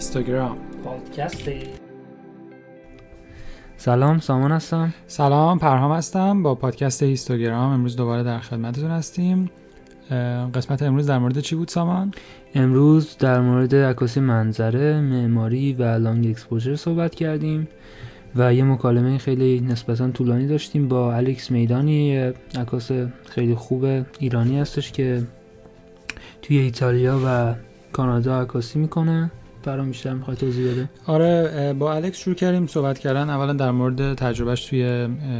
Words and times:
اینستاگرام. 0.00 0.56
پادکست. 0.84 1.48
سلام 3.76 4.18
سامان 4.18 4.52
هستم. 4.52 4.94
سلام 5.06 5.58
پرهام 5.58 5.92
هستم. 5.92 6.42
با 6.42 6.54
پادکست 6.54 7.02
هیستوگرام 7.02 7.72
امروز 7.72 7.96
دوباره 7.96 8.22
در 8.22 8.38
خدمتتون 8.38 8.90
هستیم. 8.90 9.50
قسمت 10.54 10.82
امروز 10.82 11.06
در 11.06 11.18
مورد 11.18 11.40
چی 11.40 11.56
بود 11.56 11.68
سامان؟ 11.68 12.12
امروز 12.54 13.16
در 13.18 13.40
مورد 13.40 13.74
عکاسی 13.74 14.20
منظره 14.20 15.00
معماری 15.00 15.72
و 15.72 15.82
لانگ 15.82 16.26
اکسپوژر 16.26 16.76
صحبت 16.76 17.14
کردیم 17.14 17.68
و 18.36 18.54
یه 18.54 18.64
مکالمه 18.64 19.18
خیلی 19.18 19.60
نسبتا 19.60 20.10
طولانی 20.10 20.46
داشتیم 20.46 20.88
با 20.88 21.14
الکس 21.14 21.50
میدانی 21.50 22.16
عکاس 22.54 22.90
خیلی 23.26 23.54
خوب 23.54 23.84
ایرانی 24.18 24.58
هستش 24.60 24.92
که 24.92 25.22
توی 26.42 26.58
ایتالیا 26.58 27.20
و 27.26 27.54
کانادا 27.92 28.40
عکاسی 28.40 28.78
می‌کنه. 28.78 29.30
برام 29.62 29.88
بیشتر 29.88 30.14
می‌خواد 30.14 30.36
توضیح 30.36 30.72
بده. 30.72 30.90
آره 31.06 31.72
با 31.78 31.94
الکس 31.94 32.18
شروع 32.18 32.36
کردیم 32.36 32.66
صحبت 32.66 32.98
کردن. 32.98 33.30
اولا 33.30 33.52
در 33.52 33.70
مورد 33.70 34.14
تجربهش 34.14 34.64
توی 34.64 34.82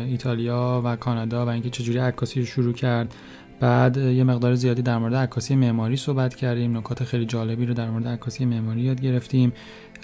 ایتالیا 0.09 0.83
و 0.85 0.97
کانادا 0.97 1.47
و 1.47 1.49
اینکه 1.49 1.71
چجوری 1.71 1.99
عکاسی 1.99 2.47
شروع 2.47 2.73
کرد. 2.73 3.15
بعد 3.61 3.97
یه 3.97 4.25
مقدار 4.25 4.55
زیادی 4.55 4.83
در 4.83 4.99
مورد 4.99 5.15
عکاسی 5.15 5.57
معماری 5.57 5.97
صحبت 5.97 6.35
کردیم. 6.35 6.77
نکات 6.77 7.05
خیلی 7.05 7.27
جالبی 7.27 7.67
رو 7.67 7.75
در 7.75 7.91
مورد 7.91 8.09
عکاسی 8.09 8.45
معماری 8.45 8.81
یاد 8.81 9.01
گرفتیم. 9.01 9.53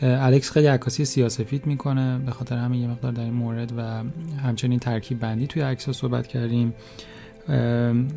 الکس 0.03 0.51
خیلی 0.51 0.67
عکاسی 0.67 1.05
سیاسفید 1.05 1.67
می‌کنه. 1.67 2.19
به 2.19 2.31
خاطر 2.31 2.57
همین 2.57 2.81
یه 2.81 2.89
مقدار 2.89 3.13
در 3.13 3.23
این 3.23 3.35
مورد 3.35 3.73
و 3.79 4.03
همچنین 4.43 4.79
ترکیب 4.79 5.21
بندی 5.21 5.47
توی 5.47 5.63
عکس 5.63 5.91
صحبت 5.91 6.27
کردیم. 6.27 6.75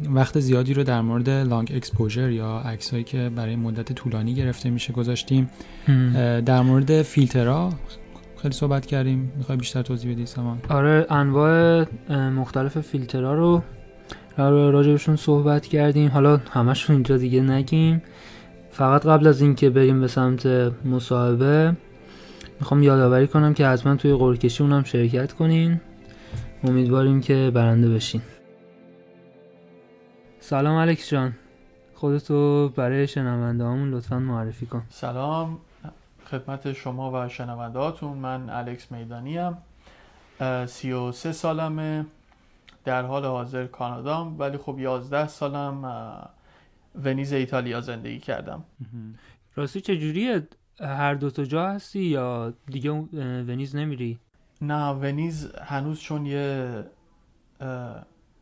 وقت 0.09 0.39
زیادی 0.39 0.73
رو 0.73 0.83
در 0.83 1.01
مورد 1.01 1.29
لانگ 1.29 1.71
اکسپوژر 1.75 2.29
یا 2.29 2.59
عکسایی 2.59 3.03
که 3.03 3.31
برای 3.35 3.55
مدت 3.55 3.93
طولانی 3.93 4.33
گرفته 4.33 4.69
میشه 4.69 4.93
گذاشتیم. 4.93 5.49
در 6.45 6.61
مورد 6.61 7.01
فیلترها 7.01 7.73
خیلی 8.41 8.53
صحبت 8.53 8.85
کردیم. 8.85 9.31
می‌خوای 9.37 9.57
بیشتر 9.57 9.81
توضیح 9.81 10.13
بدی 10.13 10.25
سامان؟ 10.25 10.57
آره 10.69 11.05
انواع 11.09 11.85
مختلف 12.13 12.81
فیلترها 12.81 13.33
رو 13.33 13.61
راجبشون 14.71 15.15
صحبت 15.15 15.65
کردیم. 15.65 16.09
حالا 16.09 16.37
همشون 16.51 16.95
اینجا 16.95 17.17
دیگه 17.17 17.41
نگیم. 17.41 18.01
فقط 18.71 19.05
قبل 19.05 19.27
از 19.27 19.41
اینکه 19.41 19.69
بریم 19.69 20.01
به 20.01 20.07
سمت 20.07 20.45
مصاحبه 20.85 21.75
می‌خوام 22.59 22.83
یادآوری 22.83 23.27
کنم 23.27 23.53
که 23.53 23.67
حتما 23.67 23.95
توی 23.95 24.13
قرکشی 24.13 24.63
اونم 24.63 24.83
شرکت 24.83 25.33
کنین. 25.33 25.79
امیدواریم 26.63 27.21
که 27.21 27.51
برنده 27.53 27.89
بشین. 27.89 28.21
سلام 30.49 30.75
الکس 30.75 31.09
جان. 31.09 31.33
خودتو 31.95 32.69
برای 32.69 33.07
شنونده 33.07 33.63
همون 33.63 33.91
لطفا 33.91 34.19
معرفی 34.19 34.65
کن. 34.65 34.83
سلام. 34.89 35.59
خدمت 36.25 36.73
شما 36.73 37.25
و 37.25 37.29
شنونده 37.29 37.79
هاتون 37.79 38.17
من 38.17 38.49
الکس 38.49 38.91
میدانی 38.91 39.37
هم 39.37 39.57
سی 40.67 40.91
و 40.91 41.11
سه 41.11 41.31
سالمه. 41.31 42.05
در 42.85 43.01
حال 43.01 43.25
حاضر 43.25 43.65
کانادام 43.65 44.39
ولی 44.39 44.57
خب 44.57 44.79
یازده 44.79 45.27
سالم 45.27 45.85
ونیز 47.03 47.33
ایتالیا 47.33 47.81
زندگی 47.81 48.19
کردم. 48.19 48.63
راستی 49.55 49.81
چجوریه؟ 49.81 50.47
هر 50.79 51.13
دو 51.13 51.29
تا 51.29 51.43
جا 51.43 51.69
هستی 51.69 51.99
یا 51.99 52.53
دیگه 52.67 52.91
ونیز 53.47 53.75
نمیری؟ 53.75 54.19
نه 54.61 54.89
ونیز 54.89 55.51
هنوز 55.55 55.99
چون 55.99 56.25
یه 56.25 56.69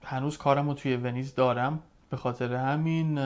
هنوز 0.03 0.37
کارم 0.37 0.67
رو 0.67 0.73
توی 0.73 0.95
ونیز 0.95 1.35
دارم. 1.35 1.79
به 2.09 2.17
خاطر 2.17 2.55
همین 2.55 3.19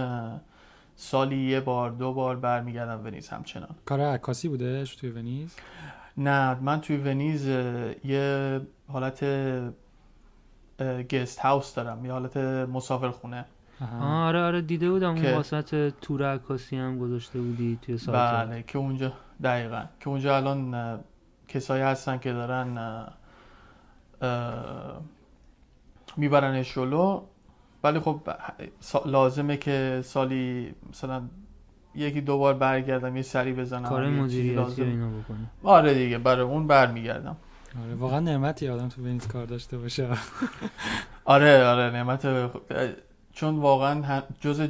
سالی 0.96 1.38
یه 1.38 1.60
بار 1.60 1.92
دو 1.92 2.14
بار 2.14 2.36
برمیگردم 2.36 3.06
ونیز 3.06 3.30
همچنان. 3.30 3.76
کار 3.86 4.02
عکاسی 4.02 4.48
بودش 4.48 4.96
توی 4.96 5.10
ونیز؟ 5.10 5.56
نه 6.18 6.54
من 6.60 6.82
توی 6.82 6.98
ونیز 6.98 7.48
یه 8.04 8.61
حالت 8.88 9.23
گست 11.11 11.39
هاوس 11.39 11.76
دارم 11.76 12.05
یه 12.05 12.11
حالت 12.11 12.38
مسافر 12.38 13.10
خونه 13.10 13.45
آره 14.02 14.42
آره 14.42 14.61
دیده 14.61 14.89
بودم 14.92 15.10
اون 15.16 15.34
واسط 15.34 15.94
تور 16.02 16.34
عکاسی 16.34 16.78
هم 16.78 17.00
گذاشته 17.00 17.39
بودی 17.39 17.80
توی 17.82 17.98
سایت 17.98 18.17
بله 18.17 18.64
که 18.64 18.78
اونجا 18.78 19.14
دقیقا. 19.44 19.84
که 20.00 20.10
اونجا 20.10 20.38
الان 20.38 21.00
کسایی 21.48 21.84
هستن 21.84 22.17
که 22.17 22.34
دارن 22.34 22.78
میبرنش 26.17 26.76
جلو. 26.76 27.22
ولی 27.83 27.99
خب 27.99 28.21
لازمه 29.05 29.58
که 29.58 30.02
سالی 30.03 30.73
مثلا 30.89 31.21
یکی 31.95 32.21
دو 32.21 32.37
بار 32.37 32.53
برگردم 32.53 33.15
یه 33.15 33.21
سری 33.21 33.53
بزنم 33.53 33.89
کار 33.89 34.09
مدیریتی 34.09 34.83
اینا 34.83 35.09
بکنم 35.09 35.49
آره 35.64 35.93
دیگه 35.93 36.17
برای 36.17 36.45
اون 36.45 36.67
برمیگردم. 36.67 37.36
آره 37.83 37.95
واقعا 37.95 38.19
نعمتی 38.19 38.69
آدم 38.69 38.87
تو 38.87 39.02
ونیز 39.02 39.27
کار 39.27 39.45
داشته 39.45 39.77
باشه. 39.77 40.08
آره 41.25 41.65
آره 41.65 41.92
نعمت 41.92 42.52
چون 43.33 43.55
واقعا 43.59 44.21
جز 44.42 44.69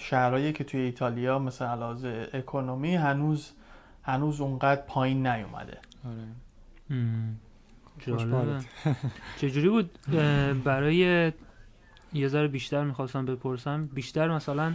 شهرهایی 0.00 0.52
که 0.52 0.64
توی 0.64 0.80
ایتالیا 0.80 1.38
مثلا 1.38 1.70
علاوه 1.70 2.26
اکونومی 2.32 2.94
هنوز 2.94 3.50
هنوز 4.02 4.40
اونقدر 4.40 4.80
پایین 4.80 5.26
نیومده. 5.26 5.78
آره. 6.04 6.24
چجوری 9.38 9.68
بود؟ 9.68 9.98
برای 10.64 11.32
یه 12.14 12.28
ذره 12.28 12.48
بیشتر 12.48 12.84
می‌خواستم 12.84 13.26
بپرسم. 13.26 13.86
بیشتر 13.86 14.28
مثلا 14.28 14.74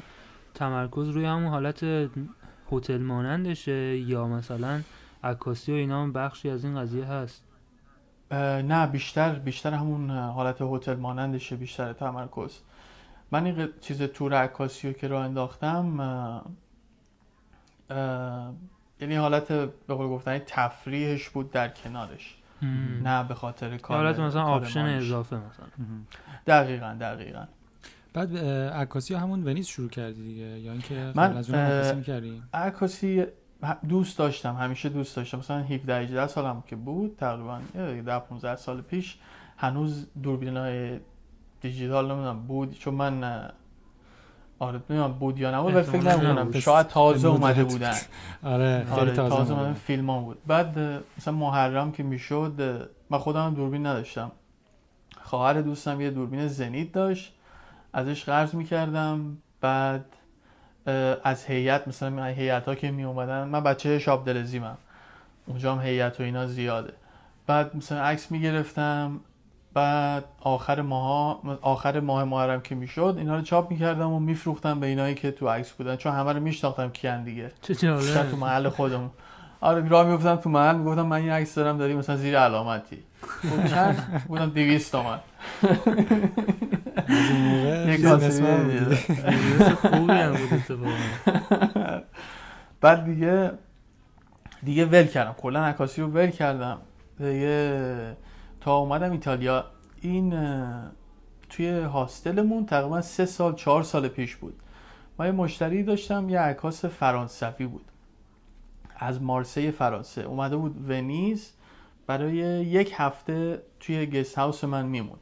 تمرکز 0.53 1.09
روی 1.09 1.25
همون 1.25 1.47
حالت 1.47 1.85
هتل 2.71 2.97
مانندشه 2.97 3.97
یا 3.97 4.27
مثلا 4.27 4.81
عکاسی 5.23 5.71
و 5.71 5.75
اینا 5.75 6.03
هم 6.03 6.13
بخشی 6.13 6.49
از 6.49 6.65
این 6.65 6.81
قضیه 6.81 7.05
هست؟ 7.05 7.43
نه 8.31 8.87
بیشتر 8.87 9.35
بیشتر 9.39 9.73
همون 9.73 10.09
حالت 10.09 10.57
هتل 10.61 10.95
مانندشه 10.95 11.55
بیشتر 11.55 11.93
تمرکز. 11.93 12.59
من 13.31 13.45
این 13.45 13.69
چیز 13.81 14.01
تور 14.01 14.33
عکاسی 14.33 14.87
رو 14.87 14.93
که 14.93 15.07
راه 15.07 15.25
انداختم 15.25 16.43
یعنی 19.01 19.15
حالت 19.15 19.47
به 19.51 19.93
قول 19.93 20.07
گفتن 20.07 20.39
تفریحش 20.39 21.29
بود 21.29 21.51
در 21.51 21.69
کنارش. 21.69 22.38
نه 23.03 23.23
به 23.23 23.33
خاطر 23.33 23.77
کار 23.77 23.97
حالت 23.97 24.19
مثلا 24.19 24.43
آپشن 24.43 24.79
اضافه 24.85 25.35
مثلا. 25.35 25.65
دقیقا 26.47 26.97
دقیقا. 26.99 27.45
بعد 28.13 28.37
عکاسی 28.37 29.13
همون 29.13 29.43
ونیز 29.47 29.67
شروع 29.67 29.89
کردی 29.89 30.23
دیگه؟ 30.23 30.59
یا 30.59 30.71
اینکه 30.71 31.11
من 31.15 31.37
از 31.37 31.49
اون 31.49 31.59
عکاسی 31.59 31.95
می‌کردی؟ 31.95 32.43
عکاسی 32.53 33.25
دوست 33.89 34.17
داشتم 34.17 34.55
همیشه 34.55 34.89
دوست 34.89 35.15
داشتم. 35.15 35.37
مثلا 35.37 35.59
17 35.63 35.95
18 35.95 36.27
سالم 36.27 36.63
که 36.67 36.75
بود 36.75 37.15
تقریبا 37.17 37.59
10 38.05 38.19
15 38.19 38.55
سال 38.55 38.81
پیش 38.81 39.17
هنوز 39.57 40.07
دوربینای 40.23 40.99
دیجیتال 41.61 42.11
نمی‌دونم 42.11 42.39
بود. 42.39 42.73
چون 42.79 42.93
من 42.93 43.51
آره 44.59 44.81
نمی‌دونم 44.89 45.13
بود 45.13 45.39
یا 45.39 45.59
نبود 45.59 45.75
ولی 45.75 45.83
فکر 45.83 46.15
نمی‌کنم 46.15 46.59
شاید 46.59 46.87
تازه 46.87 47.27
اومده 47.27 47.63
بودن. 47.63 47.95
آره 48.43 48.85
خیلی 48.89 49.01
آره 49.01 49.11
تازه, 49.11 49.35
تازه 49.35 49.53
اومده. 49.53 49.73
فیلم 49.73 50.09
ها 50.09 50.19
بود. 50.19 50.37
بعد 50.47 50.79
مثلا 51.17 51.33
محرم 51.33 51.91
که 51.91 52.03
می‌شد 52.03 52.61
من 53.09 53.17
خودم 53.17 53.45
هم 53.45 53.53
دوربین 53.53 53.85
نداشتم. 53.85 54.31
خواهر 55.21 55.61
دوستم 55.61 56.01
یه 56.01 56.09
دوربین 56.09 56.47
زنیت 56.47 56.91
داشت. 56.91 57.33
ازش 57.93 58.23
قرض 58.23 58.55
می‌کردم. 58.55 59.37
بعد 59.61 60.05
از 61.23 61.45
هیئت 61.45 61.87
مثلا 61.87 62.25
هیئت 62.25 62.65
ها 62.65 62.75
که 62.75 62.91
می 62.91 63.03
اومدن 63.03 63.47
من 63.47 63.63
بچه 63.63 63.99
شاب 63.99 64.25
دلزیمم 64.25 64.77
اونجا 65.45 65.75
هم 65.75 65.81
هیئت 65.81 66.19
و 66.19 66.23
اینا 66.23 66.47
زیاده. 66.47 66.93
بعد 67.47 67.75
مثلا 67.75 68.01
عکس 68.01 68.31
می‌گرفتم. 68.31 69.19
بعد 69.73 70.23
آخر 70.41 70.81
ماه 70.81 71.41
آخر 71.61 71.99
ماه 71.99 72.23
محرم 72.23 72.61
که 72.61 72.75
می‌شد 72.75 73.15
اینا 73.17 73.35
رو 73.35 73.41
چاپ 73.41 73.71
می‌کردم 73.71 74.11
و 74.11 74.19
میفروختم 74.19 74.79
به 74.79 74.87
اینایی 74.87 75.15
که 75.15 75.31
تو 75.31 75.49
عکس 75.49 75.71
بودن. 75.71 75.95
چون 75.95 76.13
همه 76.13 76.33
رو 76.33 76.39
میشناختم 76.39 76.89
کیان 76.89 77.23
دیگه. 77.23 77.51
چه 77.61 77.73
تو 78.31 78.37
محل 78.37 78.69
خودم. 78.69 79.11
آره 79.61 79.87
راه 79.87 80.07
می‌گفتم 80.07 80.35
تو 80.35 80.49
محل 80.49 80.75
می‌گفتم 80.75 81.01
من 81.01 81.17
این 81.17 81.29
عکس 81.29 81.55
دارم 81.55 81.77
داری 81.77 81.95
مثلا 81.95 82.15
زیر 82.15 82.39
علامتی. 82.39 82.97
گفت 83.43 83.67
چند؟ 83.67 84.23
بودم 84.27 84.49
200 84.49 84.91
تومن. 84.91 85.19
یک. 87.89 88.05
خوبی 89.73 90.13
هم 90.13 90.31
بود 90.31 90.53
اتفاقا. 90.53 90.91
بعد 92.81 93.05
دیگه 93.05 93.51
دیگه 94.63 94.85
ول 94.85 95.03
کردم. 95.03 95.33
کلا 95.33 95.65
عکاسی 95.65 96.01
رو 96.01 96.07
ول 96.07 96.29
کردم. 96.29 96.77
دیگه 97.17 98.17
تا 98.61 98.77
اومدم 98.77 99.11
ایتالیا 99.11 99.65
این 100.01 100.33
توی 101.49 101.79
هاستلمون 101.79 102.65
تقریبا 102.65 103.01
سه 103.01 103.25
سال 103.25 103.55
چهار 103.55 103.83
سال 103.83 104.07
پیش 104.07 104.35
بود. 104.35 104.59
ما 105.19 105.25
یه 105.25 105.31
مشتری 105.31 105.83
داشتم 105.83 106.29
یه 106.29 106.39
عکاس 106.39 106.85
فرانسوی 106.85 107.65
بود. 107.65 107.85
از 108.97 109.21
مارسی 109.21 109.71
فرانسه. 109.71 110.21
اومده 110.21 110.57
بود 110.57 110.89
ونیز 110.89 111.51
برای 112.07 112.35
یک 112.65 112.93
هفته 112.97 113.61
توی 113.79 114.05
گست 114.05 114.37
هاوس 114.37 114.63
من 114.63 114.85
میموند. 114.85 115.19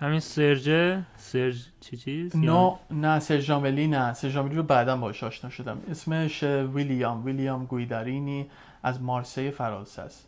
همین 0.00 0.20
سرجه 0.20 1.02
سرج 1.16 1.66
چی 1.80 1.96
چیز؟ 1.96 2.36
نه 2.36 2.74
نه 2.90 3.18
سرجاملی 3.18 3.86
نه. 3.86 4.12
سرجاملی 4.12 4.54
رو 4.54 4.62
بعدا 4.62 4.96
باش 4.96 5.24
آشنا 5.24 5.50
شدم. 5.50 5.78
اسمش 5.90 6.42
ویلیام. 6.42 7.24
ویلیام 7.24 7.66
گویدارینی 7.66 8.50
از 8.82 9.02
مارسی 9.02 9.50
فرانسه 9.50 10.02
است. 10.02 10.27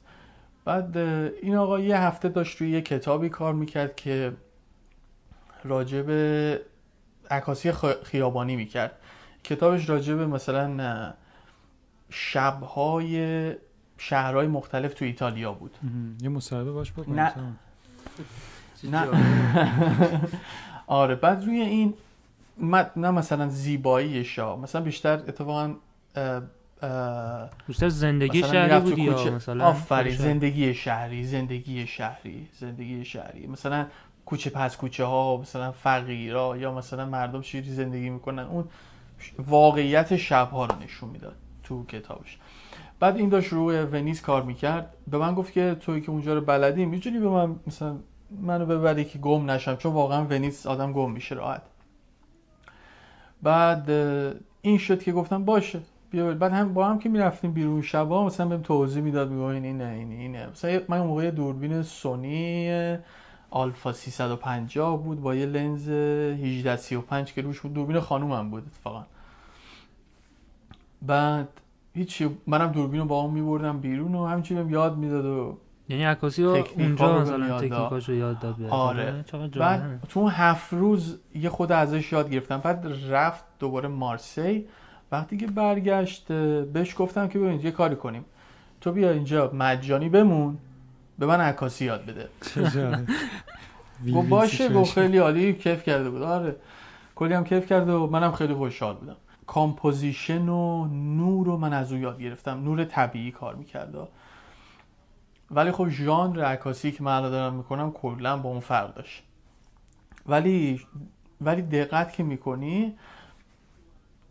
بعد 0.65 0.97
این 0.97 1.57
آقا 1.57 1.81
یه 1.81 1.99
هفته 1.99 2.29
داشت 2.29 2.57
روی 2.57 2.71
یه 2.71 2.81
کتابی 2.81 3.29
کار 3.29 3.55
می‌کرد 3.55 3.97
که 3.97 4.33
راجب 5.65 6.11
عکاسی 7.31 7.73
خیابانی 8.03 8.57
می‌کرد. 8.57 8.93
کتابش 9.45 9.89
راجب 9.89 10.19
مثلا 10.19 11.13
شبهای 12.11 13.55
شهرهای 13.99 14.47
مختلف 14.47 14.95
تو 14.95 15.05
ایتالیا 15.05 15.53
بود. 15.53 15.77
یه 16.23 16.29
مصاحبه 16.29 16.73
باش 16.73 16.93
بکنم 16.93 17.21
نه. 17.21 17.33
نه. 18.85 19.09
آره 20.87 21.15
بعد 21.15 21.45
روی 21.45 21.61
این 21.61 21.95
نه 22.97 23.11
مثلا 23.11 23.49
زیبایی 23.49 24.25
شا 24.25 24.57
مثلا 24.57 24.81
بیشتر 24.81 25.13
اتفاقا 25.13 25.75
بیشتر 27.67 27.89
زندگی 27.89 28.43
شهری 28.43 28.81
بود 28.81 28.99
یا 28.99 29.31
مثلا 29.31 29.65
آفرین 29.65 30.17
زندگی 30.17 30.75
شهری 30.75 31.25
زندگی 31.25 31.87
شهری 31.87 32.49
زندگی 32.53 33.05
شهری. 33.05 33.47
مثلا 33.47 33.87
کوچه 34.27 34.51
پس 34.51 34.77
کوچه 34.77 35.05
ها 35.05 35.37
مثلا 35.37 35.73
فقیرا 35.73 36.57
یا 36.57 36.75
مثلا 36.75 37.07
مردم 37.07 37.41
چیزی 37.41 37.73
زندگی 37.73 38.11
می‌کنن. 38.11 38.43
اون 38.43 38.65
واقعیت 39.39 40.17
شبها 40.17 40.67
رو 40.67 40.75
نشون 40.85 41.11
می‌داد 41.11 41.37
تو 41.63 41.87
کتابش. 41.87 42.39
بعد 43.01 43.17
این 43.17 43.29
داشت 43.29 43.53
روی 43.53 43.79
ونیز 43.79 44.23
کار 44.23 44.43
می‌کرد. 44.43 44.95
به 45.11 45.19
من 45.19 45.35
گفت 45.35 45.53
که 45.53 45.77
توی 45.81 46.01
که 46.01 46.11
اونجا 46.11 46.35
رو 46.35 46.41
بلدی 46.41 46.85
می‌تونی 46.85 47.19
به 47.19 47.29
من 47.29 47.57
مثلا 47.67 47.97
منو 48.41 48.67
ببری 48.67 49.05
که 49.05 49.19
گم 49.19 49.51
نشم 49.51 49.77
چون 49.77 49.93
واقعا 49.93 50.25
ونیز 50.25 50.67
آدم 50.67 50.93
گم 50.93 51.11
میشه 51.11 51.35
راحت. 51.35 51.63
بعد 53.43 53.91
این 54.63 54.79
شد 54.79 55.03
که 55.03 55.13
گفتم 55.13 55.45
باشه. 55.45 55.81
بیا 56.11 56.35
بعد 56.35 56.53
هم 56.53 56.75
با 56.75 56.89
هم 56.89 56.99
که 56.99 57.09
می‌رفتیم 57.09 57.53
بیرون 57.53 57.83
شبا 57.83 58.27
مثلا 58.27 58.47
بهم 58.49 58.63
توضیح 58.63 59.03
می‌داد 59.03 59.31
میگه 59.31 59.43
این 59.43 59.65
اینه 59.65 59.85
اینه 59.85 60.15
اینه. 60.15 60.47
مثلا 60.47 60.81
من 60.89 61.01
موقع 61.01 61.31
دوربین 61.31 61.83
سونی 61.83 62.97
آلفا 63.51 63.93
350 63.93 65.03
بود 65.03 65.21
با 65.21 65.35
یه 65.35 65.47
لنز 65.47 65.89
1835 65.89 67.33
که 67.33 67.43
روش 67.43 67.61
بود. 67.61 67.75
دوربین 67.75 68.01
خانومم 68.01 68.51
بود 68.51 68.63
اتفاقا. 68.67 69.05
بعد 71.03 71.49
هیچی 71.95 72.31
منم 72.47 72.67
دوربین 72.67 73.01
رو 73.01 73.07
با 73.07 73.21
اون 73.21 73.35
میبردم 73.35 73.81
بیرون 73.81 74.15
و 74.15 74.41
بهم 74.55 74.71
یاد 74.71 74.97
می‌داد 74.97 75.25
و 75.25 75.59
یعنی 75.89 76.05
عکاسی 76.05 76.43
رو 76.43 76.65
اونجا 76.77 77.21
مثلا 77.21 77.59
تکنیکاش 77.59 78.09
رو 78.09 78.15
یاد 78.15 78.39
داد 78.39 78.63
آره. 78.71 79.25
بعد 79.59 80.01
تو 80.09 80.21
اون 80.21 80.31
هفت 80.31 80.73
روز 80.73 81.19
یه 81.35 81.49
خورده 81.49 81.73
ازش 81.73 82.13
یاد 82.13 82.31
گرفتم. 82.31 82.59
بعد 82.59 82.87
رفت 83.11 83.45
دوباره 83.59 83.89
مارسی. 83.89 84.67
وقتی 85.13 85.37
که 85.37 85.47
برگشت 85.47 86.33
بهش 86.73 86.95
گفتم 86.99 87.29
که 87.29 87.39
ببینید 87.39 87.65
یه 87.65 87.71
کاری 87.71 87.97
کنیم. 87.97 88.25
تو 88.81 88.93
بیا 88.93 89.11
اینجا 89.11 89.51
مجانی 89.55 90.09
بمون 90.09 90.59
به 91.19 91.27
من 91.27 91.41
عکاسی 91.41 91.85
یاد 91.85 92.07
بده. 92.07 92.29
گفت 94.15 94.29
باشه 94.37 94.69
گفت 94.69 94.93
خیلی 94.93 95.19
عالی 95.19 95.55
کیف 95.55 95.83
کرده 95.83 96.11
بود. 96.11 96.23
آره 96.23 96.57
کلی 97.15 97.35
هم 97.35 97.45
کیف 97.45 97.67
کرده 97.67 97.93
و 97.93 98.07
منم 98.07 98.33
خیلی 98.33 98.55
خوشحال 98.55 98.97
بودم. 98.97 99.17
composition 99.47 100.49
و 100.49 100.87
نور 100.87 101.47
رو 101.47 101.57
من 101.57 101.73
از 101.73 101.93
او 101.93 101.99
یاد 101.99 102.21
گرفتم. 102.21 102.65
نور 102.65 102.85
طبیعی 102.85 103.31
کار 103.31 103.55
می‌کرده 103.55 103.99
ولی 105.51 105.73
خب 105.73 105.89
ژانر 105.89 106.45
عکاسی 106.45 106.93
که 106.93 107.03
من 107.03 107.21
دارم 107.21 107.55
می‌کنم 107.55 107.93
کلا 107.93 108.37
با 108.37 108.51
اون 108.51 108.61
فرق 108.61 108.95
داشت. 108.95 109.23
ولی 110.27 110.81
ولی 111.41 111.63
دقت 111.63 112.13
که 112.13 112.23
می‌کنی 112.23 112.95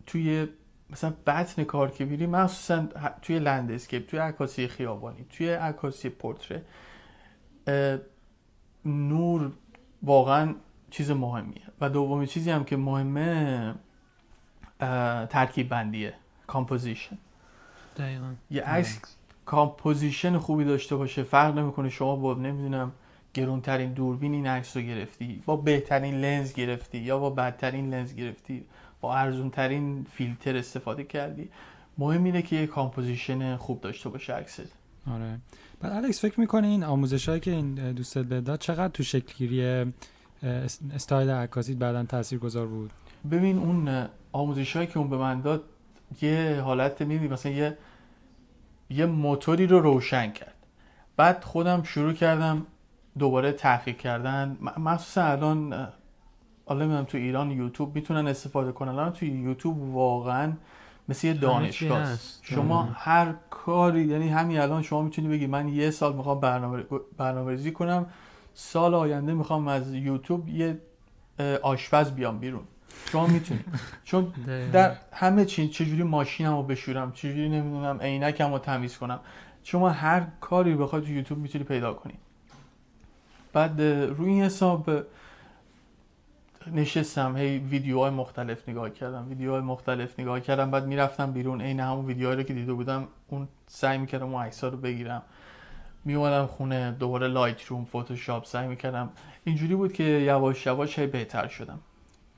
توی 0.05 0.47
مثلا 0.89 1.13
بطن 1.27 1.63
کار 1.63 1.91
که 1.91 2.05
میری 2.05 2.25
مخصوصا 2.25 2.87
توی 3.21 3.39
لندسکیپ 3.39 4.07
توی 4.07 4.19
عکاسی 4.19 4.67
خیابانی 4.67 5.25
توی 5.29 5.53
عکاسی 5.53 6.09
پورتره 6.09 6.61
نور 8.85 9.51
واقعا 10.03 10.55
چیز 10.89 11.11
مهمیه. 11.11 11.61
و 11.81 11.89
دومی 11.89 12.27
چیزی 12.27 12.51
هم 12.51 12.63
که 12.63 12.77
مهمه 12.77 13.75
ترکیب 15.29 15.69
بندیه 15.69 16.13
کامپوزیشن. 16.47 17.17
دقیقا. 17.97 18.33
یه 18.51 18.61
عکس 18.61 18.99
composition 19.45 20.37
خوبی 20.37 20.65
داشته 20.65 20.95
باشه 20.95 21.23
فرق 21.23 21.57
نمی‌کنه. 21.57 21.89
شما 21.89 22.15
با 22.15 22.33
نمی‌دونم 22.33 22.91
گرونترین 23.33 23.93
دوربین 23.93 24.33
این 24.33 24.47
عکس 24.47 24.77
رو 24.77 24.83
گرفتی 24.83 25.43
با 25.45 25.55
بهترین 25.55 26.15
لنز 26.15 26.53
گرفتی 26.53 26.97
یا 26.97 27.19
با 27.19 27.29
بدترین 27.29 27.89
لنز 27.93 28.15
گرفتی. 28.15 28.65
با 29.01 29.15
ارزونترین 29.15 30.05
فیلتر 30.11 30.57
استفاده 30.57 31.03
کردی. 31.03 31.49
مهم 31.97 32.23
اینه 32.23 32.41
که 32.41 32.55
یه 32.55 32.67
composition 32.67 33.55
خوب 33.55 33.81
داشته 33.81 34.09
باشه 34.09 34.33
عکست. 34.33 34.61
آره. 35.11 35.39
بعد 35.81 35.93
الکس 35.93 36.21
فکر 36.21 36.39
می‌کنه 36.39 36.67
این 36.67 36.83
آموزش 36.83 37.29
هایی 37.29 37.41
که 37.41 37.51
این 37.51 37.91
دوستت 37.91 38.29
داد 38.29 38.59
چقدر 38.59 38.87
تو 38.87 39.03
شکلگیری 39.03 39.85
استایل 40.93 41.29
عکاسی 41.29 41.75
بعدا 41.75 42.03
تاثیر 42.03 42.39
گذار 42.39 42.67
بود؟ 42.67 42.91
ببین 43.31 43.57
اون 43.57 44.07
آموزش 44.31 44.75
هایی 44.75 44.87
که 44.87 44.97
اون 44.97 45.09
به 45.09 45.17
من 45.17 45.41
داد 45.41 45.63
یه 46.21 46.61
حالت 46.61 47.01
میدی 47.01 47.27
مثلا 47.27 47.51
یه 47.51 47.77
یه 48.89 49.05
موتوری 49.05 49.67
رو 49.67 49.79
روشن 49.79 50.31
کرد. 50.31 50.55
بعد 51.17 51.43
خودم 51.43 51.83
شروع 51.83 52.13
کردم 52.13 52.65
دوباره 53.19 53.51
تحقیق 53.51 53.97
کردن. 53.97 54.57
مخصوصا 54.77 55.23
الان 55.23 55.89
حالا 56.69 56.85
می‌دونم 56.85 57.03
تو 57.03 57.17
ایران 57.17 57.51
یوتیوب 57.51 57.95
می‌تونن 57.95 58.27
استفاده 58.27 58.71
کنن 58.71 58.91
الان 58.91 59.13
تو 59.13 59.25
یوتیوب 59.25 59.95
واقعا 59.95 60.53
مثل 61.09 61.27
یه 61.27 61.33
دانشگاه 61.33 62.17
شما 62.41 62.89
هر 62.93 63.33
کاری 63.49 64.05
یعنی 64.05 64.29
همین 64.29 64.59
الان 64.59 64.81
شما 64.81 65.01
می‌تونی 65.01 65.27
بگی 65.27 65.47
من 65.47 65.67
یه 65.67 65.91
سال 65.91 66.15
می‌خوام 66.15 66.39
برنامه 66.39 66.83
برنامه‌ریزی 67.17 67.71
کنم 67.71 68.05
سال 68.53 68.95
آینده 68.95 69.33
می‌خوام 69.33 69.67
از 69.67 69.93
یوتیوب 69.93 70.49
یه 70.49 70.79
آشپز 71.61 72.11
بیام 72.11 72.39
بیرون. 72.39 72.63
شما 73.11 73.27
می‌تونید 73.27 73.65
چون 74.03 74.33
در 74.73 74.95
همه 75.13 75.45
چی 75.45 75.67
چجوری 75.67 76.03
ماشینم 76.03 76.55
رو 76.55 76.63
بشورم 76.63 77.11
چجوری 77.11 77.49
نمی‌دونم 77.49 77.99
عینکم 78.01 78.51
رو 78.51 78.59
تمیز 78.59 78.97
کنم. 78.97 79.19
شما 79.63 79.89
هر 79.89 80.23
کاری 80.41 80.75
بخواد 80.75 81.03
تو 81.03 81.09
یوتیوب 81.09 81.39
می‌تونی 81.39 81.63
پیدا 81.63 81.93
کنی. 81.93 82.13
بعد 83.53 83.81
روی 83.81 84.29
این 84.29 84.43
حساب 84.43 84.89
نشستم 86.73 87.37
هی 87.37 87.57
ویدیوهای 87.57 88.11
مختلف 88.11 88.69
نگاه 88.69 88.89
کردم 88.89 89.29
ویدیوهای 89.29 89.61
مختلف 89.61 90.19
نگاه 90.19 90.39
کردم 90.39 90.71
بعد 90.71 90.87
می‌رفتم 90.87 91.31
بیرون 91.31 91.61
عین 91.61 91.79
همون 91.79 92.05
ویدیوهایی 92.05 92.43
که 92.43 92.53
دیده 92.53 92.73
بودم 92.73 93.07
اون 93.27 93.47
سعی 93.67 93.97
می‌کردم 93.97 94.33
اون 94.33 94.43
عکس‌ها 94.43 94.69
رو 94.69 94.77
بگیرم. 94.77 95.21
میومدم 96.05 96.45
خونه 96.45 96.91
دوباره 96.91 97.27
Lightroom 97.27 97.85
Photoshop 97.85 98.45
سعی 98.45 98.67
می‌کردم. 98.67 99.09
اینجوری 99.43 99.75
بود 99.75 99.93
که 99.93 100.03
یواش 100.03 100.65
یواش 100.65 100.99
هی 100.99 101.07
بهتر 101.07 101.47
شدم. 101.47 101.79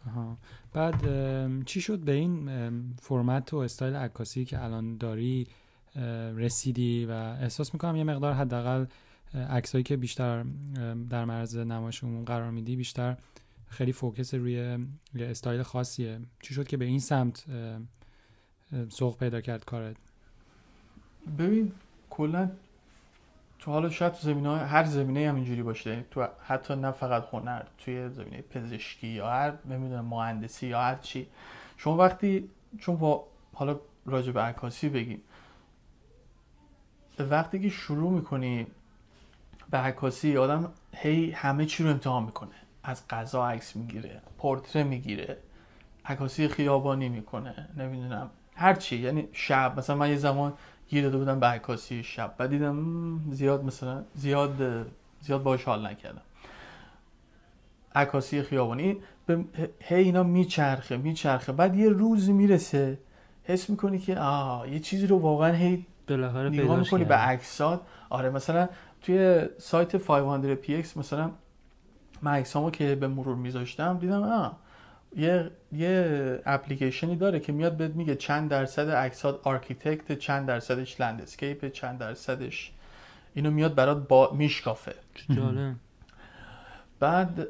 آها. 0.08 0.38
بعد 0.74 0.96
چی 1.66 1.82
شد 1.82 2.00
به 2.00 2.12
این 2.12 2.50
فرمت 3.02 3.54
و 3.54 3.58
استایل 3.58 3.96
عکاسی 3.96 4.46
که 4.46 4.64
الان 4.64 4.98
داری 4.98 5.48
رسیدی؟ 6.36 7.06
و 7.06 7.12
احساس 7.12 7.74
می‌کنم 7.74 7.96
یه 7.96 8.04
مقدار 8.04 8.34
حداقل 8.34 8.86
عکسایی 9.50 9.84
که 9.84 9.98
بیشتر 9.98 10.46
در 11.10 11.26
معرض 11.26 11.58
نمایشمون 11.58 12.26
قرار 12.26 12.52
میدی 12.52 12.76
بیشتر 12.76 13.18
خیلی 13.72 13.92
focus 13.92 14.34
روی 14.34 14.78
استایل 15.20 15.64
خاصیه. 15.64 16.20
چی 16.42 16.54
شد 16.54 16.68
که 16.68 16.78
به 16.78 16.86
این 16.86 17.00
سمت 17.00 17.46
سوق 18.90 19.18
پیدا 19.18 19.42
کرد 19.42 19.66
کارت؟ 19.66 19.96
ببین 21.38 21.72
کلا 22.10 22.52
تو 23.60 23.72
حالا 23.72 23.90
شاید 23.90 24.14
تو 24.14 24.20
زمینه 24.22 24.58
هر 24.58 24.84
زمینه 24.86 25.30
هم 25.30 25.36
اینجوری 25.36 25.64
باشه. 25.64 26.06
تو 26.12 26.28
حتی 26.46 26.76
نه 26.76 26.92
فقط 26.92 27.28
هنر 27.32 27.64
توی 27.78 28.10
زمینه 28.10 28.42
پزشکی 28.42 29.08
یا 29.08 29.30
هر 29.30 29.54
نمی‌دونم 29.66 30.06
مهندسی 30.06 30.68
یا 30.68 30.82
هر 30.82 30.96
چی. 30.96 31.28
شما 31.78 31.98
وقتی 31.98 32.50
چون 32.80 32.96
با 32.96 33.28
حالا 33.54 33.80
راجع 34.06 34.32
به 34.32 34.42
عکاسی 34.42 34.90
بگیم. 34.90 35.22
وقتی 37.20 37.60
که 37.60 37.70
شروع 37.70 38.12
می‌کنی 38.12 38.68
به 39.70 39.78
عکاسی 39.78 40.38
آدم 40.38 40.74
هی 40.96 41.32
همه 41.32 41.66
چی 41.66 41.84
رو 41.84 41.90
امتحان 41.90 42.24
می‌کنه. 42.24 42.56
از 42.84 43.08
غذا 43.08 43.48
عکس 43.48 43.76
می‌گیره 43.76 44.22
پورتره 44.38 44.84
می‌گیره 44.84 45.38
عکاسی 46.06 46.48
خیابانی 46.48 47.10
می‌کنه 47.10 47.70
نمی‌دونم 47.78 48.30
هر 48.56 48.74
چی. 48.74 48.98
یعنی 48.98 49.28
شب 49.34 49.74
مثلا 49.78 49.96
من 49.96 50.10
یه 50.10 50.16
زمان 50.16 50.54
گیر 50.90 51.04
داده 51.04 51.18
بودم 51.18 51.40
به 51.40 51.46
عکاسی 51.46 52.04
شب. 52.04 52.34
بعد 52.38 52.50
دیدم 52.50 53.20
زیاد 53.32 53.64
مثلا 53.64 54.04
زیاد 54.16 54.86
زیاد 55.20 55.44
باش 55.44 55.64
حال 55.64 55.88
نکردم. 55.88 56.22
عکاسی 57.96 58.42
خیابانی 58.42 58.98
به 59.26 59.46
هی 59.80 60.04
اینا 60.04 60.24
میچرخه 60.24 60.98
میچرخه. 60.98 61.52
بعد 61.52 61.76
یه 61.76 61.90
روز 61.90 62.30
می‌رسه 62.30 63.00
حس 63.44 63.70
می‌کنی 63.70 64.00
که 64.00 64.18
آه 64.18 64.70
یه 64.70 64.80
چیزی 64.80 65.08
رو 65.08 65.20
واقعا 65.20 65.54
هی 65.54 65.86
نگاه 66.10 66.80
می‌کنی 66.80 67.04
به 67.04 67.16
عکسات. 67.16 67.82
آره 68.10 68.30
مثلا 68.30 68.70
توی 69.02 69.46
سایت 69.58 69.98
500px 69.98 70.98
مثلا 70.98 71.32
من 72.22 72.32
عکسامو 72.32 72.72
که 72.72 72.96
به 72.96 73.08
مرور 73.08 73.36
میذاشتم 73.36 73.98
دیدم 73.98 74.24
آه 74.24 74.58
یه 75.16 75.52
یه 75.72 76.42
اپلیکیشنی 76.46 77.16
داره 77.16 77.40
که 77.40 77.52
میاد 77.52 77.78
بهت 77.78 77.92
میگه 77.92 78.16
چند 78.16 78.50
درصد 78.50 78.90
عکسات 78.90 79.48
architect 79.48 80.20
چند 80.20 80.48
درصدش 80.48 81.02
landscape 81.02 81.72
چند 81.72 82.00
درصدش 82.00 82.72
اینو 83.34 83.52
میاد 83.52 83.76
برات 83.76 84.08
با 84.08 84.32
میشکافه. 84.34 84.96
جالب. 85.36 85.76
بعد 87.00 87.48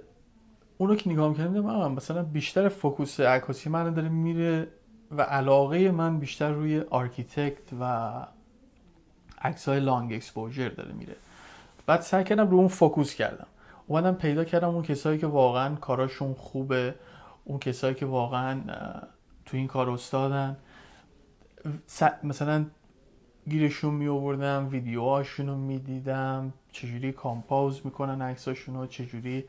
اونو 0.78 0.96
که 0.96 1.10
نگاه 1.10 1.34
دیدم 1.34 1.66
آه، 1.66 1.90
مثلا 1.90 2.24
بیشتر 2.24 2.70
focus 2.70 3.20
عکاسی 3.20 3.70
من 3.70 3.94
داره 3.94 4.10
میره 4.10 4.68
و 5.12 5.22
علاقه 5.22 5.92
من 5.92 6.20
بیشتر 6.20 6.52
روی 6.52 6.80
architect 6.80 7.74
و 7.80 8.12
عکس 9.42 9.70
های 9.70 9.80
long 9.80 10.14
exposure 10.14 10.70
داره 10.70 10.92
میره. 10.92 11.16
بعد 11.86 12.02
سعی 12.02 12.24
کردم 12.24 12.50
رو 12.50 12.58
اون 12.58 12.68
focus 12.68 13.14
کردم. 13.14 13.48
اومدم 13.92 14.14
پیدا 14.14 14.44
کردم 14.44 14.70
اون 14.70 14.84
کسایی 14.84 15.20
که 15.20 15.28
واقعا 15.28 15.76
کاراشون 15.76 16.34
خوبه 16.34 16.96
اون 17.44 17.60
کسایی 17.60 17.96
که 17.96 18.06
واقعا 18.06 18.62
تو 19.46 19.58
این 19.58 19.68
کار 19.68 19.90
استادن. 19.90 20.58
مثلا 22.24 22.66
گیرشون 23.50 23.94
می 23.94 24.08
آوردم 24.08 24.68
ویدیوهاشون 24.72 25.48
رو 25.48 25.58
می‌دیدم 25.58 26.54
چجوری 26.72 27.12
compose 27.12 27.82
می‌کنن 27.86 28.22
عکساشون 28.22 28.76
رو 28.76 28.88
چجوری 28.88 29.46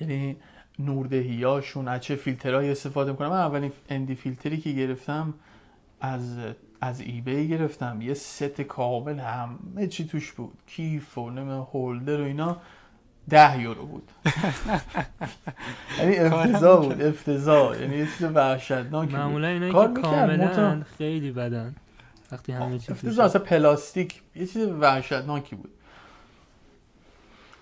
یعنی 0.00 0.36
نوردهیاشون 0.78 1.88
از 1.88 2.00
چه 2.00 2.16
فیلترهایی 2.16 2.70
استفاده 2.70 3.10
می‌کنم. 3.10 3.28
من 3.28 3.40
اولین 3.40 3.72
ND 3.88 4.14
فیلتری 4.14 4.56
که 4.56 4.72
گرفتم 4.72 5.34
از 6.00 6.38
از 6.80 7.00
ایبی 7.00 7.48
گرفتم. 7.48 8.00
یه 8.00 8.14
ست 8.14 8.60
کامل 8.60 9.18
همه 9.18 9.86
چی 9.86 10.06
توش 10.06 10.32
بود. 10.32 10.58
کیف 10.66 11.18
و 11.18 11.30
نمی‌دونم 11.30 11.66
هولدر 11.72 12.20
و 12.20 12.24
اینا. 12.24 12.56
ده 13.30 13.60
یورو 13.60 13.86
بود. 13.86 14.10
یعنی 15.98 16.16
افتضاح 16.16 16.86
بود 16.86 17.02
افتضاح. 17.02 17.80
یعنی 17.80 17.96
یه 17.96 18.06
چیز 18.06 18.22
وحشتناکی 18.34 19.06
بود. 19.06 19.16
معمولا 19.16 19.48
اینایی 19.48 19.72
کار 19.72 19.94
که 19.94 20.00
کاملا. 20.00 20.82
خیلی 20.98 21.32
بدن. 21.32 21.74
وقتی 22.32 22.52
همه 22.52 22.78
چی 22.78 22.92
افتضاح. 22.92 23.26
اصلا 23.26 23.42
پلاستیک. 23.42 24.22
یه 24.34 24.46
چیز 24.46 24.68
وحشتناکی 24.68 25.56
بود. 25.56 25.70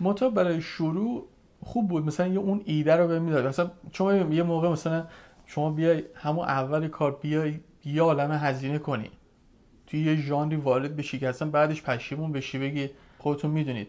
متا 0.01 0.31
برای 0.31 0.63
شروع 0.63 1.27
خوب 1.65 1.89
بود. 1.89 2.07
مثلا 2.07 2.27
یه 2.27 2.39
اون 2.39 2.63
ایده 2.65 2.97
رو 2.97 3.09
بهم 3.09 3.23
می‌داد. 3.23 3.47
مثلا 3.47 3.71
چون 3.93 4.33
یه 4.33 4.43
موقع 4.43 4.69
مثلا 4.69 5.07
شما 5.47 5.71
بیای 5.71 6.05
همون 6.15 6.45
اول 6.45 6.89
کار 6.89 7.19
بیای 7.23 7.61
یه 7.85 8.03
عالم 8.03 8.33
هزینه 8.33 8.79
کنی. 8.79 9.11
توی 9.87 10.01
یه 10.01 10.17
ژانری 10.17 10.57
وارد 10.57 10.97
بشی 10.97 11.19
که 11.19 11.29
اصلا 11.29 11.49
بعدش 11.49 11.83
پشیمون 11.83 12.33
بشی 12.33 12.59
بگی 12.59 12.91
خودتون 13.19 13.51
می‌دونید. 13.51 13.89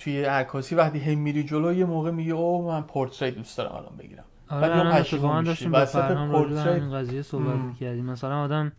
توی 0.00 0.24
عکاسی 0.24 0.74
وقتی 0.74 0.98
هم 0.98 1.18
میری 1.18 1.44
جلو 1.44 1.72
یه 1.72 1.84
موقع 1.84 2.10
میگی 2.10 2.30
او 2.30 2.68
من 2.68 2.82
پورتری 2.82 3.30
دوست 3.30 3.58
دارم 3.58 3.72
الان 3.72 3.96
بگیرم. 3.98 4.24
آره 4.48 4.60
بعد 4.60 4.70
یه 4.70 4.80
الان 4.80 5.00
پشیمون 5.02 5.24
اتفاقا. 5.24 5.42
داشتیم 5.42 5.70
با 5.70 5.84
فرهام 5.84 6.32
پورتریت- 6.32 6.66
همین 6.66 6.92
قضیه 6.94 7.22
صحبت 7.22 7.46
مم. 7.56 7.66
می‌کردیم. 7.66 8.04
مثلا 8.04 8.42
آدم 8.42 8.72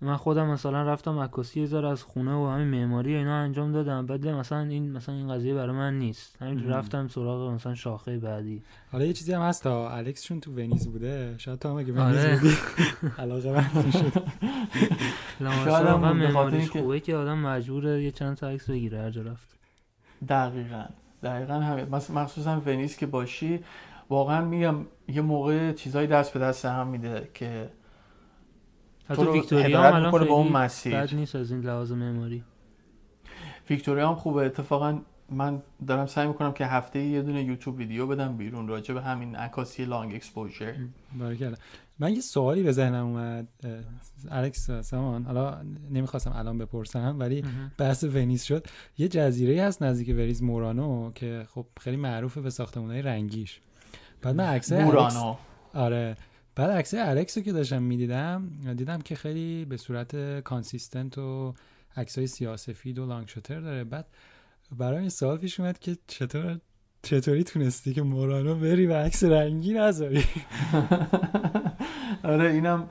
من 0.00 0.16
خودم 0.16 0.46
مثلا 0.46 0.82
رفتم 0.82 1.18
عکاسی 1.18 1.60
یه 1.60 1.66
ذره 1.66 1.88
از 1.88 2.02
خونه 2.02 2.34
و 2.34 2.46
همین 2.46 2.66
معماری 2.68 3.14
اینا 3.16 3.34
انجام 3.36 3.72
دادم. 3.72 4.06
بعد 4.06 4.28
مثلا 4.28 4.58
این 4.60 4.92
مثلا 4.92 5.14
این 5.14 5.28
قضیه 5.34 5.54
برای 5.54 5.76
من 5.76 5.98
نیست. 5.98 6.42
همین. 6.42 6.68
رفتم 6.68 7.08
سراغ 7.08 7.50
مثلا 7.50 7.74
شاخه 7.74 8.18
بعدی. 8.18 8.62
حالا 8.92 9.04
یه 9.04 9.12
چیزی 9.12 9.32
هم 9.32 9.42
هست 9.42 9.62
تا 9.62 9.90
الکس 9.90 10.24
چون 10.24 10.40
تو 10.40 10.52
ونیز 10.52 10.88
بوده 10.88 11.34
شاید 11.38 11.58
تو 11.58 11.68
هم 11.68 11.76
اگه 11.76 11.92
ونیز 11.92 12.24
آره. 12.24 12.36
بودی. 12.38 12.56
علاقه 13.22 13.52
من 13.52 13.90
شد. 13.90 14.22
شاید 15.64 15.86
هم 15.86 16.60
خوبه 16.66 17.00
که 17.00 17.16
آدم 17.16 17.38
مجبوره 17.38 18.02
یه 18.02 18.10
چند 18.10 18.36
تا 18.36 18.48
عکس 18.48 18.70
بگیره 18.70 18.98
هر 18.98 19.10
جا 19.10 19.22
رفت. 19.22 19.55
دقیقا. 20.28 20.84
دقیقا 21.22 21.54
همین. 21.54 21.84
مخ- 22.00 22.10
مخصوصا 22.10 22.62
ونیز 22.66 22.96
که 22.96 23.06
باشی 23.06 23.60
واقعا 24.10 24.44
میگم 24.44 24.74
یه 25.08 25.20
موقع 25.22 25.72
چیزایی 25.72 26.06
دست 26.06 26.32
به 26.32 26.40
دست 26.40 26.64
هم 26.64 26.86
میده 26.86 27.28
که 27.34 27.70
حتی 29.08 29.22
ویکتوریا 29.32 29.82
هم 29.82 29.94
الان 29.94 30.10
به 30.12 30.30
اون 30.32 30.42
خیلی 30.42 30.54
مسیر. 30.56 30.96
بد 30.96 31.14
نیست 31.14 31.36
از 31.36 31.50
این 31.52 31.60
لحاظ 31.60 31.92
معماری. 31.92 32.44
ویکتوریا 33.70 34.08
هم 34.08 34.14
خوبه. 34.14 34.42
اتفاقا 34.46 34.98
من 35.30 35.62
دارم 35.86 36.06
سعی 36.06 36.26
می‌کنم 36.28 36.52
که 36.52 36.66
هفته 36.66 36.98
یه 36.98 37.22
دونه 37.22 37.42
یوتیوب 37.42 37.76
ویدیو 37.76 38.06
بدم 38.06 38.36
بیرون 38.36 38.68
راجع 38.68 38.94
به 38.94 39.02
همین 39.02 39.36
عکاسی 39.36 39.84
لانگ 39.84 40.14
اکسپوژر 40.14 40.74
من 41.98 42.14
یه 42.14 42.20
سوالی 42.20 42.62
به 42.62 42.72
ذهنم 42.72 43.06
اومد. 43.06 43.48
الکس 44.30 44.70
سامان 44.70 45.24
حالا 45.24 45.62
نمی‌خواستم 45.90 46.32
الان 46.34 46.58
بپرسم 46.58 47.16
ولی 47.18 47.44
بحث 47.78 48.04
ونیز 48.04 48.42
شد. 48.42 48.66
یه 48.98 49.08
جزیره 49.08 49.62
هست 49.62 49.82
نزدیک 49.82 50.08
ونیز 50.08 50.42
مورانو 50.42 51.12
که 51.12 51.46
خب 51.48 51.66
خیلی 51.80 51.96
معروفه 51.96 52.40
به 52.40 52.50
ساختمانهای 52.50 53.02
رنگیش. 53.02 53.60
بعد 54.22 54.36
من 54.36 54.44
عکسای 54.44 54.78
الکس 54.78 54.92
بورانو 54.92 55.36
آره. 55.74 56.16
بعد 56.54 56.70
عکسای 56.70 57.00
الکس 57.00 57.38
رو 57.38 57.44
که 57.44 57.52
داشتم 57.52 57.82
می‌دیدم 57.82 58.50
دیدم 58.76 59.00
که 59.00 59.14
خیلی 59.14 59.64
به 59.64 59.76
صورت 59.76 60.40
consistent 60.40 61.18
و 61.18 61.54
عکسای 61.96 62.26
سیاسفید 62.26 62.98
و 62.98 63.06
long 63.06 63.28
shutter 63.28 63.60
داره. 63.60 63.84
بعد 63.84 64.06
برای 64.78 64.98
این 64.98 65.08
سوال 65.08 65.38
پیش 65.38 65.60
اومد 65.60 65.78
که 65.78 65.96
چطور 66.06 66.60
چطوری 67.02 67.44
تونستی 67.44 67.94
که 67.94 68.02
بورانو 68.02 68.54
بری 68.54 68.86
و 68.86 68.92
عکس 68.92 69.24
رنگی 69.24 69.72
نذاری؟ 69.72 70.24
آره 72.26 72.50
اینم 72.50 72.88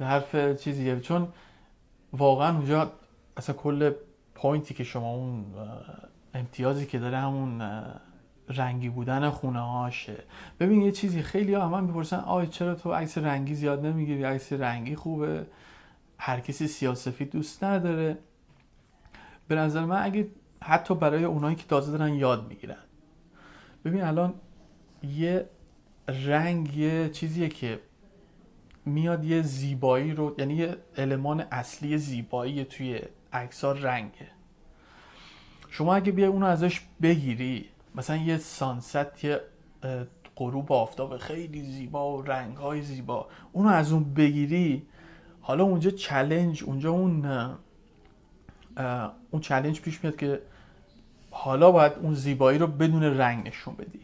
حرف 0.00 0.56
چیزیه. 0.56 1.00
چون 1.00 1.28
واقعا 2.12 2.56
اونجا 2.56 2.92
اصلا 3.36 3.54
کل 3.56 3.92
point 4.34 4.67
ی 4.67 4.74
که 4.74 4.84
شما 4.84 5.14
اون 5.14 5.44
امتیازی 6.34 6.86
که 6.86 6.98
داره 6.98 7.18
همون 7.18 7.62
رنگی 8.48 8.88
بودن 8.88 9.30
خونه 9.30 9.60
هاشه 9.60 10.16
ببین 10.60 10.82
یه 10.82 10.92
چیزی 10.92 11.22
خیلی 11.22 11.54
ها 11.54 11.68
من 11.68 11.84
می‌پرسن 11.84 12.16
آی 12.16 12.46
چرا 12.46 12.74
تو 12.74 12.92
عکس 12.92 13.18
رنگی 13.18 13.54
زیاد 13.54 13.86
نمی‌گیری؟ 13.86 14.24
عکس 14.24 14.52
رنگی 14.52 14.96
خوبه. 14.96 15.46
هر 16.18 16.40
کسی 16.40 16.66
سیاسفید 16.66 17.30
دوست 17.30 17.64
نداره. 17.64 18.18
به 19.48 19.54
نظر 19.54 19.84
من 19.84 20.02
اگه 20.02 20.28
حتی 20.62 20.94
برای 20.94 21.24
اونایی 21.24 21.56
که 21.56 21.64
تازه 21.66 21.98
دارن 21.98 22.14
یاد 22.14 22.48
می‌گیرن. 22.48 22.76
ببین 23.84 24.02
الان 24.02 24.34
یه 25.02 25.48
رنگ 26.08 26.76
یه 26.76 27.08
چیزیه 27.08 27.48
که 27.48 27.80
میاد 28.84 29.24
یه 29.24 29.42
زیبایی 29.42 30.12
رو 30.12 30.34
یعنی 30.38 30.54
یه 30.54 30.76
المان 30.96 31.40
اصلی 31.40 31.98
زیبایی 31.98 32.64
توی 32.64 33.00
عکس‌ها 33.32 33.72
رنگه. 33.72 34.30
شما 35.68 35.94
اگه 35.94 36.12
بیای 36.12 36.28
اونو 36.28 36.46
ازش 36.46 36.80
بگیری 37.02 37.68
مثلا 37.94 38.16
یه 38.16 38.36
sunset 38.36 39.24
یه 39.24 39.40
غروب 40.36 40.72
آفتاب 40.72 41.16
خیلی 41.16 41.62
زیبا 41.62 42.18
و 42.18 42.22
رنگ‌های 42.22 42.82
زیبا 42.82 43.28
اونو 43.52 43.68
از 43.68 43.92
اون 43.92 44.14
بگیری 44.14 44.86
حالا 45.40 45.64
اونجا 45.64 45.90
challenge 45.90 46.64
اونجا 46.64 46.90
اون 46.90 47.26
اون 49.30 49.40
challenge 49.40 49.80
پیش 49.80 50.04
میاد 50.04 50.16
که 50.16 50.42
حالا 51.30 51.70
باید 51.70 51.92
اون 51.92 52.14
زیبایی 52.14 52.58
رو 52.58 52.66
بدون 52.66 53.02
رنگ 53.02 53.46
نشون 53.46 53.74
بدی. 53.74 54.00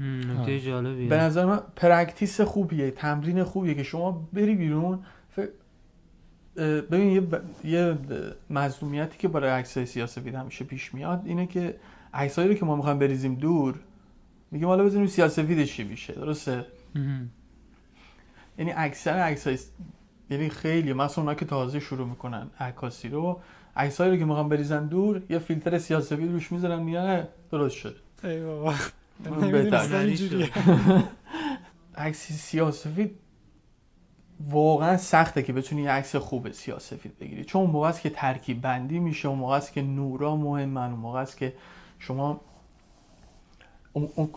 نکته. 0.00 0.60
جالبیه. 0.60 1.08
به 1.08 1.16
نظر 1.16 1.44
من 1.44 1.60
practice 1.76 2.40
خوبیه 2.40 2.90
تمرین 2.90 3.44
خوبیه 3.44 3.74
که 3.74 3.82
شما 3.82 4.28
بری 4.32 4.54
بیرون. 4.54 4.98
ف... 5.30 5.38
اه، 5.38 6.80
ببین 6.80 7.10
یه, 7.10 7.20
ب... 7.20 7.40
یه 7.64 7.98
مظلومیتی 8.50 9.18
که 9.18 9.28
برای 9.28 9.50
عکسای 9.50 9.86
سیاسفید 9.86 10.34
همیشه 10.34 10.64
پیش 10.64 10.94
میاد 10.94 11.22
اینه 11.24 11.46
که 11.46 11.76
عکسایی 12.14 12.48
رو 12.48 12.54
که 12.54 12.64
ما 12.64 12.76
می‌خوایم 12.76 12.98
بریزیم 12.98 13.34
دور 13.34 13.74
میگیم 14.50 14.68
حالا 14.68 14.84
بزنیم 14.84 15.06
سیاسفیدش 15.06 15.76
چی 15.76 15.84
میشه 15.84 16.12
درسته. 16.12 16.66
یعنی 18.58 18.72
اکثر 18.76 19.10
عکسای 19.10 19.58
یعنی 20.30 20.48
خیلی 20.48 20.92
مثلا 20.92 21.22
اونایی 21.22 21.38
که 21.38 21.44
تازه 21.44 21.80
شروع 21.80 22.08
می‌کنن 22.08 22.46
عکاسی 22.60 23.08
رو 23.08 23.40
عکسایی 23.76 24.10
رو 24.10 24.16
که 24.16 24.24
می‌خوام 24.24 24.48
بریزن 24.48 24.86
دور 24.86 25.22
یه 25.30 25.38
فیلتر 25.38 25.78
سیاسفید 25.78 26.32
روش 26.32 26.52
می‌ذارن 26.52 26.82
میگن 26.82 27.28
درست 27.50 27.76
شد. 27.76 27.96
ای 28.24 28.44
بابا. 28.44 28.74
بهتر. 29.52 29.96
اینجوریه. 29.96 30.50
عکس 31.96 32.32
سیاسفید 32.32 33.18
واقعا 34.50 34.96
سخته 34.96 35.42
که 35.42 35.52
بتونی 35.52 35.82
یه 35.82 35.90
عکس 35.90 36.16
خوب 36.16 36.52
سیاسفید 36.52 37.18
بگیری 37.18 37.44
چون 37.44 37.62
اون 37.62 37.70
موقع 37.70 37.88
است 37.88 38.00
که 38.00 38.10
ترکیب 38.10 38.60
بندی 38.60 38.98
میشه 38.98 39.28
اون 39.28 39.38
موقع 39.38 39.56
است 39.56 39.72
که 39.72 39.82
نورا 39.82 40.36
مهمن 40.36 40.90
اون 40.90 41.00
موقع 41.00 41.20
است 41.20 41.36
که 41.38 41.52
شما 41.98 42.40
اون, 43.92 44.08
اون 44.14 44.28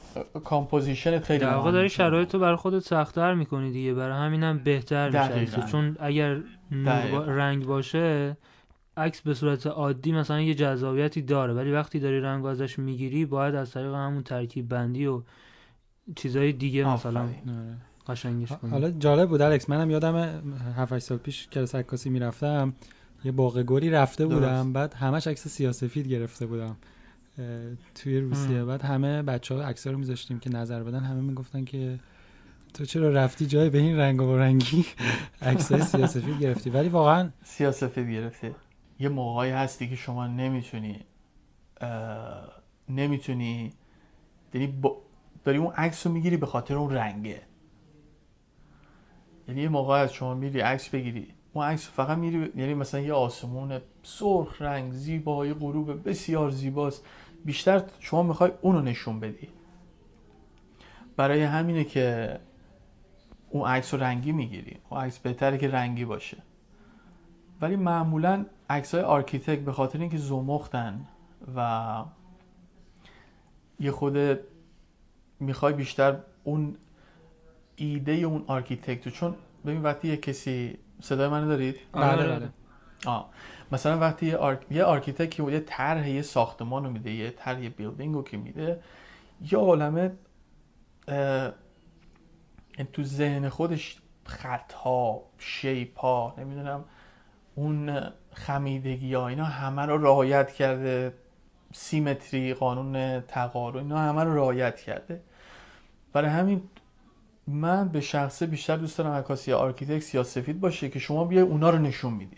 composition 0.44 1.20
خیلی 1.20 1.40
در 1.40 1.56
واقع 1.56 1.72
داری. 1.72 1.90
شرایط 1.90 2.34
رو 2.34 2.40
برای 2.40 2.56
خودت 2.56 2.80
سختتر 2.80 3.34
می‌کنی 3.34 3.72
دیگه 3.72 3.94
برای 3.94 4.18
همینم 4.26 4.58
بهتر 4.58 5.40
میشه. 5.40 5.62
چون 5.72 5.98
اگر 6.00 6.34
نور 6.36 6.44
با- 6.86 6.92
دقیقاً. 6.92 7.24
رنگ 7.24 7.66
باشه 7.66 8.38
عکس 9.00 9.22
به 9.22 9.34
صورت 9.34 9.68
عادی 9.68 10.12
مثلا 10.12 10.42
یه 10.42 10.54
جذابیتی 10.56 11.22
داره 11.22 11.54
ولی 11.54 11.72
وقتی 11.72 12.00
داری 12.00 12.20
رنگ 12.22 12.46
ازش 12.46 12.80
می‌گیری 12.80 13.26
باید 13.26 13.56
از 13.56 13.72
طریق 13.72 13.94
همون 13.94 14.24
ترکیب 14.24 14.70
بندی 14.70 15.06
و 15.06 15.22
چیزای 16.16 16.54
دیگه 16.54 16.88
مثلا. 16.94 17.22
آره. 17.22 17.36
قشنگش 18.08 18.52
کنی 18.52 18.72
حالا 18.72 18.92
جالب 18.92 19.30
بود 19.30 19.42
الکس 19.42 19.70
منم 19.70 19.92
یادم 19.92 20.16
7 20.78 20.94
8 20.94 21.06
سال 21.06 21.18
پیش 21.18 21.48
کلاس 21.48 21.76
عکاسی 21.76 22.10
می‌رفتم 22.10 22.74
یه 23.24 23.32
باغ 23.32 23.64
گلی 23.64 23.90
رفته 23.90 24.26
درست. 24.26 24.36
بودم 24.36 24.74
بعد 24.74 24.94
همش 24.94 25.28
عکس 25.28 25.48
سیاسفید 25.48 26.08
گرفته 26.08 26.46
بودم 26.46 26.78
توی 27.96 28.20
روسیه 28.20 28.64
بعد 28.64 28.82
همه 28.82 29.22
بچه 29.24 29.56
ها 29.56 29.64
عکس 29.64 29.88
رو 29.88 29.98
میذاشتیم 29.98 30.40
که 30.40 30.50
نظر 30.50 30.84
بدن 30.84 31.00
همه 31.00 31.22
می‌گفتن 31.22 31.66
که 31.66 32.00
تو 32.74 32.86
چرا 32.86 33.10
رفتی 33.10 33.46
جای 33.46 33.70
به 33.70 33.78
این 33.78 33.98
رنگ 33.98 34.22
و 34.22 34.38
رنگی 34.38 34.86
عکسای 35.42 35.82
سیاسفید 35.82 36.40
گرفتی 36.40 36.70
ولی 36.70 36.90
واقعا 36.90 37.30
سیاسفید 37.44 38.10
گرفته 38.10 38.56
یه 39.00 39.10
موقعی 39.10 39.52
هستی 39.52 39.90
که 39.90 39.96
شما 39.96 40.28
نمی‌تونی 40.28 41.00
نمی‌تونی 42.90 43.74
یعنی 44.54 44.82
داری 45.44 45.58
اون 45.58 45.74
عکس 45.74 46.08
رو 46.08 46.14
می‌گیری 46.14 46.38
به 46.38 46.46
خاطر 46.46 46.76
اون 46.76 46.94
رنگه. 46.94 47.42
یعنی 49.48 49.62
یه 49.62 49.70
موقع 49.70 49.96
از 49.96 50.14
شما 50.14 50.34
میری 50.34 50.60
عکس 50.60 50.90
بگیری 50.90 51.28
اون 51.54 51.66
عکس 51.66 51.90
فقط 51.90 52.18
میری 52.18 52.52
یعنی 52.56 52.74
مثلا 52.74 53.02
یه 53.02 53.14
آسمون 53.14 53.82
سرخ 54.04 54.62
رنگ 54.62 54.94
زیبا 54.94 55.46
یه 55.46 55.54
غروب 55.54 56.10
بسیار 56.10 56.50
زیباست. 56.50 57.06
بیشتر 57.46 57.84
شما 58.00 58.24
می‌خوای 58.24 58.52
اونو 58.62 58.82
نشون 58.82 59.20
بدی. 59.20 59.50
برای 61.16 61.44
همینه 61.44 61.84
که 61.84 62.40
اون 63.50 63.70
عکس 63.70 63.94
رنگی 63.94 64.32
می‌گیری. 64.32 64.78
اون 64.90 65.02
عکس 65.02 65.20
بهتره 65.20 65.58
که 65.58 65.68
رنگی 65.68 66.06
باشه. 66.06 66.38
ولی 67.62 67.76
معمولا 67.76 68.46
عکس 68.70 68.96
های 68.96 69.04
architect 69.04 69.60
به 69.60 69.72
خاطر 69.72 70.00
اینکه 70.00 70.18
زمختن 70.18 71.06
و 71.56 72.04
یه 73.80 73.92
خود 73.92 74.40
می‌خوای 75.40 75.74
بیشتر 75.74 76.18
اون 76.44 76.78
ایده 77.76 78.12
اون 78.12 78.44
architect 78.48 79.10
چون 79.10 79.36
ببین 79.66 79.82
وقتی 79.82 80.08
یه 80.08 80.18
کسی 80.18 80.78
صدای 81.02 81.28
منو 81.28 81.48
دارید 81.48 81.76
بله 81.92 82.28
بله 82.28 82.50
آه. 83.06 83.30
مثلا 83.72 84.00
وقتی 84.00 84.26
یه, 84.26 84.38
arch... 84.38 84.66
یه 84.72 84.84
architect 84.84 85.32
که 85.32 85.44
یه 85.44 85.60
طرح 85.60 86.10
یه 86.10 86.22
ساختمان 86.22 86.84
رو 86.84 86.92
میده 86.92 87.12
یه 87.12 87.32
طرح 87.32 87.64
یه 87.64 87.70
building 87.70 88.16
رو 88.16 88.24
که 88.24 88.38
میده 88.38 88.82
یه 89.52 89.58
عالمه 89.58 90.12
تو 92.94 93.04
ذهن 93.04 93.50
خودش 93.50 93.98
خطها 94.26 95.24
shape 95.38 96.00
ها 96.00 96.34
نمی‌دونم 96.38 96.86
اون 97.60 98.00
خمیدگی 98.34 99.14
ها 99.14 99.28
اینا 99.28 99.46
همه 99.46 99.86
رو 99.86 100.04
رعایت 100.04 100.52
کرده. 100.52 101.14
symmetry 101.74 102.54
قانون 102.54 103.22
تقارن 103.22 103.78
اینا 103.78 103.98
همه 103.98 104.24
رو 104.24 104.36
رعایت 104.36 104.80
کرده. 104.80 105.22
برای 106.14 106.30
همین 106.30 106.62
من 107.48 107.88
به 107.90 108.02
شخصه 108.02 108.46
بیشتر 108.46 108.76
دوست 108.76 108.98
دارم 108.98 109.12
عکاسی 109.12 109.54
architect 109.54 110.16
سیاسفید 110.16 110.60
باشه 110.60 110.90
که 110.90 111.00
شما 111.00 111.26
بیای 111.26 111.44
اونا 111.44 111.70
رو 111.70 111.78
نشون 111.78 112.14
میدی 112.14 112.38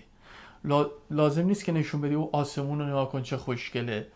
لازم 1.11 1.45
نیست 1.45 1.65
که 1.65 1.71
نشون 1.71 2.01
بدی 2.01 2.13
او 2.15 2.35
آسمون 2.35 2.79
رو 2.79 2.85
نگاه 2.85 3.11
کن 3.11 3.21
چه 3.21 3.37
خوشگله 3.37 4.07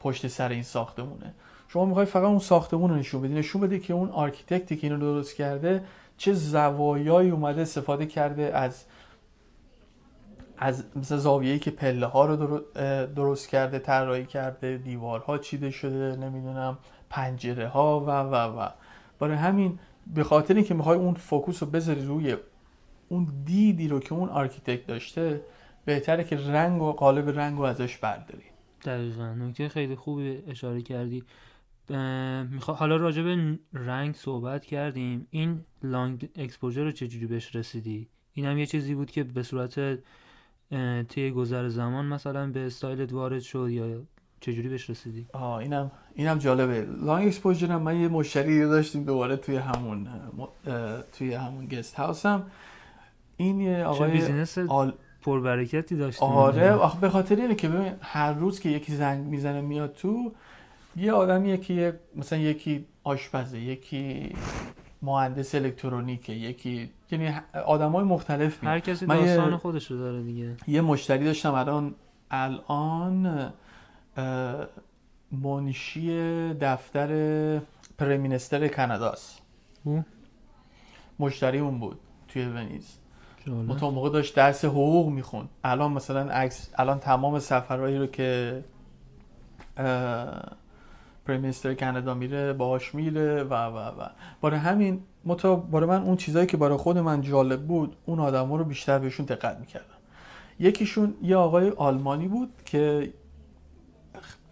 پشت 0.00 0.28
سر 0.28 0.48
این 0.48 0.62
ساختمونه. 0.62 1.34
شما 1.68 1.84
می‌خوای 1.84 2.06
فقط 2.06 2.24
اون 2.24 2.38
ساختمون 2.38 2.90
رو 2.90 2.96
نشون 2.96 3.22
بدی. 3.22 3.34
نشون 3.34 3.60
بدی 3.60 3.80
که 3.80 3.94
اون 3.94 4.08
architect 4.08 4.69
ی 4.69 4.76
که 4.76 4.86
اینو 4.86 4.98
درست 4.98 5.36
کرده 5.36 5.84
چه 6.16 6.32
زوایایی 6.32 7.30
اومده 7.30 7.62
استفاده 7.62 8.06
کرده 8.06 8.42
از 8.42 8.84
از 10.64 10.84
مثل 10.96 11.16
زاویه‌ای 11.16 11.58
که 11.58 11.70
پله 11.70 12.06
ها 12.06 12.26
رو 12.26 12.60
درست 13.06 13.48
کرده 13.48 13.78
طراحی 13.78 14.26
کرده 14.26 14.78
دیوارها 14.78 15.38
چیده 15.38 15.70
شده 15.70 16.16
نمی‌دونم 16.16 16.78
پنجره 17.10 17.68
ها 17.68 18.00
و 18.00 18.10
و 18.10 18.34
و. 18.34 18.68
برای 19.18 19.36
همین 19.36 19.78
به 20.14 20.24
خاطر 20.24 20.54
اینکه 20.54 20.74
می‌خوای 20.74 20.98
اون 20.98 21.14
focus 21.14 21.62
رو 21.62 21.68
بذاری 21.68 22.04
روی 22.04 22.36
اون 23.08 23.42
دیدی 23.44 23.88
رو 23.88 24.00
که 24.00 24.12
اون 24.12 24.28
architect 24.28 24.86
داشته 24.86 25.40
بهتره 25.84 26.24
که 26.24 26.36
رنگ 26.36 26.82
و 26.82 26.92
قالب 26.92 27.28
رنگ 27.28 27.58
رو 27.58 27.64
ازش 27.64 27.96
برداری. 27.96 28.44
دقیقا. 28.84 29.34
نکته 29.34 29.68
خیلی 29.68 29.94
خوبی 29.94 30.42
اشاره 30.46 30.82
کردی. 30.82 31.24
میخوا... 32.50 32.74
حالا 32.74 32.96
راجع 32.96 33.22
به 33.22 33.58
رنگ 33.72 34.14
صحبت 34.14 34.64
کردیم. 34.64 35.26
این 35.30 35.60
long 35.82 36.28
exposure 36.36 36.84
رو 36.84 36.92
چجوری 36.92 37.26
بهش 37.26 37.56
رسیدی؟ 37.56 38.08
این 38.32 38.46
هم 38.46 38.58
یه 38.58 38.66
چیزی 38.66 38.94
بود 38.94 39.10
که 39.10 39.24
به 39.24 39.42
صورت 39.42 39.98
طی 41.08 41.30
گذر 41.30 41.68
زمان 41.68 42.06
مثلا 42.06 42.46
به 42.46 42.66
استایلت 42.66 43.12
وارد 43.12 43.40
شد 43.40 43.68
یا 43.70 44.02
چجوری 44.40 44.68
بهش 44.68 44.90
رسیدی؟ 44.90 45.26
آه 45.32 45.54
اینم 45.54 45.90
اینم 46.14 46.38
جالبه. 46.38 46.86
long 47.04 47.26
exposure 47.26 47.76
من 47.76 48.00
یه 48.00 48.08
مشتری 48.08 48.60
داشتیم 48.60 49.04
دوباره 49.04 49.36
توی 49.36 49.56
همون 49.56 50.08
توی 51.18 51.34
همون 51.34 51.66
guest 51.66 51.94
house 51.94 52.37
م 52.37 52.46
این 53.36 53.60
یه 53.60 53.84
آقای 53.84 54.10
business 54.10 54.58
آل... 54.58 54.92
پربرکتی 55.22 55.96
داشتیم 55.96 56.28
آره. 56.28 56.72
آخه 56.72 57.00
به 57.00 57.10
خاطر 57.10 57.36
اینه 57.36 57.54
که 57.54 57.68
ببین 57.68 57.92
هر 58.00 58.32
روز 58.32 58.60
که 58.60 58.68
یکی 58.68 58.96
زنگ 58.96 59.26
می‌زنه 59.26 59.60
میاد 59.60 59.92
تو 59.92 60.32
یه 60.96 61.12
آدمیه 61.12 61.56
که 61.56 62.00
مثلا 62.16 62.38
یکی 62.38 62.84
آشپزه 63.04 63.60
یکی 63.60 64.32
مهندس 65.02 65.54
الکترونیکه 65.54 66.32
یکی 66.32 66.90
یعنی 67.10 67.34
آدمای 67.66 68.04
مختلف 68.04 68.64
هر 68.64 68.80
کسی 68.80 69.06
داستان 69.06 69.56
خودش 69.56 69.90
رو 69.90 69.98
داره 69.98 70.22
دیگه. 70.22 70.56
یه 70.66 70.80
مشتری 70.80 71.24
داشتم 71.24 71.54
الان 71.54 71.94
الان 72.30 73.52
منشی 75.32 76.08
دفتر 76.54 77.08
پرمینستر 77.98 78.68
کاناداست. 78.68 79.42
مشتریمون 81.18 81.78
بود 81.78 81.98
توی 82.28 82.44
ونیز. 82.44 82.98
تو 83.80 83.90
موقع 83.90 84.10
داشت 84.10 84.36
درس 84.36 84.64
حقوق 84.64 85.08
میخون 85.08 85.48
الان 85.64 85.92
مثلا 85.92 86.30
عکس 86.30 86.70
الان 86.78 86.98
تمام 86.98 87.38
سفرهایی 87.38 87.98
رو 87.98 88.06
که 88.06 88.64
پرمینستر 91.26 91.74
کانادا 91.74 92.14
میره 92.14 92.52
باهاش 92.52 92.94
میره 92.94 93.42
و 93.42 93.54
و 93.54 93.78
و. 93.78 94.08
برای 94.42 94.58
همین 94.58 95.02
متا 95.24 95.56
برای 95.56 95.88
من 95.88 96.02
اون 96.02 96.16
چیزایی 96.16 96.46
که 96.46 96.56
برای 96.56 96.76
خود 96.76 96.98
من 96.98 97.20
جالب 97.20 97.66
بود 97.66 97.96
اون 98.06 98.20
آدما 98.20 98.56
رو 98.56 98.64
بیشتر 98.64 98.98
بهشون 98.98 99.26
دقت 99.26 99.58
می‌کردم. 99.60 99.86
یکیشون 100.58 101.14
یه 101.22 101.36
آقای 101.36 101.70
آلمانی 101.70 102.28
بود 102.28 102.52
که 102.64 103.12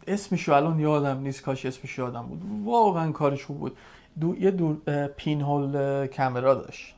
اسمش 0.06 0.48
الان 0.48 0.80
یادم 0.80 1.20
نیست 1.20 1.42
کاش 1.42 1.66
اسمش 1.66 1.98
یادم 1.98 2.22
بود. 2.22 2.42
واقعا 2.64 3.12
کارش 3.12 3.44
خوب 3.44 3.58
بود. 3.58 3.76
دو 4.20 4.36
یه 4.40 4.50
دور 4.50 5.06
پین 5.06 5.40
هول 5.40 6.06
کامرا 6.06 6.54
داشت. 6.54 6.94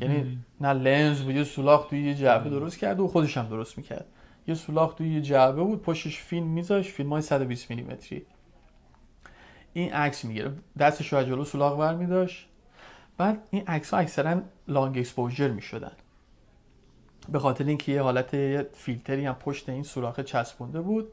یعنی 0.00 0.38
نه 0.60 0.72
لنز 0.72 1.22
بود 1.22 1.34
یه 1.34 1.44
سولاخ 1.44 1.86
توی 1.86 2.02
یه 2.02 2.14
جعبه 2.14 2.50
درست 2.50 2.78
کرد 2.78 3.00
و 3.00 3.08
خودش 3.08 3.36
هم 3.36 3.48
درست 3.48 3.78
می‌کرد. 3.78 4.06
یه 4.48 4.54
سولاخ 4.54 4.94
توی 4.94 5.14
یه 5.14 5.20
جعبه 5.20 5.62
بود 5.62 5.82
پشتش 5.82 6.18
فیلم 6.18 6.46
میذاشت 6.46 6.88
فیلم 6.88 7.12
های 7.12 7.22
120 7.22 7.70
میلیمتری. 7.70 8.22
این 9.80 9.92
عکس 9.92 10.24
می‌گیره 10.24 10.52
دستش 10.78 11.12
رو 11.12 11.22
جلو 11.22 11.44
سولاخ 11.44 11.78
برمی 11.78 12.06
داشت 12.06 12.48
بعد 13.18 13.48
این 13.50 13.66
عکس 13.66 13.94
ها 13.94 14.00
اکثرا 14.00 14.40
long 14.68 14.98
exposure 14.98 15.50
می‌شدن. 15.50 15.92
به 17.32 17.38
خاطر 17.38 17.64
اینکه 17.64 17.92
یه 17.92 18.02
حالت 18.02 18.62
فیلتری 18.62 19.26
هم 19.26 19.34
پشت 19.34 19.68
این 19.68 19.82
سوراخ 19.82 20.20
چسبونده 20.20 20.80
بود. 20.80 21.08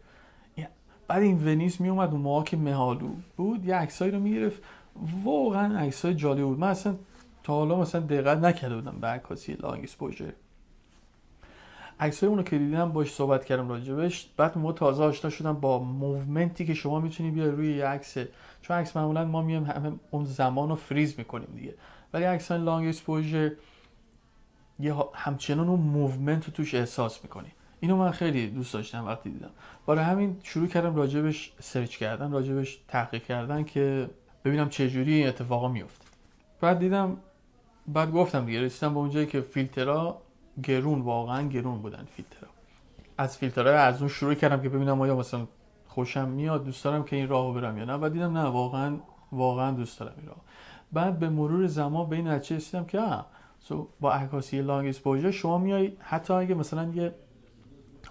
بعد 1.08 1.21
این 1.21 1.47
ونیز 1.47 1.82
می 1.82 1.89
اومد 1.89 2.13
اون 2.13 2.43
که 2.43 2.58
مه‌آلود 2.58 3.10
بود 3.38 3.65
یه 3.65 3.75
عکسایی 3.75 4.12
رو 4.12 4.19
می‌گرفت. 4.19 4.63
واقعا 5.23 5.80
عکسای 5.80 6.15
جالب 6.15 6.43
بود. 6.43 6.60
من 6.60 6.67
اصلا 6.67 6.95
تا 7.43 7.54
حالا 7.54 7.75
مثلا 7.75 8.01
دقت 8.01 8.38
نکرده 8.38 8.75
بودم 8.75 8.97
به 9.01 9.08
عکاسی 9.08 9.54
long 9.54 9.84
exposure 9.84 10.32
عکسای 11.99 12.29
اونو 12.29 12.43
که 12.43 12.58
دیدم 12.58 12.91
باش 12.91 13.13
صحبت 13.13 13.45
کردم 13.45 13.69
راجبش 13.69 14.27
بعد 14.38 14.58
ما 14.58 14.71
تازه 14.71 15.03
آشنا 15.03 15.29
شدم 15.29 15.53
با 15.53 15.79
movement 15.80 16.56
ی 16.56 16.65
که 16.65 16.73
شما 16.73 16.99
می‌تونی 16.99 17.31
بیای 17.31 17.49
روی 17.49 17.77
یه 17.77 17.86
عکس. 17.86 18.17
چون 18.62 18.77
عکس 18.77 18.97
معمولا 18.97 19.25
ما 19.25 19.41
میایم 19.41 19.63
همه 19.63 19.91
اون 20.12 20.25
زمان 20.25 20.69
رو 20.69 20.75
فریز 20.75 21.15
می‌کنیم 21.17 21.47
دیگه. 21.55 21.73
ولی 22.13 22.23
عکس 22.23 22.51
long 22.51 22.88
exposure 22.88 23.51
یه 24.79 24.95
همچنان 25.13 25.69
اون 25.69 25.79
movement 25.80 26.45
رو 26.45 26.51
توش 26.53 26.75
احساس 26.75 27.23
می‌کنی. 27.23 27.51
اینو 27.79 27.97
من 27.97 28.12
خیلی 28.12 28.47
دوست 28.47 28.73
داشتم 28.73 29.05
وقتی 29.05 29.29
دیدم. 29.29 29.49
برای 29.88 30.03
همین 30.03 30.38
شروع 30.43 30.67
کردم 30.67 30.95
راجبش 30.95 31.53
search 31.60 31.97
کردن 31.97 32.31
راجبش 32.31 32.79
تحقیق 32.88 33.23
کردن 33.23 33.63
که 33.63 34.10
ببینم 34.45 34.69
چه 34.69 34.89
جوری 34.89 35.13
این 35.13 35.27
اتفاقا 35.27 35.67
میفته 35.67 36.05
بعد 36.62 36.79
دیدم 36.79 37.17
بعد 37.88 38.12
گفتم 38.12 38.45
دیگه 38.45 38.62
رسیدم 38.62 38.93
به 38.93 38.99
اونجایی 38.99 39.25
که 39.25 39.41
فیلترها 39.41 40.21
گرون 40.63 41.02
واقعا 41.02 41.48
گرون 41.48 41.82
بودن 41.82 42.06
فیلترها. 42.15 42.52
از 43.18 43.38
فیلترهای 43.38 43.76
از 43.76 44.00
اون 44.00 44.10
شروع 44.10 44.34
کردم 44.34 44.62
که 44.62 44.70
ببینم 44.70 45.02
آیا 45.02 45.15
مثلا 45.15 45.48
خوشم 45.88 46.28
میاد 46.28 46.63
دوست 46.63 46.84
دارم 46.84 47.04
که 47.04 47.15
این 47.15 47.28
راهو 47.28 47.54
برم 47.54 47.78
یا 47.78 47.86
نه 47.86 47.98
بعد 47.98 48.13
دیدم 48.13 48.38
نه 48.38 48.44
واقعا 48.44 48.98
واقعا 49.32 49.72
دوست 49.72 50.00
دارم 50.00 50.13
این 50.18 50.28
راه 50.28 50.41
بعد 50.94 51.20
به 51.20 51.30
مرور 51.30 51.68
زمان 51.68 52.10
به 52.10 52.15
این 52.15 52.28
نتیجه 52.28 52.56
رسیدم 52.56 52.86
که 52.86 53.02
با 54.00 54.13
عکاسی 54.13 54.62
لانگ 54.62 54.88
اکسپوژر 54.88 55.32
شما 55.32 55.58
میای 55.58 55.91
حتی 56.00 56.34
اگه 56.34 56.56
مثلا 56.56 56.91
یه 56.94 57.15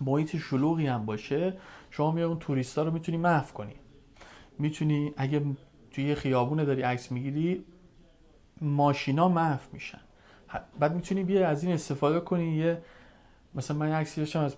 محیط 0.00 0.36
شلوغی 0.36 0.86
هم 0.86 1.06
باشه 1.06 1.56
شما 1.90 2.10
میای 2.10 2.26
اون 2.26 2.38
توریستا 2.38 2.82
رو 2.82 2.90
می‌تونی 2.90 3.18
محو 3.18 3.52
کنی. 3.52 3.74
می‌تونی 4.58 5.12
اگه 5.16 5.42
توی 5.90 6.14
خیابونه 6.14 6.64
داری 6.64 6.82
عکس 6.82 7.12
می‌گیری 7.12 7.64
ماشینا 8.60 9.28
محو 9.28 9.60
میشن. 9.72 10.00
بعد 10.80 10.94
می‌تونی 10.94 11.24
بیا 11.24 11.48
از 11.48 11.64
این 11.64 11.72
استفاده 11.72 12.20
کنی 12.20 12.56
یه 12.56 12.78
مثلا 13.54 13.76
من 13.76 13.92
عکسی 13.92 14.20
داشتم 14.20 14.40
از 14.40 14.56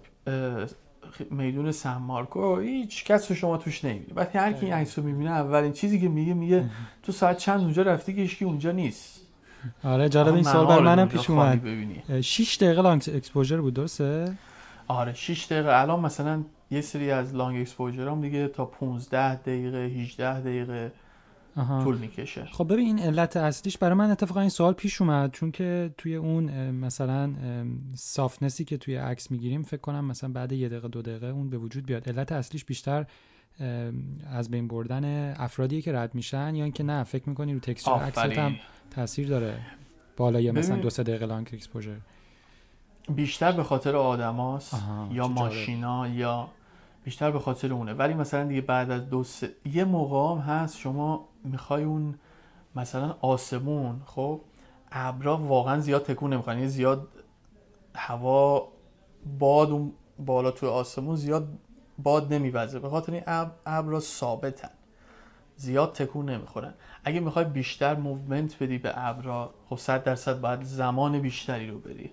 میدون 1.30 1.72
سن 1.72 1.96
مارکو. 1.96 2.58
هیچ 2.58 3.04
کس 3.04 3.30
رو 3.30 3.36
شما 3.36 3.56
توش 3.56 3.84
نمی‌بینی. 3.84 4.12
وقتی 4.16 4.38
هر 4.38 4.52
کی 4.52 4.66
این 4.66 4.74
عکس 4.74 4.98
رو 4.98 5.04
می‌بینه 5.04 5.30
اولین 5.30 5.72
چیزی 5.72 6.00
که 6.00 6.08
میگه 6.08 6.34
میگه 6.34 6.64
تو 7.02 7.12
ساعت 7.12 7.38
چند 7.38 7.60
اونجا 7.60 7.82
رفتی 7.82 8.14
که 8.14 8.20
هیچکی 8.20 8.44
اونجا 8.44 8.72
نیست. 8.72 9.20
آره 9.84 10.08
جالب 10.08 10.34
این 10.34 10.42
سوال 10.42 10.66
بر 10.66 10.78
منم 10.78 11.08
پیش 11.08 11.30
اومد. 11.30 11.62
ببینی. 11.62 12.22
6 12.22 12.56
دقیقه 12.60 12.82
لانگ 12.82 13.02
اکسپوژر 13.14 13.60
بود 13.60 13.74
درسته؟ 13.74 14.34
آره 14.88 15.14
6 15.14 15.46
دقیقه. 15.46 15.80
الان 15.80 16.00
مثلا 16.00 16.42
یه 16.70 16.80
سری 16.80 17.10
از 17.10 17.34
long 17.34 17.60
exposure 17.60 18.08
هم 18.08 18.20
دیگه 18.20 18.48
تا 18.48 18.64
15 18.64 19.34
دقیقه 19.34 19.78
18 19.78 20.40
دقیقه. 20.40 20.92
آها. 21.56 21.84
طول 21.84 21.96
می‌کشه. 21.98 22.44
خب 22.52 22.72
ببین 22.72 22.86
این 22.86 22.98
علت 22.98 23.36
اصلیش 23.36 23.78
برای 23.78 23.94
من 23.94 24.10
اتفاقا 24.10 24.40
این 24.40 24.48
سوال 24.48 24.72
پیش 24.72 25.00
اومد 25.00 25.32
چون 25.32 25.50
که 25.50 25.94
توی 25.98 26.14
اون 26.16 26.70
مثلا 26.70 27.34
softness 27.94 28.57
ی 28.57 28.64
که 28.64 28.76
توی 28.76 28.96
عکس 28.96 29.30
می‌گیریم 29.30 29.62
فکر 29.62 29.80
کنم 29.80 30.04
مثلا 30.04 30.30
بعد 30.32 30.52
یه 30.52 30.68
دقیقه 30.68 30.88
دو 30.88 31.02
دقیقه 31.02 31.26
اون 31.26 31.50
به 31.50 31.58
وجود 31.58 31.86
بیاد. 31.86 32.08
علت 32.08 32.32
اصلیش 32.32 32.64
بیشتر 32.64 33.06
از 34.30 34.50
بین 34.50 34.68
بردن 34.68 35.34
افرادیه 35.36 35.82
که 35.82 35.92
رد 35.92 36.14
میشن 36.14 36.54
یا 36.54 36.64
اینکه 36.64 36.82
نه 36.82 37.04
فکر 37.04 37.28
می‌کنی 37.28 37.54
رو 37.54 37.60
texture 37.60 37.92
عکست 37.92 38.18
هم 38.38 38.56
تاثیر 38.90 39.28
داره؟ 39.28 39.58
بالای 40.16 40.50
مثلا 40.50 40.70
ببین- 40.70 40.82
دو 40.82 40.90
سه 40.90 41.02
دقیقه 41.02 41.26
long 41.26 41.50
exposure 41.52 41.96
بیشتر 43.08 43.52
به 43.52 43.62
خاطر 43.62 43.96
آدماست 43.96 44.74
یا. 45.12 45.28
ماشینا 45.28 46.08
یا 46.08 46.48
بیشتر 47.06 47.30
به 47.30 47.38
خاطر 47.38 47.72
اونه. 47.72 47.94
ولی 47.94 48.14
مثلا 48.14 48.44
دیگه 48.44 48.60
بعد 48.60 48.90
از 48.90 49.08
دو 49.10 49.24
سه 49.24 49.54
یه 49.64 49.84
موقع 49.84 50.42
هست 50.42 50.78
شما 50.78 51.28
می‌خوای 51.44 51.84
اون 51.84 52.14
مثلا 52.76 53.16
آسمون 53.20 54.02
خب 54.06 54.40
ابرا 54.92 55.36
واقعا 55.36 55.80
زیاد 55.80 56.02
تکون 56.02 56.32
نمی‌خوان. 56.32 56.56
یعنی 56.56 56.68
زیاد 56.68 57.08
هوا 57.94 58.68
باد 59.38 59.70
اون 59.70 59.92
بالا 60.18 60.50
توی 60.50 60.68
آسمون 60.68 61.16
زیاد 61.16 61.48
باد 61.98 62.32
نمیوزه. 62.34 62.78
به 62.78 62.88
خاطر 62.88 63.12
این 63.12 63.22
اب- 63.26 63.60
ابرا 63.66 64.00
ثابتن. 64.00 64.70
زیاد 65.56 65.92
تکون 65.92 66.30
نمی‌خورن. 66.30 66.74
اگه 67.04 67.20
می‌خوای 67.20 67.44
بیشتر 67.44 67.94
movement 67.96 68.62
بدی 68.62 68.78
به 68.78 68.92
ابرا 68.94 69.54
خب 69.68 69.76
100 69.76 70.04
درصد 70.04 70.40
باید 70.40 70.62
زمان 70.62 71.18
بیشتری 71.18 71.70
رو 71.70 71.78
بدی. 71.78 72.10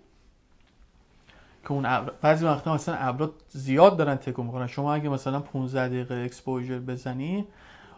که 1.64 1.72
اون 1.72 1.86
ابر 1.86 2.14
بعضی 2.22 2.46
وقتا 2.46 2.74
مثلا 2.74 2.96
ابرا 2.96 3.34
زیاد 3.50 3.98
دارن 3.98 4.16
تکون 4.16 4.46
می‌خورن. 4.46 4.68
شما 4.68 4.94
اگه 4.94 5.10
مثلا 5.10 5.40
15 5.40 5.88
دقیقه 5.88 6.16
exposure 6.16 6.80
بزنی 6.80 7.48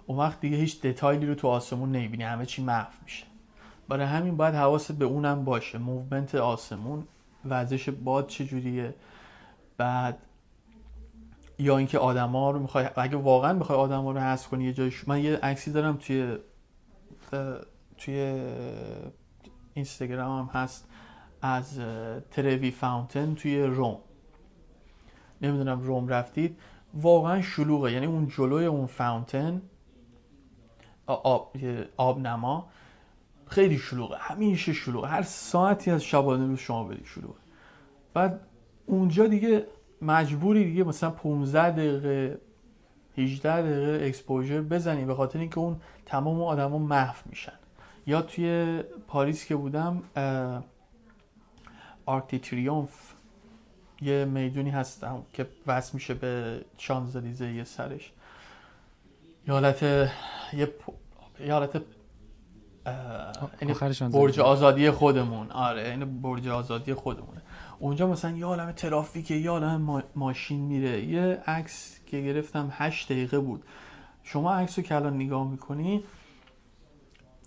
اون 0.06 0.18
وقت 0.18 0.40
دیگه 0.40 0.58
هیچ 0.58 0.82
detail 0.82 1.19
ی 1.19 1.26
رو 1.26 1.36
تو 1.36 1.48
آسمون 1.48 1.92
نمی‌بینی. 1.92 2.24
همه 2.24 2.46
چی 2.46 2.64
محو 2.64 2.92
میشه. 3.04 3.26
برای 3.90 4.06
همین 4.06 4.38
باید 4.38 4.56
حواست 4.56 4.92
به 4.92 5.06
اونم 5.06 5.46
باشه. 5.46 5.78
movement 5.78 6.36
آسمون 6.36 7.08
وزش 7.46 7.90
باد 7.90 8.28
چجوریه 8.28 8.96
بعد 9.78 10.18
یا 11.60 11.78
اینکه 11.78 12.00
آدما 12.00 12.52
رو 12.52 12.60
می‌خوای 12.60 12.90
اگه 12.96 13.18
واقعا 13.18 13.54
می‌خوای 13.54 13.80
آدما 13.80 14.12
رو 14.12 14.20
حذف 14.20 14.48
کنی 14.48 14.64
یه 14.64 14.74
جایش 14.74 15.08
من 15.08 15.24
یه 15.24 15.38
عکسی 15.38 15.72
دارم 15.72 15.98
توی 15.98 16.38
توی 17.98 18.44
اینستاگرام 19.74 20.40
هم 20.40 20.62
هست. 20.62 20.88
از 21.46 21.80
تروی 22.32 22.72
فاونتن 22.72 23.36
توی 23.36 23.64
روم. 23.64 23.98
نمی‌دونم 25.42 25.82
روم 25.82 26.08
رفتید. 26.08 26.58
واقعا 26.94 27.42
شلوغه. 27.42 27.92
یعنی 27.92 28.06
اون 28.06 28.28
جلوی 28.28 28.66
اون 28.66 28.86
فاونتن 28.86 29.62
آب 31.06 31.56
آب 31.98 32.20
نما 32.20 32.68
خیلی 33.48 33.78
شلوغه. 33.78 34.18
همیشه 34.20 34.74
شلوغه. 34.74 35.08
هر 35.08 35.22
ساعتی 35.22 35.92
از 35.92 36.04
شبانه 36.04 36.48
روز 36.48 36.60
شما 36.60 36.84
برید 36.84 37.06
شلوغه. 37.06 37.40
بعد 38.14 38.40
اونجا 38.86 39.28
دیگه 39.28 39.66
مجبوری 40.02 40.64
دیگه 40.66 40.84
مثلا 40.84 41.10
15 41.10 41.72
دقیقه 41.72 42.40
18 43.18 43.62
دقیقه 43.62 44.06
اکسپوژر 44.06 44.62
بزنی 44.62 45.06
به 45.06 45.16
خاطر 45.16 45.40
اینکه 45.40 45.60
اون 45.60 45.82
تمام 46.06 46.42
آدما 46.42 46.78
محو 46.78 47.16
میشن. 47.30 47.60
یا 48.08 48.22
توی 48.22 48.84
پاریس 49.08 49.46
که 49.46 49.56
بودم 49.56 50.04
دی 52.28 52.40
تریومف 52.40 53.14
یه 54.02 54.26
می‌دونی 54.26 54.70
هستم 54.70 55.24
که 55.34 55.48
وصل 55.68 55.92
میشه 55.94 56.14
به 56.14 56.62
شانزلیزه 56.78 57.54
یه 57.54 57.64
سرش. 57.64 58.12
یه 59.48 59.54
حالت 59.54 59.84
یه, 59.84 60.66
پ- 60.66 61.42
یه 61.42 61.54
حالت 61.54 61.76
اه، 62.86 62.94
آن 63.40 63.50
برج. 64.12 64.40
آزادی 64.40 64.92
خودمون. 64.92 65.52
آره 65.52 65.90
این 65.90 66.22
برج 66.22 66.48
آزادی 66.48 66.94
خودمونه. 66.94 67.42
اونجا 67.80 68.08
مثلا 68.08 68.38
یه 68.38 68.46
عالم 68.46 68.72
ترافیکه 68.72 69.36
یه 69.36 69.50
عالم 69.50 69.82
ما... 69.82 70.04
ماشین 70.16 70.60
میره. 70.60 71.06
یه 71.06 71.22
عکس 71.48 72.00
که 72.06 72.22
گرفتم 72.22 72.70
هشت 72.72 73.12
دقیقه 73.12 73.40
بود. 73.40 73.64
شما 74.24 74.54
عکس 74.54 74.80
رو 74.80 74.86
که 74.86 74.96
الان 74.96 75.16
نگاه 75.16 75.48
می‌کنی 75.48 76.04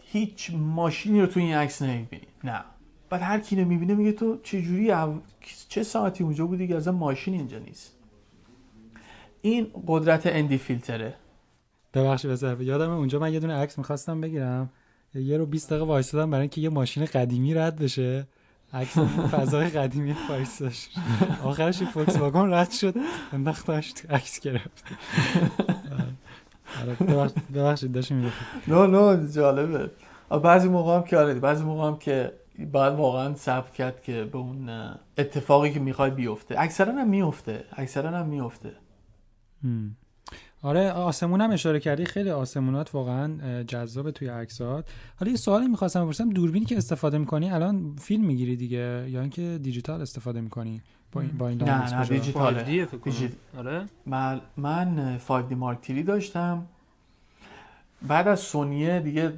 هیچ 0.02 0.50
ماشینی 0.54 1.20
رو 1.20 1.26
تو 1.26 1.40
این 1.40 1.54
عکس 1.54 1.82
نمی‌بینی. 1.82 2.26
نه. 2.44 2.64
بعد 3.10 3.22
هر 3.22 3.40
کی 3.40 3.64
می‌بینه 3.64 3.94
میگه 3.94 4.12
تو 4.12 4.38
چجوری 4.42 4.92
او... 4.92 5.20
چه 5.68 5.82
ساعتی 5.82 6.24
اونجا 6.24 6.46
بودی 6.46 6.68
که 6.68 6.76
اصلا 6.76 6.92
ماشین 6.92 7.34
اینجا 7.34 7.58
نیست؟ 7.58 7.94
این 9.42 9.66
قدرت 9.86 10.22
اندی 10.24 10.58
فیلتره. 10.58 11.14
ببخشید 11.94 12.30
بذار 12.30 12.62
یادم 12.62 12.90
اونجا 12.90 13.18
من 13.18 13.32
یه 13.32 13.40
دونه 13.40 13.54
عکس 13.54 13.78
می‌خواستم 13.78 14.20
بگیرم. 14.20 14.70
یه 15.14 15.36
رو 15.36 15.46
20 15.46 15.70
دقیقه 15.70 15.84
وایسادم 15.84 16.30
برای 16.30 16.40
اینکه 16.40 16.60
یه 16.60 16.68
ماشین 16.68 17.04
قدیمی 17.04 17.54
رد 17.54 17.76
بشه. 17.76 18.26
عکس 18.72 18.98
فضای 18.98 19.68
قدیمی 19.68 20.14
پاریس 20.28 20.58
داشت 20.58 20.90
آخرش 21.44 21.82
فولکس 21.82 22.16
واگن 22.16 22.52
رد 22.54 22.70
شد. 22.70 22.94
انداختش 23.32 23.92
عکس 24.10 24.40
گرفت. 24.40 24.84
آره 26.82 26.94
ببخش- 26.94 27.52
ببخشید 27.54 27.92
داشتی 27.92 28.14
می‌گفت 28.14 28.36
نه 28.68 28.86
نه 28.86 29.32
جالبه. 29.32 29.90
بعضی 30.42 30.68
موقع 30.68 30.96
هم 30.96 31.02
که 31.02 31.16
آره 31.16 31.34
بعضی 31.34 31.64
موقع 31.64 31.86
هم 31.86 31.96
که 31.98 32.32
باید 32.72 32.94
واقعا 32.94 33.34
صبر 33.34 33.70
کرد 33.70 34.02
که 34.02 34.24
به 34.32 34.38
اون 34.38 34.68
اتفاقی 35.18 35.72
که 35.72 35.80
می‌خوای 35.80 36.10
بیفته. 36.10 36.54
اکثرا 36.60 36.92
هم 36.92 37.08
میفته 37.08 37.64
اکثرا 37.72 38.10
هم 38.10 38.26
میفته 38.26 38.72
آره 40.62 40.90
آسمون 40.92 41.40
هم 41.40 41.50
اشاره 41.50 41.80
کردی. 41.80 42.04
خیلی 42.04 42.30
آسمونات 42.30 42.94
واقعا 42.94 43.38
اه، 43.42 43.64
جذابه 43.64 44.12
توی 44.12 44.28
عکسات. 44.28 44.88
حالا 45.16 45.30
یه 45.30 45.36
سوالی 45.36 45.68
می‌خواستم 45.68 46.02
بپرسم. 46.02 46.30
دوربینی 46.30 46.66
که 46.66 46.76
استفاده 46.76 47.18
می‌کنی 47.18 47.50
الان 47.50 47.96
فیلم 48.00 48.24
می‌گیری 48.24 48.56
دیگه؟ 48.56 49.06
یا 49.10 49.20
اینکه 49.20 49.58
دیجیتال 49.62 50.00
استفاده 50.02 50.40
می‌کنی؟ 50.40 50.82
با 51.12 51.20
این 51.20 51.30
با 51.38 51.48
این 51.48 51.62
نه، 51.62 51.94
نه،؟ 51.94 52.04
دیجیتال. 52.06 52.54
5D 52.64 52.66
فکر 52.66 52.84
کنم. 52.86 53.12
دیجیت- 53.12 53.58
آره. 53.58 53.86
من 54.06 54.40
من 54.56 55.18
5D 55.28 55.52
مارک 55.52 55.80
تیری 55.80 56.02
داشتم. 56.02 56.66
بعد 58.08 58.28
از 58.28 58.40
سونیه 58.40 59.00
دیگه 59.00 59.32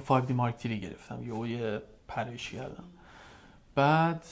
5D 0.00 0.30
مارک 0.30 0.56
تیری 0.56 0.80
گرفتم. 0.80 1.22
یه 1.22 1.50
یه 1.50 1.82
پرش 2.08 2.50
کردم. 2.50 2.84
بعد 3.74 4.24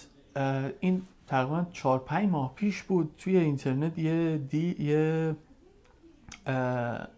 این 0.81 1.03
تقریبا 1.27 1.66
4 1.73 1.99
5 1.99 2.29
ماه 2.29 2.55
پیش 2.55 2.83
بود 2.83 3.14
توی 3.18 3.37
اینترنت 3.37 3.99
یه 3.99 4.38
دی 4.38 4.77
یه 4.79 5.37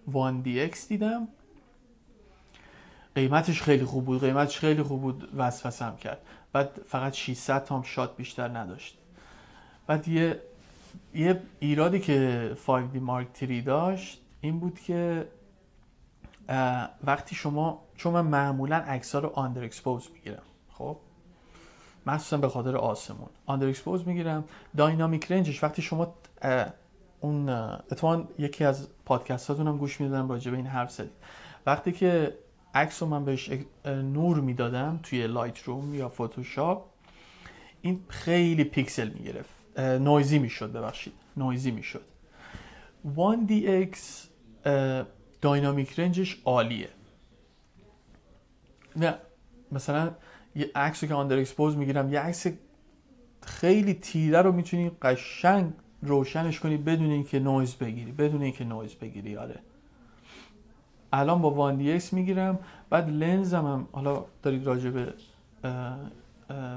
وان 0.06 0.40
دی 0.40 0.60
اکس 0.60 0.88
دیدم. 0.88 1.28
قیمتش 3.14 3.62
خیلی 3.62 3.84
خوب 3.84 4.04
بود. 4.04 4.20
قیمتش 4.20 4.58
خیلی 4.58 4.82
خوب 4.82 5.00
بود. 5.00 5.28
وسوسم 5.36 5.96
کرد. 5.96 6.18
بعد 6.52 6.80
فقط 6.86 7.12
600 7.12 7.64
تا 7.64 7.70
هم 7.70 7.82
shot 7.82 8.16
بیشتر 8.16 8.48
نداشت. 8.48 8.98
بعد 9.86 10.08
یه 10.08 10.40
یه 11.14 11.42
ایرادی 11.60 12.00
که 12.00 12.50
5D 12.66 12.96
مارک 12.96 13.28
3 13.34 13.60
داشت 13.60 14.20
این 14.40 14.58
بود 14.58 14.80
که 14.80 15.28
وقتی 17.04 17.34
شما 17.34 17.82
چون 18.02 18.12
من 18.12 18.26
معمولا 18.26 18.76
عکس 18.76 19.14
رو 19.14 19.32
under 19.34 19.64
expose 19.64 20.08
می‌گیرم. 20.14 20.42
خب؟ 20.70 20.96
مخصوصا 22.06 22.36
به 22.36 22.48
خاطر 22.48 22.76
آسمون. 22.76 23.28
under 23.46 23.68
expose 23.68 24.08
می‌گیرم. 24.08 24.44
dynamic 24.76 25.32
range 25.32 25.55
ش 25.55 25.64
وقتی 25.64 25.82
شما 25.82 26.14
اون 27.20 27.48
اتفاقا 27.48 28.24
یکی 28.38 28.64
از 28.64 28.88
پادکست 29.04 29.50
هم 29.50 29.78
گوش 29.78 30.00
می‌دادم 30.00 30.28
راجع 30.28 30.50
به 30.50 30.56
این 30.56 30.66
حرف 30.66 30.92
زدید. 30.92 31.12
وقتی 31.66 31.92
که 31.92 32.38
عکس 32.74 33.02
رو 33.02 33.08
من 33.08 33.24
بهش 33.24 33.50
نور 33.86 34.40
می‌دادم 34.40 35.00
توی 35.02 35.26
Lightroom 35.26 35.94
یا 35.94 36.08
فتوشاپ 36.08 36.84
این 37.82 38.00
خیلی 38.08 38.64
پیکسل 38.64 39.08
می‌گرفت. 39.08 39.78
نویزی 39.78 40.38
می‌شد 40.38 40.72
ببخشید. 40.72 41.12
نویزی 41.36 41.70
می‌شد. 41.70 42.04
1DX 43.16 43.98
اه، 44.64 45.06
dynamic 45.40 46.00
range 46.00 46.30
ش 46.30 46.42
عالیه. 46.44 46.88
نه 48.96 49.14
مثلا 49.72 50.10
یه 50.54 50.70
عکس 50.74 51.04
که 51.04 51.14
under 51.14 51.38
expose 51.38 51.76
می‌گیرم 51.76 52.12
یه 52.12 52.20
عکس 52.20 52.46
خیلی 53.42 53.94
تیره 53.94 54.42
رو 54.42 54.52
می‌تونی 54.52 54.90
قشنگ 55.02 55.72
روشنش 56.02 56.60
کنی 56.60 56.76
بدون 56.76 57.10
اینکه 57.10 57.40
نویز 57.40 57.74
بگیری 57.74 58.12
بدون 58.12 58.42
اینکه 58.42 58.64
نویز 58.64 58.94
بگیری 58.94 59.36
آره. 59.36 59.58
الان 61.12 61.42
با 61.42 61.50
وان 61.50 61.76
دی 61.76 62.00
می‌گیرم 62.12 62.58
بعد 62.90 63.10
لنزم 63.10 63.66
هم 63.66 63.88
حالا 63.92 64.24
دارید 64.42 64.66
راجع 64.66 64.90
به 64.90 65.14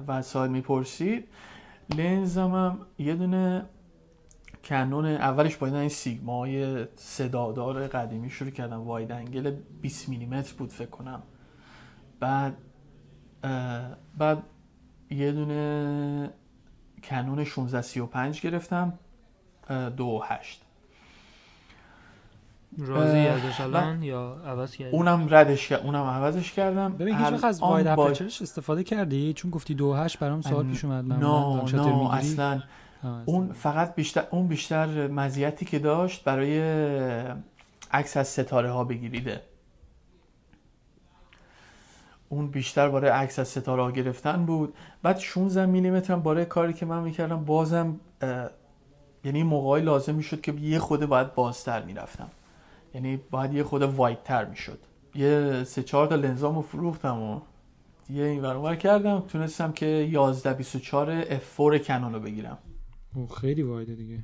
وسایل 0.07 0.51
می‌پرسید 0.51 1.27
لنزم 1.97 2.51
هم 2.51 2.79
یه 2.99 3.15
دونه 3.15 3.65
کنون 4.63 5.05
اولش 5.05 5.55
با 5.55 5.67
این 5.67 5.89
سیگما 5.89 6.39
های 6.39 6.85
صدادار 6.95 7.87
قدیمی 7.87 8.29
شروع 8.29 8.51
کردم 8.51 8.81
واید 8.81 9.11
انگل 9.11 9.55
20 9.81 10.09
میلیمتر 10.09 10.53
بود 10.57 10.69
فکر 10.69 10.89
کنم. 10.89 11.23
بعد 12.19 12.57
بعد 14.17 14.43
یه 15.09 15.31
دونه 15.31 16.29
کنون 17.03 17.39
1635 17.39 18.41
گرفتم 18.41 18.93
دو 19.97 20.21
هشت. 20.25 20.61
راضی 22.77 23.17
ازش 23.17 23.61
الان 23.61 24.03
یا 24.03 24.41
عوض 24.45 24.75
کردی؟ 24.75 24.95
اونم 24.95 25.27
ردش 25.29 25.67
کرد 25.67 25.81
اونم 25.85 26.03
عوضش 26.03 26.51
کردم. 26.51 26.93
ببین 26.93 27.15
هیچ 27.17 27.27
وقت 27.27 27.43
از 27.43 27.61
واید 27.61 27.95
با- 27.95 28.05
اپرچرش 28.05 28.41
استفاده 28.41 28.83
کردی؟ 28.83 29.33
چون 29.33 29.51
گفتی 29.51 29.73
دو 29.75 29.93
هشت 29.93 30.19
برام 30.19 30.41
سوال 30.41 30.65
پیش 30.67 30.85
اومد. 30.85 31.05
نه 31.05 31.19
شاتر 31.67 31.77
نه 31.77 31.95
می‌گیری؟ 31.97 32.17
اصلا 32.33 32.61
اون 33.25 33.51
فقط 33.53 33.95
بیشتر 33.95 34.23
اون 34.31 34.47
بیشتر 34.47 35.07
مزیتی 35.07 35.65
که 35.65 35.79
داشت 35.79 36.23
برای 36.23 36.59
عکس 37.91 38.17
از 38.17 38.27
ستاره 38.27 38.71
ها 38.71 38.83
بگیریده. 38.83 39.41
اون 42.35 42.47
بیشتر 42.47 42.89
برای 42.89 43.09
عکس 43.09 43.39
از 43.39 43.47
ستاره 43.47 43.91
گرفتن 43.91 44.45
بود. 44.45 44.73
بعد 45.03 45.17
16 45.17 45.65
میلیمتر 45.65 46.13
هم 46.13 46.21
برای 46.21 46.45
کاری 46.45 46.73
که 46.73 46.85
من 46.85 47.03
می‌کردم 47.03 47.45
بازم 47.45 47.99
یعنی 49.23 49.43
موقعی 49.43 49.81
لازم 49.81 50.15
می‌شد 50.15 50.41
که 50.41 50.53
یه 50.53 50.79
خود 50.79 51.05
باید 51.05 51.35
بازتر 51.35 51.85
می‌رفتم. 51.85 52.29
یعنی 52.93 53.19
باید 53.31 53.53
یه 53.53 53.63
خود 53.63 53.81
وایت 53.81 54.23
تر 54.23 54.45
می‌شد. 54.45 54.79
یه 55.15 55.63
سه 55.63 55.83
چهار 55.83 56.07
تا 56.07 56.15
لنزامو 56.15 56.61
فروختم 56.61 57.21
و 57.21 57.39
یه 58.09 58.23
این 58.23 58.41
ور 58.41 58.75
کردم. 58.75 59.23
تونستم 59.27 59.71
که 59.71 59.85
11 59.85 60.53
24 60.53 61.23
f4 61.23 61.77
کنون 61.77 62.13
رو 62.13 62.19
بگیرم. 62.19 62.57
اوه، 63.15 63.29
خیلی 63.29 63.61
وایده 63.61 63.95
دیگه. 63.95 64.23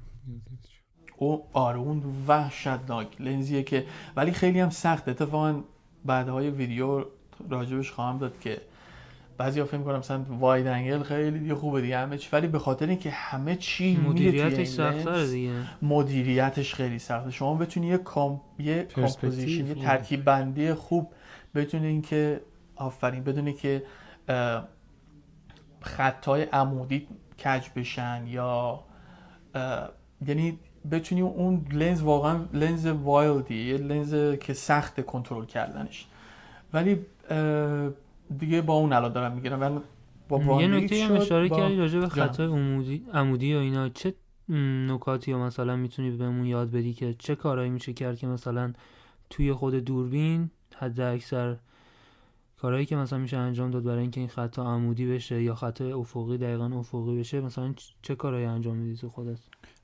او 1.17 1.43
آره 1.53 1.77
اون 1.77 2.03
وحشتناک 2.27 3.21
لنزیه 3.21 3.63
که 3.63 3.85
ولی 4.15 4.31
خیلی 4.31 4.59
هم 4.59 4.69
سخت 4.69 5.09
اتفاقا 5.09 5.61
بعدهای 6.05 6.49
ویدیو 6.49 7.05
راجبش 7.49 7.91
خواهم 7.91 8.17
داد 8.17 8.39
که 8.39 8.61
بعضی 9.37 9.63
فکر 9.63 9.77
کنم 9.77 9.97
مثلا 9.97 10.25
واید 10.29 10.67
انگل 10.67 11.03
خیلی 11.03 11.39
دیگه 11.39 11.55
خوبه 11.55 11.81
دیگه 11.81 11.97
همه 11.97 12.17
چی 12.17 12.29
ولی 12.33 12.47
به 12.47 12.59
خاطر 12.59 12.87
اینکه 12.87 13.09
همه 13.09 13.55
چی 13.55 13.97
مدیریتش 13.97 14.67
سخت‌تره 14.67 15.27
دیگه. 15.27 15.51
مدیریتش 15.81 16.73
خیلی 16.73 16.99
سخته. 16.99 17.31
شما 17.31 17.55
بتونی 17.55 17.87
یه 17.87 17.97
کام 17.97 18.41
یه 18.59 18.87
کامپوزیشن 18.95 19.67
یه 19.67 19.73
خوب. 19.73 19.83
ترکیب 19.83 20.23
بندی 20.23 20.73
خوب 20.73 21.13
بدونین 21.55 22.01
که 22.01 22.41
آفرین 22.75 23.23
بدونی 23.23 23.53
که 23.53 23.83
خطای 25.81 26.43
عمودی 26.43 27.07
کج 27.43 27.69
بشن 27.75 28.23
یا 28.27 28.79
یعنی 30.27 30.59
بتونی 30.91 31.21
اون 31.21 31.65
لنز 31.71 32.01
واقعا 32.01 32.45
لنز 32.53 32.85
وایلدی 32.85 33.69
یه 33.69 33.77
لنز 33.77 34.39
که 34.39 34.53
سخت 34.53 35.05
کنترل 35.05 35.45
کردنش. 35.45 36.07
ولی 36.73 37.05
دیگه 38.39 38.61
با 38.61 38.73
اون 38.73 38.93
الان 38.93 39.13
دارم 39.13 39.31
می‌گیرم. 39.31 39.61
ولی 39.61 39.79
با 40.29 40.61
یه 40.61 40.67
نکته 40.67 41.03
هم 41.03 41.11
اشاره 41.15 41.47
با- 41.47 41.57
کردی 41.57 41.75
راجع 41.75 41.99
به. 41.99 42.07
خطای 42.09 42.45
عمودی 42.45 43.05
عمودی 43.13 43.55
و 43.55 43.57
اینا. 43.57 43.89
چه 43.89 44.13
نکاتی 44.87 45.33
رو 45.33 45.39
مثلا 45.43 45.75
می‌تونی 45.75 46.11
بهمون 46.11 46.45
یاد 46.45 46.71
بدی 46.71 46.93
که 46.93 47.15
چه 47.19 47.35
کارایی 47.35 47.69
میشه 47.69 47.93
کرد 47.93 48.17
که 48.17 48.27
مثلا 48.27 48.73
توی 49.29 49.53
خود 49.53 49.75
دوربین 49.75 50.49
حد 50.75 50.99
اکثر 50.99 51.55
کارهایی 52.57 52.85
که 52.85 52.95
مثلا 52.95 53.19
میشه 53.19 53.37
انجام 53.37 53.71
داد 53.71 53.83
برای 53.83 54.01
اینکه 54.01 54.19
این 54.19 54.29
خطا 54.29 54.63
عمودی 54.73 55.05
بشه 55.13 55.43
یا 55.43 55.55
خطای 55.55 55.91
افقی 55.91 56.37
دقیقا 56.37 56.65
افقی 56.65 57.19
بشه 57.19 57.41
مثلا 57.41 57.73
چ- 57.77 57.91
چه 58.01 58.15
کارهایی 58.15 58.45
انجام 58.45 58.77
میدی 58.77 58.97
تو 58.97 59.09
خودت؟ 59.09 59.37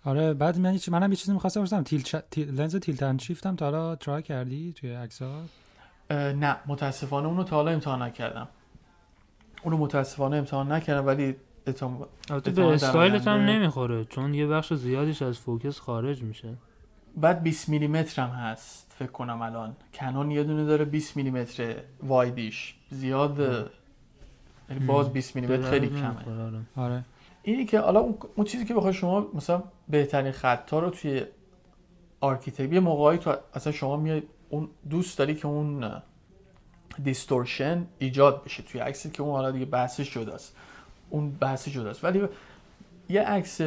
آره 0.05 0.33
بعد 0.33 0.59
من 0.59 0.77
منم 0.91 1.11
یه 1.11 1.15
چیزی 1.15 1.33
می‌خواستم 1.33 1.59
بپرسم. 1.59 1.83
تیل 1.83 2.03
ش... 2.03 2.15
تیل... 2.31 2.49
لنز 2.49 2.75
تیلت 2.75 3.03
اند 3.03 3.19
شیفت 3.19 3.45
هم 3.45 3.55
تا 3.55 3.65
حالا 3.65 3.95
ترای 3.95 4.21
کردی 4.23 4.73
توی 4.73 4.93
عکس‌ها؟ 4.93 5.41
نه 6.11 6.57
متاسفانه 6.65 7.27
اونو 7.27 7.43
تا 7.43 7.55
حالا 7.55 7.71
امتحان 7.71 8.01
نکردم. 8.01 8.47
اونو 9.63 9.77
متاسفانه 9.77 10.37
امتحان 10.37 10.71
نکردم 10.71 11.07
ولی. 11.07 11.35
البته 11.67 11.85
اتفاقاً 12.29 12.67
به 12.67 12.73
استایلت 12.73 13.27
هم 13.27 13.39
نمی‌خوره 13.39 14.05
چون 14.05 14.33
یه 14.33 14.47
بخش 14.47 14.73
زیادیش 14.73 15.21
از 15.21 15.37
فوکس 15.37 15.79
خارج 15.79 16.23
میشه. 16.23 16.53
بعد 17.17 17.43
20 17.43 17.69
میلیمتر 17.69 18.21
هم 18.21 18.29
هست 18.29 18.95
فکر 18.99 19.11
کنم 19.11 19.41
الان. 19.41 19.75
کنون 19.93 20.31
یه 20.31 20.43
دونه 20.43 20.65
داره 20.65 20.85
20 20.85 21.17
میلیمتر 21.17 21.75
وایدیش 22.03 22.75
زیاد 22.89 23.39
یعنی 24.69 24.85
باز 24.85 25.13
20 25.13 25.35
میلیمتر 25.35 25.69
خیلی 25.69 25.87
کمه. 25.87 26.61
آره. 26.75 27.03
اینی 27.43 27.65
که 27.65 27.79
حالا 27.79 27.99
اون, 27.99 28.17
اون 28.35 28.45
چیزی 28.45 28.65
که 28.65 28.73
بخوای 28.73 28.93
شما 28.93 29.27
مثلا 29.33 29.63
بهترین 29.89 30.31
خطا 30.31 30.79
رو 30.79 30.89
توی 30.89 31.25
architect 32.21 32.73
یه 32.73 32.79
موقعی 32.79 33.17
تو 33.17 33.35
اصلا 33.53 33.73
شما 33.73 33.97
میای 33.97 34.23
اون 34.49 34.69
دوست 34.89 35.17
داری 35.17 35.35
که 35.35 35.47
اون 35.47 36.01
distortion 37.03 37.85
ایجاد 37.99 38.43
بشه 38.43 38.63
توی 38.63 38.81
عکسی 38.81 39.09
که 39.09 39.23
اون 39.23 39.31
حالا 39.31 39.51
دیگه 39.51 39.65
بحثش 39.65 40.13
جداست. 40.13 40.55
اون 41.09 41.31
بحث 41.31 41.67
جداست. 41.67 42.03
ولی 42.03 42.27
یه 43.09 43.21
عکس 43.21 43.61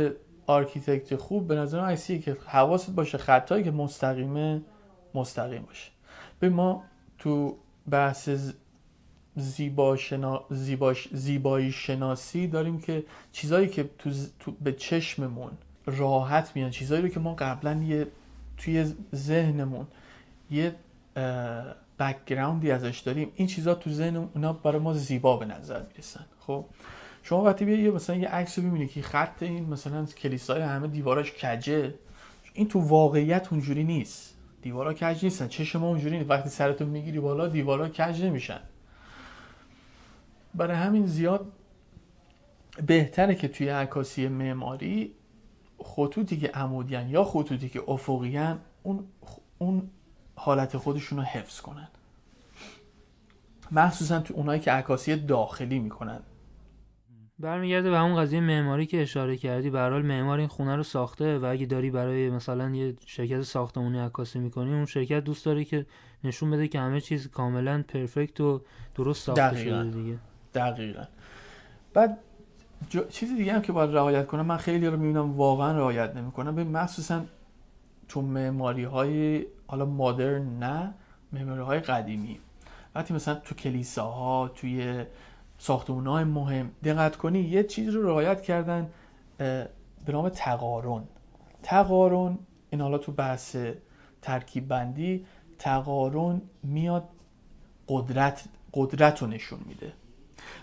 architect 0.47 1.17
خوب 1.17 1.49
به 1.49 1.55
نظر 1.55 1.81
من 1.81 1.97
که 1.97 2.37
حواست 2.47 2.91
باشه 2.91 3.19
خطایی 3.19 3.65
که 3.65 3.71
مستقیمه 3.71 4.63
مستقیم 5.15 5.63
باشه. 5.63 5.91
به 6.41 6.49
ما 6.49 6.85
تو 7.19 7.57
بحث 7.91 8.29
زیبا 9.37 9.97
شنا... 9.97 10.45
زیباش... 10.51 11.09
زیبایی 11.13 11.73
شناسی 11.73 12.47
داریم 12.47 12.81
که 12.81 13.05
چیزایی 13.33 13.69
که 13.69 13.91
تو, 13.99 14.11
تو 14.39 14.53
به 14.61 14.73
چشممون 14.73 15.51
راحت 15.87 16.57
میان 16.57 16.71
چیزایی 16.71 17.03
رو 17.03 17.09
که 17.09 17.21
ما 17.21 17.35
قبلا 17.35 17.83
یه 17.83 18.07
توی 18.57 18.93
ذهنمون 19.15 19.87
یه 20.51 20.75
بکگراندی 21.99 22.71
ازش 22.71 22.99
داریم. 22.99 23.33
این 23.35 23.47
چیزا 23.47 23.75
تو 23.75 23.91
ذهن 23.91 24.17
اونا 24.17 24.53
برای 24.53 24.79
ما 24.79 24.95
زیبا 24.95 25.37
به 25.37 25.45
نظر 25.45 25.83
می‌رسن. 25.83 26.27
خب 26.39 26.65
شما 27.23 27.43
وقتی 27.43 27.65
بیا 27.65 27.77
یه 27.77 27.91
مثلا 27.91 28.17
یه 28.17 28.29
عکس 28.29 28.59
رو 28.59 28.65
ببینی 28.65 28.87
که 28.87 29.03
خط 29.03 29.43
این 29.43 29.69
مثلا 29.69 30.05
کلیسای 30.07 30.63
همه 30.63 30.89
دیواراش 30.89 31.33
کجه 31.33 31.95
این 32.55 32.69
تو 32.69 32.81
واقعیت 32.81 33.49
اونجوری 33.51 33.85
نیست. 33.85 34.37
دیوارا 34.63 34.95
کج 34.95 35.25
نیستن. 35.25 35.49
چشم 35.49 35.81
ما 35.81 35.89
اونجوری 35.89 36.19
نیست. 36.19 36.31
وقتی 36.31 36.49
سرتو 36.49 36.87
می‌گیری 36.87 37.21
بالا 37.21 37.49
دیوارا 37.49 37.89
کج 37.89 38.25
نمیشن. 38.25 38.61
برای 40.55 40.77
همین 40.77 41.07
زیاد 41.07 41.53
بهتره 42.87 43.35
که 43.35 43.49
توی 43.49 43.69
عکاسی 43.69 44.29
معماری 44.29 45.15
خطوطی 45.79 46.37
که 46.37 46.49
عمودیان 46.49 47.09
یا 47.09 47.25
خطوطی 47.25 47.69
که 47.69 47.83
افقیان 47.89 48.61
اون 48.83 49.05
اون 49.59 49.91
حالت 50.43 50.77
خودشون 50.77 51.19
رو 51.19 51.25
حفظ 51.25 51.61
کنن. 51.61 51.89
مخصوصا 53.73 54.21
تو 54.21 54.35
اونایی 54.35 54.61
که 54.61 54.73
عکاسی 54.73 55.17
داخلی 55.17 55.79
می‌کنن. 55.79 56.21
برمیگرده 57.39 57.91
به 57.91 57.99
همون 57.99 58.17
قضیه 58.17 58.41
معماری 58.41 58.87
که 58.87 59.03
اشاره 59.03 59.37
کردی. 59.37 59.71
به 59.71 59.81
حال 59.81 60.03
معمار 60.03 60.39
این 60.39 60.49
خونه 60.49 60.77
رو 60.77 60.83
ساخته 60.83 61.39
و 61.39 61.45
اگه 61.45 61.67
داری 61.67 61.91
برای 61.91 62.31
مثلا 62.31 62.71
یه 62.71 62.97
شرکت 63.07 63.43
ساختمانی 63.43 63.99
عکاسی 63.99 64.39
می‌کنی 64.39 64.75
اون 64.75 64.87
شرکت 64.87 65.25
دوست 65.25 65.45
داره 65.45 65.65
که 65.65 65.87
نشون 66.25 66.51
بده 66.51 66.69
که 66.69 66.81
همه 66.81 67.01
چیز 67.01 67.31
کاملا 67.31 67.85
پرفکت 67.89 68.41
و 68.41 68.63
درست 68.95 69.25
ساخته 69.25 69.51
دقیقاً. 69.51 69.83
شده 69.83 69.91
دیگه. 69.91 70.19
دقیقا. 70.55 71.05
بعد 71.95 72.19
جو... 72.91 73.05
چیزی 73.09 73.37
دیگه 73.37 73.53
هم 73.53 73.63
که 73.63 73.73
باید 73.73 73.91
رعایت 73.91 74.27
کنم 74.27 74.47
من 74.47 74.57
خیلی 74.57 74.87
رو 74.87 74.97
می‌بینم 74.97 75.33
واقعا 75.33 75.73
رعایت 75.73 76.17
نمی‌کنم. 76.17 76.55
به 76.55 76.65
مخصوصا 76.65 77.25
تو 78.09 78.23
معماری 78.23 78.85
های 78.85 79.47
حالا 79.71 79.87
مدرن 79.87 80.59
نه 80.59 80.95
معماری 81.33 81.61
های 81.61 81.81
قدیمی. 81.81 82.41
وقتی 82.95 83.15
مثلا 83.15 83.35
تو 83.35 83.55
کلیساها 83.55 84.49
توی 84.49 85.05
ساختمون 85.59 86.07
های 86.07 86.25
مهم 86.25 86.71
دقت 86.85 87.17
کنی 87.17 87.41
یه 87.41 87.65
چیز 87.65 87.89
رو 87.89 88.03
رعایت 88.03 88.43
کردن 88.43 88.91
به 89.39 90.13
نام 90.13 90.29
تقارن. 90.29 91.03
تقارن 91.63 92.39
این 92.71 92.81
حالا 92.81 92.99
تو 92.99 93.13
بحث 93.13 93.57
ترکیب 94.23 94.69
بندی 94.69 95.27
تقارن 95.59 96.43
میاد 96.63 97.09
قدرت 97.89 98.45
قدرت 98.75 99.23
رو 99.23 99.29
نشون 99.29 99.61
میده. 99.67 99.93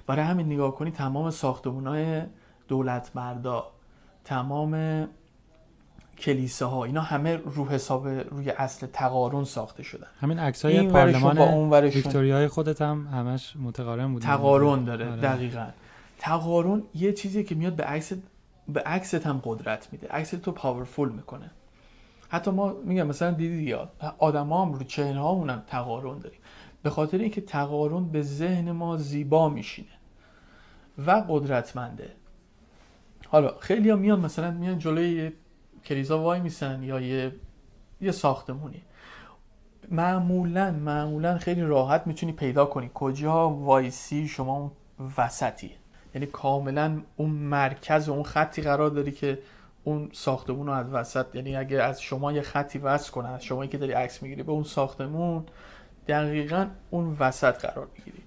برای 0.07 0.25
همین 0.25 0.45
نگاه 0.45 0.75
کنی 0.75 0.91
تمام 0.91 1.31
ساختمون 1.31 1.87
های 1.87 2.21
دولت 2.67 3.11
مردا 3.15 3.71
تمام 4.23 4.73
کلیساها 6.19 6.83
اینا 6.83 7.01
همه 7.01 7.35
رو 7.35 7.69
حساب 7.69 8.07
روی 8.07 8.49
اصل 8.49 8.87
تقارن 8.87 9.43
ساخته 9.43 9.83
شدن. 9.83 10.07
همین 10.19 10.39
ورشون 10.39 10.87
با 10.87 10.93
پارلمان 10.93 11.37
اون 11.37 11.69
ورشون. 11.69 12.01
ویکتوریای 12.01 12.47
خودت 12.47 12.81
هم 12.81 13.07
همش 13.07 13.53
متقارن 13.59 14.13
بود 14.13 14.21
تقارن 14.21 14.83
داره 14.83 15.11
آره. 15.11 15.21
دقیقا. 15.21 15.67
تقارن 16.17 16.83
یه 16.95 17.13
چیزیه 17.13 17.43
که 17.43 17.55
میاد 17.55 17.75
به 17.75 17.83
عکس 17.83 18.13
به 18.67 18.81
عکست 18.81 19.27
هم 19.27 19.41
قدرت 19.43 19.87
میده. 19.91 20.07
عکس 20.07 20.29
تو 20.29 20.51
پاورفول 20.51 21.09
می‌کنه. 21.09 21.51
حتی 22.29 22.51
ما 22.51 22.73
میگم 22.83 23.07
مثلا 23.07 23.31
دیدی 23.31 23.63
یا 23.63 23.91
آدما 24.17 24.65
هم 24.65 24.73
رو 24.73 24.83
چهره 24.83 25.19
هامون 25.19 25.49
هم 25.49 25.63
تقارن 25.67 26.19
داریم. 26.19 26.39
به 26.83 26.89
خاطر 26.89 27.17
اینکه 27.17 27.41
تقارن 27.41 28.05
به 28.05 28.21
ذهن 28.21 28.71
ما 28.71 28.97
زیبا 28.97 29.49
میشینه 29.49 29.87
و 31.07 31.23
قدرتمنده. 31.29 32.09
حالا 33.27 33.53
خیلی 33.59 33.89
ها 33.89 33.95
میان 33.95 34.19
مثلا 34.19 34.51
میان 34.51 34.79
جلوی 34.79 35.31
کلیسا 35.85 36.21
وای 36.21 36.39
میسن 36.39 36.83
یا 36.83 36.99
یه 36.99 37.31
یه 38.01 38.11
ساختمونی. 38.11 38.81
معمولا 39.91 40.71
معمولا 40.71 41.37
خیلی 41.37 41.61
راحت 41.61 42.07
می‌تونی 42.07 42.31
پیدا 42.31 42.65
کنی 42.65 42.91
کجا 42.93 43.49
وایسی 43.49 44.27
شما 44.27 44.71
وسطی 45.17 45.71
یعنی 46.15 46.27
کاملا 46.27 47.01
اون 47.17 47.29
مرکز 47.29 48.09
اون 48.09 48.23
خطی 48.23 48.61
قرار 48.61 48.89
داری 48.89 49.11
که 49.11 49.39
اون 49.83 50.09
ساختمون 50.13 50.67
رو 50.67 50.73
از 50.73 50.89
وسط 50.89 51.35
یعنی 51.35 51.55
اگه 51.55 51.81
از 51.81 52.01
شما 52.01 52.31
یه 52.31 52.41
خطی 52.41 52.79
وصل 52.79 53.11
کنن 53.11 53.29
از 53.29 53.43
شما 53.43 53.65
که 53.65 53.77
داری 53.77 53.91
عکس 53.91 54.23
می‌گیری 54.23 54.43
به 54.43 54.51
اون 54.51 54.63
ساختمون 54.63 55.45
دقیقا 56.07 56.67
اون 56.89 57.17
وسط 57.19 57.65
قرار 57.65 57.87
می‌گیری. 57.97 58.23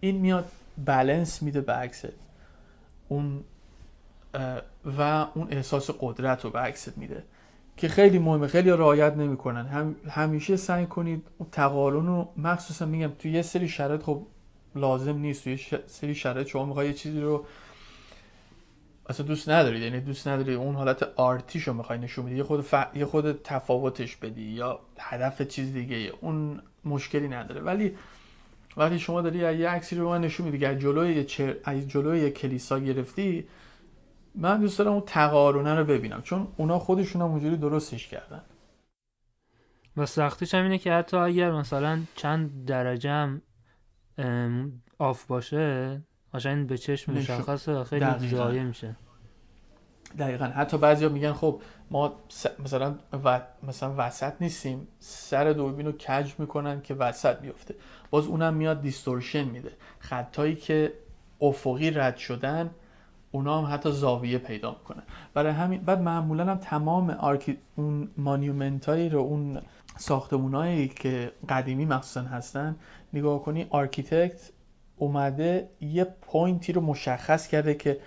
این 0.00 0.16
میاد 0.16 0.48
بلنس 0.84 1.42
میده 1.42 1.60
به 1.60 1.72
عکست. 1.72 2.08
اون 3.08 3.44
و 4.98 5.26
اون 5.34 5.48
احساس 5.50 5.90
قدرت 6.00 6.44
رو 6.44 6.50
به 6.50 6.58
عکست 6.58 6.98
میده 6.98 7.24
که 7.76 7.88
خیلی 7.88 8.18
مهمه 8.18 8.46
خیلی 8.46 8.70
رعایت 8.70 9.16
نمی‌کنن. 9.16 9.66
هم 9.66 9.96
همیشه 10.10 10.56
سعی 10.56 10.86
کنید 10.86 11.26
اون 11.38 11.48
تقارن 11.52 12.06
رو 12.06 12.28
مخصوصا 12.36 12.86
میگم 12.86 13.12
توی 13.18 13.30
یه 13.30 13.42
سری 13.42 13.68
شرایط 13.68 14.02
خب 14.02 14.26
لازم 14.74 15.18
نیست. 15.18 15.44
توی 15.44 15.58
سری 15.86 16.14
شرایط 16.14 16.46
شما 16.46 16.64
می‌خوای 16.64 16.86
یه 16.86 16.94
چیزی 16.94 17.20
رو 17.20 17.44
اصلا 19.08 19.26
دوست 19.26 19.48
ندارید. 19.48 19.82
یعنی 19.82 20.00
دوست 20.00 20.28
نداری 20.28 20.54
اون 20.54 20.74
حالت 20.74 21.02
آرتیش 21.16 21.68
رو 21.68 21.74
می‌خوای 21.74 21.98
نشون 21.98 22.26
بدی. 22.26 22.36
یه 22.36 22.42
خود 22.42 22.66
یه 22.94 23.04
خود 23.04 23.42
تفاوتش 23.42 24.16
بدی 24.16 24.42
یا 24.42 24.80
هدف 24.98 25.42
چیز 25.42 25.72
دیگه. 25.72 26.12
اون 26.20 26.62
مشکلی 26.84 27.28
نداره. 27.28 27.60
ولی 27.60 27.96
وقتی 28.76 28.98
شما 28.98 29.20
داری 29.20 29.38
یه 29.38 29.68
عکسی 29.68 29.96
رو 29.96 30.08
من 30.08 30.20
نشون 30.20 30.48
میدی 30.48 30.64
از 30.64 30.78
جلوی 30.78 31.14
یه 31.14 31.24
چر... 31.24 31.54
جلوی 31.86 32.20
یه 32.20 32.30
کلیسا 32.30 32.78
گرفتی 32.78 33.46
من 34.40 34.60
دوست 34.60 34.78
دارم 34.78 34.92
اون 34.92 35.02
تقارنه 35.06 35.74
رو 35.74 35.84
ببینم 35.84 36.22
چون 36.22 36.48
اونا 36.56 36.78
خودشون 36.78 37.22
هم 37.22 37.28
اونجوری 37.28 37.56
درستش 37.56 38.08
کردن. 38.08 38.42
و 39.96 40.06
سختیش 40.06 40.54
هم 40.54 40.62
اینه 40.62 40.78
که 40.78 40.92
حتی 40.92 41.16
اگر 41.16 41.52
مثلا 41.52 42.00
چند 42.14 42.64
درجه 42.64 43.10
هم 43.10 43.42
آف 44.98 45.26
باشه 45.26 46.00
قشنگ 46.34 46.66
به 46.66 46.78
چشم 46.78 47.12
مشخصه 47.12 47.84
خیلی 47.84 48.28
ضایع 48.28 48.62
میشه. 48.62 48.96
دقیقا. 50.18 50.44
حتی 50.44 50.78
بعضیا 50.78 51.08
میگن 51.08 51.32
خب 51.32 51.62
ما 51.90 52.14
مثلا 52.58 52.94
و... 53.24 53.40
مثلا 53.62 53.94
وسط 53.98 54.32
نیستیم 54.40 54.88
سر 54.98 55.52
دوربین 55.52 55.86
رو 55.86 55.92
کج 55.92 56.32
می‌کنن 56.38 56.82
که 56.82 56.94
وسط 56.94 57.40
بیفته. 57.40 57.74
باز 58.10 58.26
اونم 58.26 58.54
میاد 58.54 58.80
دیستورشن 58.80 59.44
میده. 59.44 59.72
خطایی 59.98 60.54
که 60.56 60.92
افقی 61.40 61.90
رد 61.90 62.16
شدن 62.16 62.70
اونا 63.30 63.62
هم 63.62 63.74
حتی 63.74 63.92
زاویه 63.92 64.38
پیدا 64.38 64.70
می‌کنن 64.70 65.02
برای 65.34 65.52
همین 65.52 65.80
بعد 65.80 66.00
معمولا 66.00 66.44
هم 66.44 66.56
تمام 66.56 67.10
archi... 67.10 67.58
اون 67.76 68.10
monument 68.16 68.88
هایی 68.88 69.08
رو 69.08 69.20
اون 69.20 69.60
ساختمون 69.96 70.88
که 70.88 71.32
قدیمی 71.48 71.84
مخصوصا 71.84 72.22
هستن 72.22 72.76
نگاه 73.12 73.42
کنی 73.42 73.66
architect 73.70 74.50
اومده 74.96 75.68
یه 75.80 76.04
point 76.04 76.61
ی 76.61 76.72
رو 76.72 76.80
مشخص 76.80 77.48
کرده 77.48 77.74
که 77.74 78.00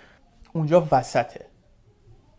اونجا 0.52 0.88
وسطه. 0.92 1.51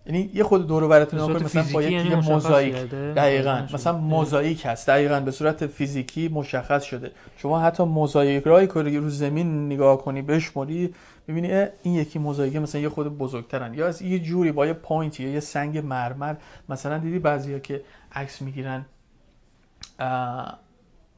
یعنی 0.06 0.30
یه 0.34 0.44
خورده 0.44 0.68
دور 0.68 0.88
و 0.88 0.93
برتون 0.93 1.20
نگاه 1.20 1.44
مثلا 1.44 1.64
با 1.74 1.82
یه 1.82 1.92
یعنی 1.92 2.16
موزاییک 2.16 2.76
دقیقاً. 2.92 3.68
مثلا 3.74 3.98
موزاییک 3.98 4.66
هست. 4.66 4.88
دقیقاً 4.90 5.20
به 5.20 5.32
صورت 5.32 5.68
فیزیکی 5.68 6.28
مشخص 6.28 6.84
شده. 6.84 7.12
شما 7.38 7.60
حتی 7.60 7.84
موزاییک 7.84 8.44
هایی 8.44 8.68
که 8.68 8.82
رو 8.82 9.10
زمین 9.10 9.66
نگاه 9.66 9.98
کنی 9.98 10.22
بشمری 10.22 10.94
می‌بینی 11.28 11.66
این 11.84 11.94
یکی 11.96 12.20
موزاییک 12.20 12.56
مثلا 12.56 12.82
یه 12.82 12.90
خود 12.90 13.18
بزرگترن. 13.18 13.74
یا 13.74 13.88
از 13.88 14.02
یه 14.02 14.20
جوری 14.20 14.52
با 14.52 14.66
یه 14.66 14.74
پوینتی 14.74 15.24
یا 15.24 15.30
یه 15.30 15.40
سنگ 15.40 15.78
مرمر. 15.78 16.36
مثلا 16.70 16.98
دیدی 16.98 17.20
بعضیا 17.20 17.60
که 17.60 17.82
عکس 18.12 18.42
می‌گیرن 18.42 18.86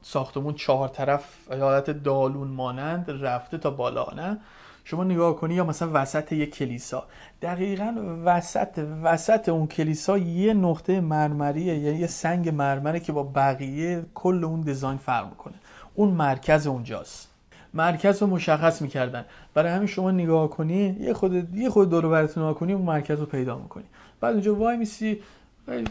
ساختمون 0.02 0.54
چهار 0.54 0.88
طرف 0.88 1.24
حالت 1.50 1.90
دالون 1.90 2.48
مانند 2.48 3.10
رفته 3.10 3.58
تا 3.58 3.70
بالا 3.70 4.06
نه؟ 4.16 4.38
شما 4.88 5.04
نگاه 5.04 5.36
کنی 5.36 5.54
یا 5.54 5.64
مثلا 5.64 5.90
وسط 5.92 6.32
یک 6.32 6.54
کلیسا. 6.54 7.04
دقیقا 7.42 7.94
وسط 8.24 8.86
وسط 9.02 9.48
اون 9.48 9.66
کلیسا 9.66 10.18
یه 10.18 10.54
نقطه 10.54 11.00
مرمریه 11.00 11.78
یا 11.78 11.92
یه 11.92 12.06
سنگ 12.06 12.48
مرمره 12.48 13.00
که 13.00 13.12
با 13.12 13.22
بقیه 13.22 14.04
کل 14.14 14.44
اون 14.44 14.60
دیزاین 14.60 14.98
فرق 14.98 15.28
می‌کنه. 15.28 15.54
اون 15.94 16.08
مرکز 16.08 16.66
اونجاست. 16.66 17.28
مرکز 17.74 18.22
رو 18.22 18.28
مشخص 18.28 18.82
می‌کردن. 18.82 19.24
برای 19.54 19.72
همین 19.72 19.86
شما 19.86 20.10
نگاه 20.10 20.50
کنی 20.50 20.96
یه 21.00 21.12
خورده 21.12 21.54
یه 21.54 21.70
خورده 21.70 21.90
دور 21.90 22.08
و 22.08 22.14
برتون 22.14 22.42
نگاه 22.42 22.54
کنی 22.54 22.72
اون 22.72 22.84
مرکز 22.84 23.20
رو 23.20 23.26
پیدا 23.26 23.58
می‌کنی. 23.58 23.84
بعد 24.20 24.32
اونجا 24.32 24.54
وایمیسی 24.54 25.22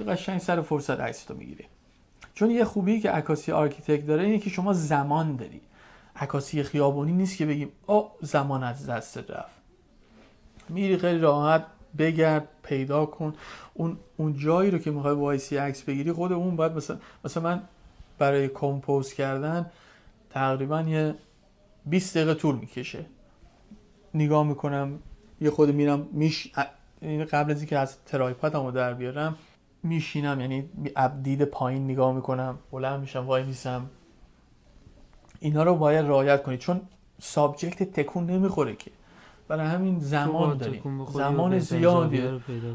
قشنگ 0.08 0.40
سر 0.40 0.62
فرصت 0.62 1.00
عکس 1.00 1.32
رو 1.32 1.38
می‌گیری. 1.38 1.66
چون 2.34 2.52
یه 2.52 2.64
خوبی 2.64 3.00
که 3.00 3.12
عکاسی 3.12 3.52
architect 3.52 4.08
داره 4.08 4.24
اینه 4.24 4.40
که 4.40 4.50
شما 4.50 4.74
زمان 4.74 5.36
داری. 5.36 5.62
عکاسی 6.16 6.64
خیابونی 6.64 7.12
نیست 7.12 7.38
که 7.38 7.46
بگیم 7.46 7.72
او 7.88 8.10
زمان 8.22 8.64
از 8.64 8.90
دست 8.90 9.18
رفت. 9.18 9.56
میری 10.70 10.98
خیلی 10.98 11.20
راحت 11.20 11.66
بگرد 11.98 12.48
پیدا 12.64 13.06
کن. 13.06 13.34
اون 13.74 13.98
اون 14.18 14.38
جایی 14.38 14.72
رو 14.72 14.78
که 14.78 14.92
می‌خوای 14.92 15.16
وایسی 15.16 15.58
عکس 15.58 15.84
بگیری 15.84 16.12
خب 16.12 16.32
اون 16.32 16.56
باید 16.56 16.72
مثلا 16.72 16.98
مثلا 17.26 17.44
من 17.44 17.62
برای 18.18 18.48
compose 18.48 19.14
کردن 19.14 19.72
تقریبا 20.30 20.82
یه 20.82 21.16
20 21.86 22.18
دقیقه 22.18 22.34
طول 22.34 22.56
می‌کشه. 22.56 23.06
نگاه 24.14 24.48
می‌کنم 24.48 25.00
یه 25.42 25.50
خورده 25.50 25.70
میرم 25.70 26.08
میش 26.12 26.52
قبل 27.32 27.52
از 27.52 27.58
اینکه 27.58 27.80
از 27.80 27.98
tripod 28.06 28.55
مو 28.55 28.72
در 28.72 28.94
بیارم 28.94 29.36
میشینم 29.84 30.42
یعنی 30.42 30.70
دید 31.24 31.44
پایین 31.44 31.84
نگاه 31.84 32.14
می‌کنم 32.14 32.58
بلند 32.72 33.00
میشم 33.00 33.26
وایمیسم. 33.26 33.90
اینا 35.46 35.64
رو 35.64 35.76
باید 35.76 36.06
رعایت 36.06 36.44
کنید 36.44 36.60
چون 36.60 36.82
subject 37.22 37.84
تکون 37.84 38.26
نمی‌خوره 38.26 38.76
که. 38.76 38.92
برای 39.48 39.68
همین 39.68 40.00
زمان 40.00 40.58
داریم. 40.58 41.06
زمان 41.14 41.60
زیادی 41.60 42.22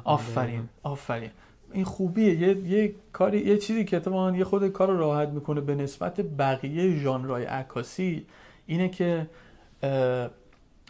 آفرین 0.05 0.69
آفرین. 0.83 1.31
این 1.73 1.85
خوبیه. 1.85 2.35
یه, 2.35 2.57
یه 2.57 2.95
کاری 3.13 3.39
یه 3.39 3.59
چیزی 3.59 3.85
که 3.85 3.97
اتفاقا 3.97 4.33
یه 4.33 4.45
خود 4.45 4.69
کار 4.69 4.89
رو 4.89 4.99
راحت 4.99 5.29
می‌کنه 5.29 5.61
به 5.61 5.75
نسبت 5.75 6.21
بقیه 6.21 6.97
ژانرهای 6.97 7.45
عکاسی 7.45 8.27
اینه 8.67 8.89
که 8.89 9.27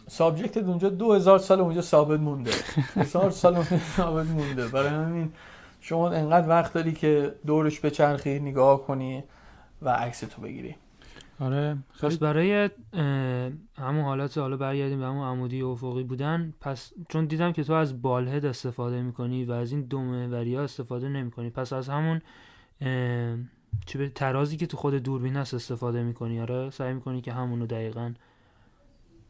سابجکت 0.07 0.57
اونجا 0.57 0.89
دو 0.89 1.13
هزار 1.13 1.39
سال 1.39 1.59
اونجا 1.59 1.81
ثابت 1.81 2.19
مونده. 2.19 2.51
هزار 2.95 3.31
سال 3.31 3.55
اونجا 3.55 3.77
ثابت 3.77 4.25
مونده. 4.25 4.67
برای 4.67 4.89
همین 4.89 5.31
شما 5.81 6.09
انقدر 6.09 6.49
وقت 6.49 6.73
داری 6.73 6.93
که 6.93 7.33
دورش 7.45 7.79
به 7.79 7.91
چرخی 7.91 8.39
نگاه 8.39 8.83
کنی 8.87 9.23
و 9.81 9.89
عکس 9.89 10.19
تو 10.19 10.41
بگیری. 10.41 10.75
آره 11.41 11.77
خیلی 11.91 12.17
برای 12.17 12.69
همون 13.77 14.03
حالت 14.03 14.37
حالا 14.37 14.57
برگردیم 14.57 14.99
به 14.99 15.05
همون 15.05 15.27
عمودی 15.27 15.61
افقی 15.61 16.03
بودن 16.03 16.53
پس 16.61 16.93
چون 17.09 17.25
دیدم 17.25 17.51
که 17.51 17.63
تو 17.63 17.73
از 17.73 18.01
بالهد 18.01 18.45
استفاده 18.45 19.01
می‌کنی 19.01 19.45
و 19.45 19.51
از 19.51 19.71
این 19.71 19.81
دو 19.81 20.01
محوری 20.01 20.55
ها 20.55 20.63
استفاده 20.63 21.09
نمی‌کنی 21.09 21.49
پس 21.49 21.73
از 21.73 21.89
همون 21.89 22.21
چه 23.85 23.97
به 23.97 24.09
ترازی 24.09 24.57
که 24.57 24.67
تو 24.67 24.77
خود 24.77 24.93
دوربین 24.93 25.35
هست 25.35 25.53
استفاده 25.53 26.03
می‌کنی 26.03 26.41
آره؟ 26.41 26.69
سعی 26.69 26.93
می‌کنی 26.93 27.21
که 27.21 27.33
همونو 27.33 27.65
دقیقا 27.65 28.13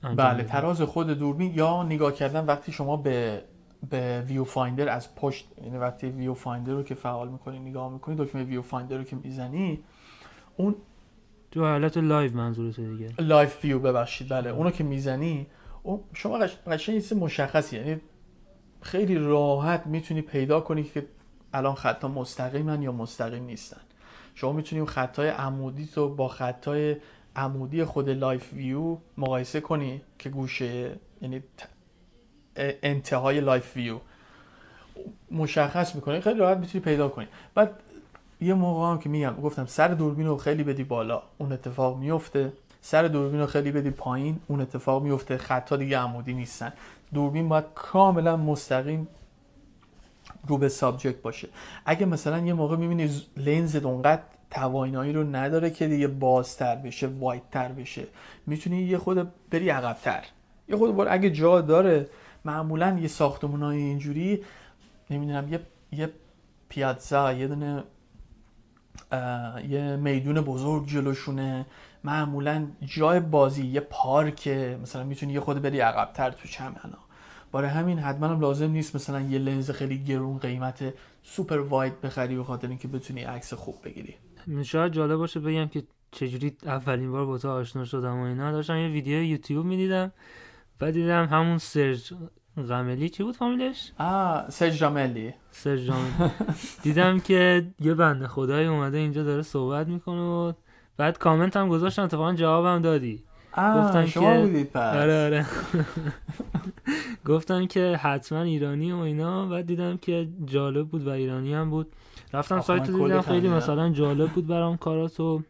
بله 0.01 0.43
تراز 0.43 0.81
خود 0.81 1.09
دوربین 1.09 1.53
یا 1.53 1.83
نگاه 1.83 2.13
کردن 2.13 2.45
وقتی 2.45 2.71
شما 2.71 2.97
به 2.97 3.43
به 3.89 4.21
viewfinder 4.27 4.89
از 4.89 5.15
پشت 5.15 5.47
یعنی 5.63 5.77
وقتی 5.77 6.07
viewfinder 6.07 6.73
رو 6.73 6.83
که 6.83 6.95
فعال 6.95 7.29
می‌کنی 7.29 7.59
نگاه 7.59 7.93
می‌کنی 7.93 8.15
دکمه 8.15 8.43
viewfinder 8.43 8.97
رو 8.97 9.03
که 9.03 9.15
می‌زنی 9.15 9.79
اون 10.57 10.75
تو 11.51 11.65
حالت 11.65 11.97
live 11.97 12.37
منظورت 12.37 12.79
دیگه. 12.79 13.13
live 13.19 13.49
view 13.63 13.79
ببخشید 13.79 14.29
بله. 14.29 14.49
اونو 14.49 14.71
که 14.71 14.83
می‌زنی 14.83 15.47
اون 15.83 15.99
شما 16.13 16.37
قشنگ 16.67 17.11
یه 17.11 17.17
مشخصی 17.17 17.75
یعنی 17.77 18.01
خیلی 18.81 19.15
راحت 19.15 19.87
می‌تونی 19.87 20.21
پیدا 20.21 20.59
کنی 20.59 20.83
که 20.83 21.05
الان 21.53 21.75
خطا 21.75 22.07
مستقیمن 22.07 22.81
یا 22.81 22.91
مستقیم 22.91 23.43
نیستن. 23.43 23.81
شما 24.35 24.51
می‌تونی 24.51 24.85
خطای 24.85 25.27
عمودی 25.27 25.85
تو 25.85 26.15
با 26.15 26.27
خطای 26.27 26.95
عمودی 27.35 27.83
خود 27.83 28.09
live 28.09 28.53
view 28.53 28.97
مقایسه 29.17 29.61
کنی 29.61 30.01
که 30.19 30.29
گوشه 30.29 30.95
یعنی 31.21 31.43
انتهای 32.55 33.41
live 33.41 33.75
view 33.77 33.99
مشخص 35.31 35.95
می‌کنه 35.95 36.19
خیلی 36.19 36.39
راحت 36.39 36.57
می‌تونی 36.57 36.83
پیدا 36.83 37.09
کنی. 37.09 37.27
بعد 37.55 37.79
یه 38.41 38.53
موقع 38.53 38.91
هم 38.91 38.99
که 38.99 39.09
میگم 39.09 39.35
گفتم 39.43 39.65
سر 39.65 39.87
دوربین 39.87 40.27
رو 40.27 40.37
خیلی 40.37 40.63
بدی 40.63 40.83
بالا 40.83 41.21
اون 41.37 41.51
اتفاق 41.51 41.97
میفته. 41.97 42.53
سر 42.81 43.03
دوربین 43.03 43.39
رو 43.39 43.45
خیلی 43.45 43.71
بدی 43.71 43.89
پایین 43.89 44.39
اون 44.47 44.61
اتفاق 44.61 45.03
میفته. 45.03 45.37
خطا 45.37 45.77
دیگه 45.77 45.97
عمودی 45.97 46.33
نیستن. 46.33 46.73
دوربین 47.13 47.49
باید 47.49 47.65
کاملا 47.75 48.37
مستقیم 48.37 49.07
رو 50.47 50.57
به 50.57 50.69
سابجکت 50.69 51.21
باشه. 51.21 51.47
اگه 51.85 52.05
مثلا 52.05 52.39
یه 52.39 52.53
موقع 52.53 52.75
می‌بینی 52.75 53.09
لنز 53.37 53.75
اونقدر 53.75 54.21
توانایی 54.51 55.13
رو 55.13 55.23
نداره 55.23 55.69
که 55.69 55.87
دیگه 55.87 56.07
بازتر 56.07 56.75
بشه 56.75 57.07
وایتتر 57.07 57.71
بشه 57.71 58.03
می‌تونی 58.47 58.81
یه 58.81 58.97
خود 58.97 59.31
بری 59.49 59.69
عقبتر. 59.69 60.23
یه 60.69 60.77
خود 60.77 60.95
بار 60.95 61.07
اگه 61.09 61.29
جا 61.29 61.61
داره 61.61 62.09
معمولا 62.45 62.99
یه 63.01 63.07
ساختمون 63.07 63.63
های 63.63 63.77
اینجوری 63.77 64.43
نمی‌دونم 65.09 65.53
یه 65.53 65.59
یه 65.91 66.09
پیازا 66.69 67.33
یه 67.33 67.47
دونه 67.47 67.83
یه 69.69 69.95
میدون 69.95 70.41
بزرگ 70.41 70.87
جلوشونه. 70.87 71.65
معمولا 72.03 72.67
جای 72.85 73.19
بازی 73.19 73.65
یه 73.65 73.79
پارک 73.79 74.47
مثلا 74.81 75.03
می‌تونی 75.03 75.33
یه 75.33 75.39
خود 75.39 75.61
بری 75.61 75.79
عقبتر 75.79 76.31
تو 76.31 76.47
چمنا 76.47 76.99
برای 77.51 77.69
همین 77.69 77.99
حتما 77.99 78.27
هم 78.27 78.39
لازم 78.39 78.71
نیست 78.71 78.95
مثلا 78.95 79.21
یه 79.21 79.39
لنز 79.39 79.71
خیلی 79.71 80.03
گرون 80.03 80.37
قیمت 80.37 80.93
سوپر 81.23 81.59
واید 81.59 82.01
بخری 82.01 82.35
به 82.35 82.43
خاطر 82.43 82.67
اینکه 82.67 82.87
بتونی 82.87 83.21
عکس 83.21 83.53
خوب 83.53 83.75
بگیری. 83.83 84.15
شاید 84.63 84.91
جالب 84.91 85.15
باشه 85.15 85.39
بگم 85.39 85.67
که 85.67 85.83
چجوری 86.11 86.57
اولین 86.63 87.11
بار 87.11 87.25
با 87.25 87.37
تو 87.37 87.49
آشنا 87.49 87.85
شدم 87.85 88.19
و 88.19 88.23
اینا. 88.23 88.51
داشتم 88.51 88.77
یه 88.77 88.87
ویدیو 88.87 89.23
یوتیوب 89.23 89.65
می‌دیدم 89.65 90.11
و 90.81 90.91
دیدم 90.91 91.25
همون 91.25 91.57
سرج 91.57 92.13
غملی 92.57 93.09
چی 93.09 93.23
بود 93.23 93.35
فامیلش؟ 93.35 93.91
آه 93.99 94.49
سرج 94.49 94.83
راملی. 94.83 95.33
سرج 95.51 95.89
راملی. 95.89 96.11
دیدم 96.83 97.19
که 97.19 97.67
یه 97.79 97.93
بنده 97.93 98.27
خدایی 98.27 98.67
اومده 98.67 98.97
اینجا 98.97 99.23
داره 99.23 99.41
صحبت 99.41 99.87
می‌کنه 99.87 100.21
و 100.21 100.53
بعد 100.97 101.17
کامنت 101.17 101.57
هم 101.57 101.69
گذاشتم 101.69 102.03
اتفاقا 102.03 102.33
جوابم 102.33 102.81
دادی. 102.81 103.23
گفتن 103.57 104.05
شما 104.05 104.33
که... 104.33 104.41
بودید 104.41 104.69
پس. 104.69 104.95
آره 104.95 105.25
آره. 105.25 105.45
گفتم 107.31 107.67
که 107.67 107.99
حتما 108.01 108.41
ایرانی 108.41 108.91
و 108.91 108.97
اینا 108.97 109.45
بعد 109.47 109.65
دیدم 109.65 109.97
که 109.97 110.29
جالب 110.45 110.87
بود 110.87 111.07
و 111.07 111.09
ایرانی 111.09 111.53
هم 111.53 111.69
بود. 111.69 111.93
رفتم 112.33 112.61
سایت 112.61 112.89
رو 112.89 113.07
دیدم 113.07 113.21
خیلی 113.21 113.49
مثلا 113.49 113.89
جالب 113.89 114.29
بود 114.29 114.47
برام 114.47 114.77
کاراتو 114.77 115.41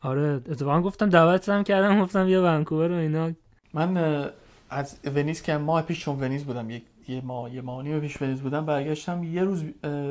آره 0.00 0.28
اتفاقا 0.28 0.82
گفتم 0.82 1.08
دعوت 1.08 1.64
کردم 1.64 2.00
گفتم 2.00 2.28
یه 2.28 2.40
ونکوور 2.40 2.92
و 2.92 2.94
اینا. 2.94 3.30
من 3.74 4.30
از 4.74 4.96
ونیز 5.04 5.42
که 5.42 5.56
ماه 5.56 5.82
پیش 5.82 6.00
چون 6.00 6.20
ونیز 6.20 6.44
بودم 6.44 6.70
یک 6.70 6.82
یه 7.08 7.20
ماه 7.24 7.54
یه 7.54 7.60
ماه 7.60 8.00
پیش 8.00 8.22
ونیز 8.22 8.40
بودم 8.40 8.66
برگشتم 8.66 9.24
یه 9.24 9.44
روز 9.44 9.64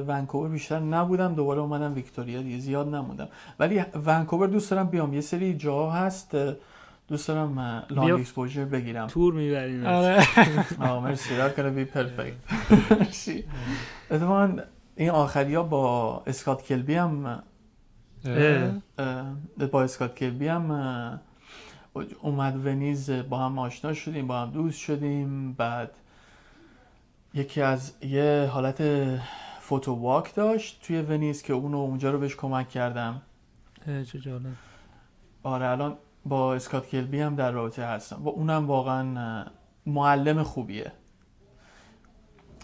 ونکوور 0.07 0.49
بیشتر 0.49 0.79
نبودم 0.79 1.35
دوباره 1.35 1.59
اومدم 1.59 1.93
ویکتوریا 1.93 2.41
دیگه 2.41 2.57
زیاد 2.57 2.95
نموندم. 2.95 3.27
ولی 3.59 3.85
ونکوور 4.05 4.47
دوست 4.47 4.71
دارم 4.71 4.87
بیام. 4.87 5.13
یه 5.13 5.21
سری 5.21 5.53
جا 5.53 5.89
هست 5.89 6.37
دوست 7.07 7.27
دارم 7.27 7.85
لانگ 7.89 8.11
اکسپوژر 8.11 8.65
بگیرم. 8.65 9.07
تور 9.07 9.33
می‌بریم. 9.33 9.85
آره. 9.85 10.27
مرسی. 11.03 11.37
that 11.37 11.55
gonna 11.55 11.73
be 11.77 11.95
perfect. 11.97 12.53
مرسی. 12.99 13.43
این 14.95 15.09
آخری 15.09 15.55
ها 15.55 15.63
با 15.63 16.23
اسکات 16.27 16.63
کلبی 16.63 16.95
هم 16.95 17.43
با 19.71 19.83
اسکات 19.83 20.15
کلبی 20.15 20.47
هم 20.47 21.19
اومد 22.21 22.65
ونیز 22.65 23.09
با 23.09 23.37
هم 23.37 23.59
آشنا 23.59 23.93
شدیم 23.93 24.27
با 24.27 24.41
هم 24.41 24.51
دوست 24.51 24.79
شدیم. 24.79 25.53
بعد 25.53 25.91
یکی 27.33 27.61
از 27.61 27.93
یه 28.01 28.49
حالت 28.51 28.83
فوتو 29.59 29.93
واک 29.93 30.35
داشت 30.35 30.81
توی 30.81 31.01
ونیز 31.01 31.41
که 31.41 31.53
اونو 31.53 31.77
اونجا 31.77 32.11
رو 32.11 32.19
بهش 32.19 32.35
کمک 32.35 32.69
کردم. 32.69 33.21
چه 33.85 34.19
جالب. 34.19 34.45
آره 35.43 35.67
الان 35.67 35.97
با 36.25 36.55
اسکات 36.55 36.87
کلبی 36.87 37.19
هم 37.19 37.35
در 37.35 37.51
رابطه 37.51 37.85
هستم. 37.85 38.21
و 38.23 38.29
اونم 38.29 38.67
واقعا 38.67 39.45
معلم 39.85 40.43
خوبیه. 40.43 40.91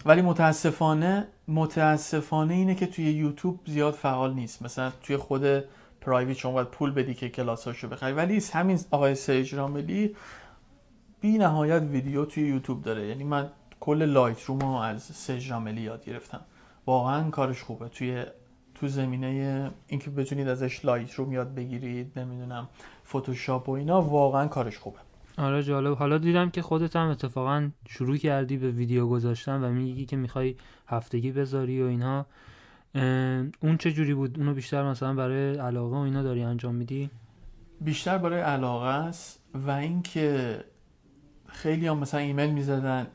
ولی 0.06 0.22
متاسفانه 0.22 1.28
متاسفانه 1.48 2.54
اینه 2.54 2.74
که 2.74 2.86
توی 2.86 3.04
یوتیوب 3.04 3.60
زیاد 3.66 3.94
فعال 3.94 4.34
نیست. 4.34 4.62
مثلا 4.62 4.92
توی 5.02 5.16
خود 5.16 5.64
پرایویت 6.00 6.36
شما 6.36 6.52
باید 6.52 6.68
پول 6.68 6.90
بدی 6.90 7.14
که 7.14 7.28
کلاساشو 7.28 7.88
بخری. 7.88 8.12
ولی 8.12 8.42
همین 8.52 8.80
آقای 8.90 9.14
سیج 9.14 9.54
راملی 9.54 10.16
بی 11.20 11.38
نهایت 11.38 11.82
ویدیو 11.82 12.24
توی 12.24 12.48
یوتیوب 12.48 12.82
داره. 12.82 13.06
یعنی 13.06 13.24
من 13.24 13.50
کل 13.80 14.02
Lightroom 14.02 14.64
از 14.64 15.02
Serge 15.02 15.50
Ramelli 15.50 15.80
یاد 15.80 16.04
گرفتم. 16.04 16.40
واقعا 16.86 17.30
کارش 17.30 17.62
خوبه. 17.62 17.88
توی 17.88 18.24
تو 18.74 18.88
زمینه 18.88 19.70
اینکه 19.86 20.10
بتونید 20.10 20.48
ازش 20.48 20.84
Lightroom 20.84 21.32
یاد 21.32 21.54
بگیرید 21.54 22.18
نمی‌دونم 22.18 22.68
فتوشاپ 23.06 23.68
و 23.68 23.72
اینا 23.72 24.02
واقعا 24.02 24.46
کارش 24.46 24.78
خوبه. 24.78 24.98
آره 25.38 25.62
جالب. 25.62 25.96
حالا 25.96 26.18
دیدم 26.18 26.50
که 26.50 26.62
خودت 26.62 26.96
هم 26.96 27.08
اتفاقا 27.08 27.70
شروع 27.88 28.16
کردی 28.16 28.56
به 28.56 28.70
ویدیو 28.70 29.06
گذاشتن 29.06 29.64
و 29.64 29.70
میگی 29.70 30.06
که 30.06 30.16
می‌خوای 30.16 30.56
هفتگی 30.86 31.32
بذاری 31.32 31.82
و 31.82 31.86
اینها 31.86 32.26
اون 32.94 33.76
چه 33.78 33.92
جوری 33.92 34.14
بود؟ 34.14 34.38
اونو 34.38 34.54
بیشتر 34.54 34.90
مثلا 34.90 35.14
برای 35.14 35.58
علاقه 35.58 35.96
و 35.96 36.00
اینا 36.00 36.22
داری 36.22 36.42
انجام 36.42 36.74
میدی؟ 36.74 37.10
بیشتر 37.80 38.18
برای 38.18 38.40
علاقه 38.40 38.86
است 38.86 39.40
و 39.54 39.70
اینکه 39.70 40.60
خیلی 41.46 41.86
هم 41.86 41.98
مثلا 41.98 42.20
ایمیل 42.20 42.50
می‌زدن 42.50 43.06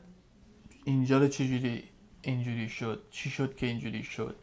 اینجا 0.84 1.18
رو 1.18 1.28
چجوری 1.28 1.82
اینجوری 2.22 2.68
شد 2.68 3.02
چی 3.10 3.30
شد 3.30 3.56
که 3.56 3.66
اینجوری 3.66 4.02
شد. 4.02 4.36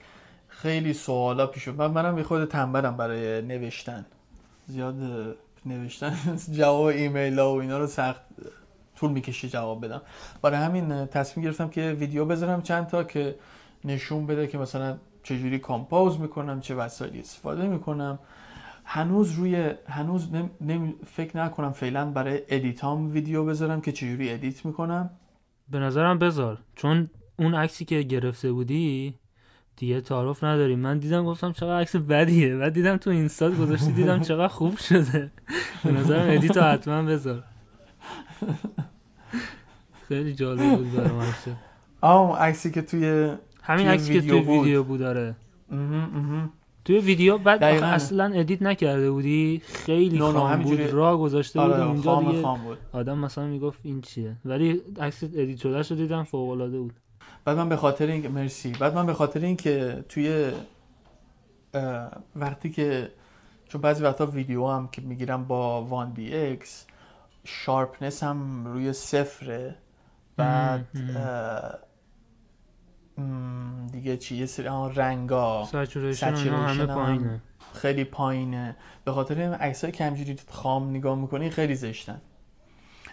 خیلی 0.47 0.93
سوالا 0.93 1.47
پیش 1.47 1.67
من 1.67 1.87
منم 1.87 2.17
یه 2.17 2.23
خود 2.23 2.45
تنبلم 2.45 2.97
برای 2.97 3.41
نوشتن. 3.41 4.05
زیاد 4.67 4.95
نوشتن 5.65 6.37
جواب 6.57 6.85
ایمیل 6.85 7.39
ها 7.39 7.55
و 7.55 7.61
اینا 7.61 7.77
رو 7.77 7.87
سخت 7.87 8.21
طول 8.95 9.11
می‌کشه 9.11 9.49
جواب 9.49 9.85
بدم. 9.85 10.01
برای 10.41 10.57
همین 10.57 11.05
تصمیم 11.05 11.43
گرفتم 11.45 11.69
که 11.69 11.91
ویدیو 11.99 12.25
بذارم 12.25 12.61
چند 12.61 12.87
تا 12.87 13.03
که 13.03 13.35
نشون 13.85 14.25
بده 14.25 14.47
که 14.47 14.57
مثلا 14.57 14.97
چجوری 15.23 15.59
کامپوز 15.59 16.19
می‌کنم 16.19 16.61
چه 16.61 16.75
وسایلی 16.75 17.19
استفاده 17.19 17.67
می‌کنم. 17.67 18.19
هنوز 18.85 19.31
روی 19.31 19.71
هنوز 19.87 20.27
نمی... 20.61 20.93
فکر 21.05 21.37
نکنم 21.37 21.71
فعلا 21.71 22.05
برای 22.05 22.41
edit 22.49 22.99
ام 22.99 23.11
ویدیو 23.11 23.45
بذارم 23.45 23.81
که 23.81 23.91
چجوری 23.91 24.29
edit 24.29 24.65
می‌کنم. 24.65 25.09
به 25.69 25.79
نظرم 25.79 26.19
بذار. 26.19 26.57
چون 26.75 27.09
اون 27.39 27.55
عکسی 27.55 27.85
که 27.85 28.01
گرفته 28.01 28.51
بودی 28.51 29.15
دیگه 29.77 30.01
تعارف 30.01 30.43
نداریم 30.43 30.79
من 30.79 30.97
دیدم 30.97 31.25
گفتم 31.25 31.51
چقدر 31.51 31.79
عکس 31.79 31.95
بدیه. 31.95 32.57
بعد 32.57 32.73
دیدم 32.73 32.97
تو 32.97 33.09
اینستا 33.09 33.51
گذاشتی 33.51 33.91
دیدم 33.91 34.19
چقدر 34.19 34.47
خوب 34.47 34.77
شده. 34.77 35.31
به 35.83 35.91
نظرم 35.91 36.29
edit 36.29 36.55
و 36.55 36.61
حتما 36.61 37.03
بذار. 37.03 37.43
خیلی 40.07 40.33
جالب 40.33 40.77
بود 40.77 40.93
برام 42.01 42.31
عکسی 42.31 42.71
که 42.71 42.81
توی 42.81 43.33
همین 43.63 43.87
عکسی 43.87 44.13
که 44.13 44.21
توی 44.21 44.39
ویدیو 44.39 44.83
بود 44.83 44.99
داره 44.99 45.35
توی 46.85 46.99
ویدیو 46.99 47.37
بعد. 47.37 47.63
اصلا 47.63 48.31
edit 48.33 48.61
نکرده 48.61 49.11
بودی. 49.11 49.61
خیلی 49.65 50.17
نو 50.17 50.31
خام 50.31 50.61
بود. 50.61 50.79
را 50.79 51.17
گذاشته 51.17 51.61
بود 51.61 51.71
آره 51.71 51.85
اونجا 51.85 52.19
دیگه 52.19 52.41
بود. 52.41 52.77
آدم 52.91 53.17
مثلا 53.17 53.47
می‌گفت 53.47 53.79
این 53.83 54.01
چیه. 54.01 54.35
ولی 54.45 54.81
عکس 54.99 55.23
edit 55.23 55.57
شده 55.57 55.95
دیدم 55.95 56.23
فوق 56.23 56.49
العاده 56.49 56.79
بود. 56.79 56.93
بعد 57.45 57.57
من 57.57 57.69
به 57.69 57.75
خاطر 57.75 58.07
این 58.07 58.27
مرسی. 58.27 58.71
بعد 58.79 58.95
من 58.95 59.05
به 59.05 59.13
خاطر 59.13 59.39
این 59.39 59.55
که 59.55 60.05
توی 60.09 60.51
وقتی 62.35 62.69
که 62.69 63.11
چون 63.67 63.81
بعضی 63.81 64.03
وقتا 64.03 64.25
ویدیو 64.25 64.67
هم 64.67 64.87
که 64.87 65.01
می‌گیرم 65.01 65.43
با 65.43 65.83
1DX 65.83 66.35
sharpness 66.35 68.23
هم 68.23 68.67
روی 68.67 68.93
صفره. 68.93 69.75
بعد 70.37 70.87
دیگه 73.91 74.17
چی 74.17 74.35
یه 74.35 74.45
سری 74.45 74.67
رنگا 74.95 75.63
همه 75.63 76.85
پایینه. 76.85 77.41
خیلی 77.73 78.03
پایینه. 78.03 78.75
به 79.05 79.11
خاطر 79.11 79.41
عکسای 79.41 79.91
که 79.91 80.03
همجوری 80.05 80.35
خام 80.49 80.89
نگاه 80.89 81.19
می‌کنی 81.19 81.49
خیلی 81.49 81.75
زشتن. 81.75 82.21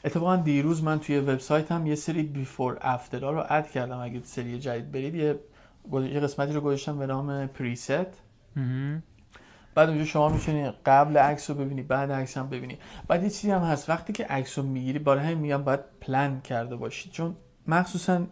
اتفاقا 0.05 0.36
دیروز 0.36 0.84
من 0.84 1.01
توی 1.01 1.18
وبسایت 1.18 1.72
هم 1.72 1.86
یه 1.86 1.94
سری 1.94 2.22
بیفور 2.22 2.78
افترا 2.80 3.30
رو 3.30 3.44
اد 3.48 3.70
کردم. 3.70 3.98
اگه 3.98 4.20
سری 4.24 4.59
جدید 4.59 4.92
برید 4.92 5.14
یه 5.14 6.20
قسمتی 6.20 6.53
رو 6.53 6.61
گذاشتم 6.61 6.98
به 6.98 7.07
نام 7.07 7.46
پریست 7.46 8.07
بعد 9.74 9.88
اونجا 9.88 10.05
شما 10.05 10.28
می‌تونی 10.28 10.70
قبل 10.86 11.16
عکس 11.16 11.51
رو 11.51 11.57
ببینی 11.57 11.82
بعد 11.82 12.12
عکس 12.12 12.38
هم 12.38 12.48
ببینی. 12.48 12.78
بعد 13.09 13.22
یه 13.22 13.30
چیزی 13.30 13.51
هم 13.51 13.62
هست. 13.62 13.90
وقتی 13.90 14.12
که 14.12 14.24
عکس 14.24 14.59
رو 14.59 14.64
می‌گیری 14.64 14.98
برای 14.98 15.24
همین 15.24 15.38
میگم 15.38 15.64
باید 15.64 15.80
پلان 16.01 16.40
کرده 16.40 16.76
باشی. 16.76 17.11
چون 17.11 17.36
مخصوصا 17.66 18.26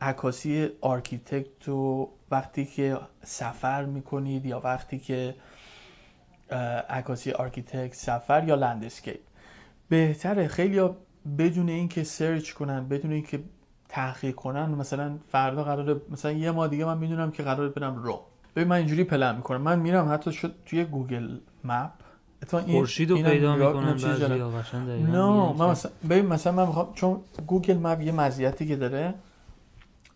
عکاسی 0.00 0.68
architect 0.80 1.68
و 1.68 2.10
وقتی 2.30 2.64
که 2.64 2.98
سفر 3.22 3.84
می‌کنید 3.84 4.46
یا 4.46 4.60
وقتی 4.60 4.98
که 4.98 5.34
عکاسی 6.90 7.32
architect 7.32 7.94
سفر 7.94 8.44
یا 8.44 8.54
landscape. 8.54 9.20
بهتره 9.88 10.48
خیلی 10.48 10.80
بدون 11.38 11.68
اینکه 11.68 12.04
search 12.04 12.52
کنن 12.52 12.88
بدون 12.88 13.12
اینکه 13.12 13.40
تحقیق 13.88 14.34
کنن 14.34 14.68
مثلا 14.68 15.18
فردا 15.28 15.64
قراره 15.64 16.00
مثلا 16.10 16.32
یه 16.32 16.50
ما 16.50 16.66
دیگه 16.66 16.84
من 16.84 16.98
می‌دونم 16.98 17.30
که 17.30 17.42
قراره 17.42 17.68
برم 17.68 17.96
رو 17.96 18.20
ببین 18.56 18.68
من 18.68 18.76
اینجوری 18.76 19.04
پلن 19.04 19.36
می‌کنم. 19.36 19.62
من 19.62 19.78
میرم 19.78 20.12
حتی 20.12 20.32
شد 20.32 20.54
توی 20.66 20.84
گوگل 20.84 21.38
مپ. 21.64 21.90
خورشید 22.66 23.10
رو 23.10 23.16
پیدا 23.16 23.56
می‌کنم 23.56 23.96
نه 24.88 25.52
من 25.52 25.70
مثلا 25.70 25.92
ببین 26.10 26.26
مثلا 26.26 26.52
من 26.52 26.66
می‌خوام 26.66 26.92
چون 26.94 27.20
گوگل 27.46 27.76
مپ 27.76 28.00
یه 28.00 28.12
مزیتی 28.12 28.66
که 28.66 28.76
داره 28.76 29.14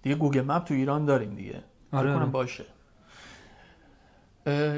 دیگه 0.03 0.17
گوگل 0.17 0.41
مپ 0.41 0.65
تو 0.65 0.75
ایران 0.75 1.05
داریم 1.05 1.35
دیگه. 1.35 1.63
آره, 1.93 2.15
آره. 2.15 2.27
باشه. 2.27 2.65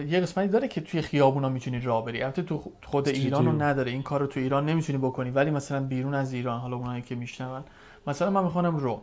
یه 0.09 0.21
قسمتی 0.21 0.49
داره 0.49 0.69
که 0.69 0.81
توی 0.81 1.03
خیابونا 1.03 1.49
می‌تونی 1.49 1.81
راه 1.81 2.05
بری. 2.05 2.23
البته 2.23 2.43
تو 2.43 2.73
خود 2.85 3.09
ایران 3.09 3.47
رو 3.47 3.63
نداره. 3.63 3.91
این 3.91 4.03
کار 4.03 4.21
رو 4.21 4.27
تو 4.27 4.41
ایران 4.41 4.67
نمی‌تونی 4.67 4.99
بکنی. 4.99 5.31
ولی 5.31 5.51
مثلا 5.51 5.87
بیرون 5.87 6.15
از 6.15 6.33
ایران 6.33 6.61
حالا 6.61 6.77
اونایی 6.77 7.03
که 7.03 7.15
میشنون. 7.15 7.65
مثلا 8.07 8.31
من 8.31 8.45
می‌خوام 8.45 8.77
رو. 8.77 9.03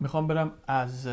می‌خوام 0.00 0.26
برم 0.26 0.52
از 0.66 1.08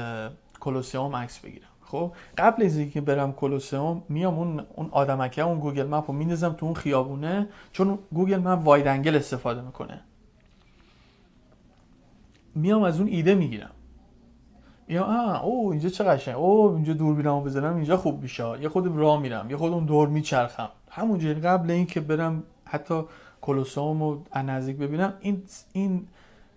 کلوسئوم 0.60 1.16
عکس 1.16 1.40
بگیرم. 1.40 1.68
خب؟ 1.82 2.14
قبل 2.38 2.66
از 2.66 2.78
اینکه 2.78 3.02
برم 3.02 3.34
کلوسئوم 3.34 4.04
میام 4.10 4.40
اون 4.40 4.60
اون 4.76 4.90
آدمکه 4.92 5.42
اون 5.42 5.60
گوگل 5.60 5.88
مپ 5.88 6.04
رو 6.08 6.14
میندازم 6.14 6.54
تو 6.54 6.66
اون 6.66 6.76
خیابونه. 6.76 7.48
چون 7.72 8.00
گوگل 8.14 8.38
مپ 8.38 8.66
wide 8.66 8.88
angle 8.88 9.16
استفاده 9.16 9.62
می‌کنه. 9.62 10.02
میام 12.56 12.84
از 12.84 13.00
اون 13.00 13.10
ایده 13.10 13.36
می‌گیرم. 13.36 13.72
یا 14.90 15.04
آه 15.04 15.46
او 15.46 15.72
اینجا 15.72 15.90
چه 15.90 16.04
قشنگ. 16.04 16.36
او 16.36 16.76
اینجا 16.76 16.94
دوربینمو 16.94 17.42
بزنم 17.42 17.76
اینجا 17.76 17.98
خوب 17.98 18.22
میشه. 18.22 18.62
یه 18.62 18.70
خورده 18.70 18.88
راه 18.88 19.22
میرم 19.22 19.50
یه 19.50 19.58
خورده 19.58 19.74
اون 19.74 19.86
دور 19.86 20.08
میچرخم. 20.08 20.70
همونجا 20.90 21.34
قبل 21.34 21.72
اینکه 21.72 22.00
برم 22.00 22.44
حتی 22.66 23.02
کلوسوم 23.42 24.04
رو 24.04 24.24
نزدیک 24.36 24.78
ببینم 24.78 25.14
این 25.20 25.44
این 25.74 26.08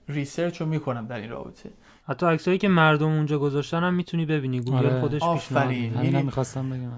research 0.09 0.61
رو 0.61 0.66
می‌کنم 0.66 1.07
در 1.07 1.16
این 1.16 1.31
رابطه. 1.31 1.70
حتی 2.07 2.26
عکسایی 2.26 2.59
که 2.59 2.68
مردم 2.68 3.07
اونجا 3.09 3.39
گذاشتن 3.39 3.83
هم 3.83 3.95
می‌تونی 3.95 4.26
ببینی 4.26 4.61
گوگل 4.61 4.76
آره. 4.76 5.01
خودش 5.01 5.22
همین 5.22 5.93
پیشنهاد 5.93 6.24
می‌خواستم 6.24 6.70
بگم. 6.70 6.91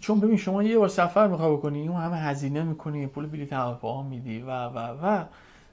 چون 0.00 0.20
ببین 0.20 0.36
شما 0.36 0.62
یه 0.62 0.78
بار 0.78 0.88
سفر 0.88 1.28
می‌خوای 1.28 1.52
بکنی 1.52 1.88
اون 1.88 2.00
همه 2.00 2.16
هزینه 2.16 2.62
می‌کنی 2.62 3.06
پول 3.06 3.26
بلیط 3.26 3.52
هواپیما 3.52 4.02
میدی 4.02 4.40
و 4.40 4.64
و 4.64 4.78
و. 4.78 5.24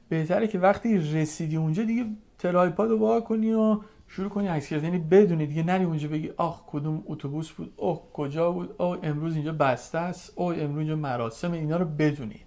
بهتره 0.10 0.48
که 0.48 0.60
وقتی 0.60 0.98
رسیدی 0.98 1.58
اونجا 1.58 1.84
دیگه 1.84 2.06
tripod 2.40 2.90
رو 2.90 2.98
وا 2.98 3.22
کنی 3.22 3.54
و 3.54 3.80
شروع 4.16 4.30
کنی 4.30 4.48
عکس 4.48 4.70
گرفتن 4.70 4.88
یعنی 4.88 5.00
بدونی 5.00 5.46
دیگه 5.46 5.64
نری 5.64 5.84
اونجا 5.84 6.08
بگی 6.08 6.30
آخ 6.38 6.62
کدوم 6.68 7.04
اتوبوس 7.06 7.52
بود 7.52 7.74
اوه 7.78 8.02
کجا 8.14 8.52
بود 8.52 8.76
او 8.82 9.06
امروز 9.06 9.36
اینجا 9.36 9.54
بسته 9.54 9.98
است 9.98 10.34
او 10.36 10.54
امروز 10.54 10.78
اینجا 10.78 10.96
مراسم 10.96 11.52
اینا 11.52 11.78
رو 11.78 11.86
بدونی. 11.86 12.40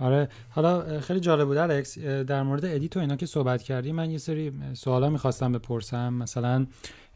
آره 0.00 0.28
حالا 0.50 1.00
خیلی 1.00 1.20
جالب 1.20 1.46
بود 1.46 1.56
الکس 1.56 1.98
در 1.98 2.42
مورد 2.42 2.64
edit 2.64 2.96
و 2.96 3.00
اینا 3.00 3.16
که 3.16 3.26
صحبت 3.26 3.62
کردی 3.62 3.92
من 3.92 4.10
یه 4.10 4.18
سری 4.18 4.52
سوالا 4.72 5.10
می‌خواستم 5.10 5.52
بپرسم. 5.52 6.14
مثلا 6.14 6.66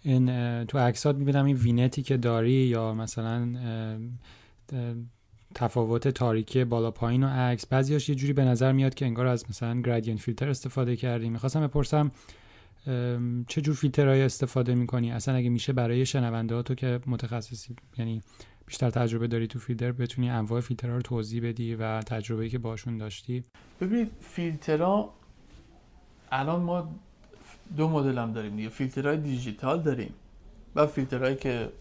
این 0.03 0.27
تو 0.65 0.79
عکسات 0.79 1.17
می‌بینم 1.17 1.45
این 1.45 1.57
vignette 1.57 1.98
ی 1.98 2.03
که 2.03 2.17
داری 2.17 2.51
یا 2.51 2.95
مثلا 2.95 3.49
تفاوت 5.55 6.09
تاریکی 6.09 6.65
بالا 6.65 6.91
پایین 6.91 7.25
و 7.25 7.27
عکس. 7.27 7.67
بعضیاش 7.67 8.09
یه 8.09 8.15
جوری 8.15 8.33
به 8.33 8.45
نظر 8.45 8.73
میاد 8.73 8.95
که 8.95 9.07
انگار 9.07 9.27
از 9.27 9.45
مثلا 9.51 9.81
gradient 9.81 10.21
filter 10.21 10.49
استفاده 10.49 10.97
کردی. 10.97 11.29
می‌خواستم 11.29 11.67
بپرسم 11.67 12.11
چه 13.49 13.61
جور 13.61 13.75
فیلترهای 13.75 14.23
استفاده 14.23 14.75
می‌کنی؟ 14.75 15.13
اصلا 15.13 15.35
اگه 15.35 15.49
میشه 15.49 15.73
برای 15.73 16.07
شنونده 16.07 16.55
ها 16.55 16.63
تو 16.63 16.75
که 16.75 17.01
متخصصی 17.07 17.77
یعنی 17.99 18.23
بیشتر 18.67 18.91
تجربه 18.91 19.27
داری 19.27 19.47
تو 19.47 19.59
فیلتر 19.59 19.93
بتونی 19.93 20.31
انواع 20.31 20.61
فیلترها 20.61 20.97
رو 20.97 21.03
توضیح 21.03 21.49
بدی 21.49 21.75
و 21.75 22.01
تجربه‌ای 22.01 22.51
که 22.51 22.59
باشون 22.59 22.99
داشتی؟ 22.99 23.45
ببینید 23.81 24.11
فیلترها 24.21 25.15
الان 26.33 26.63
ما 26.63 26.95
دو 27.77 27.89
مدل 27.89 28.19
هم 28.19 28.33
داریم 28.33 28.57
دیگه. 28.57 28.69
فیلترهای 28.69 29.17
دیجیتال 29.17 29.83
داریم 29.83 30.15
و 30.75 30.87
فیلترهایی 30.87 31.37
که 31.37 31.73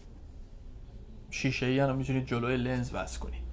شیشه 1.30 1.66
ای 1.66 1.78
هم 1.78 1.96
می‌تونید 1.96 2.26
جلوی 2.26 2.56
لنز 2.56 2.94
وصل 2.94 3.18
کنید. 3.18 3.47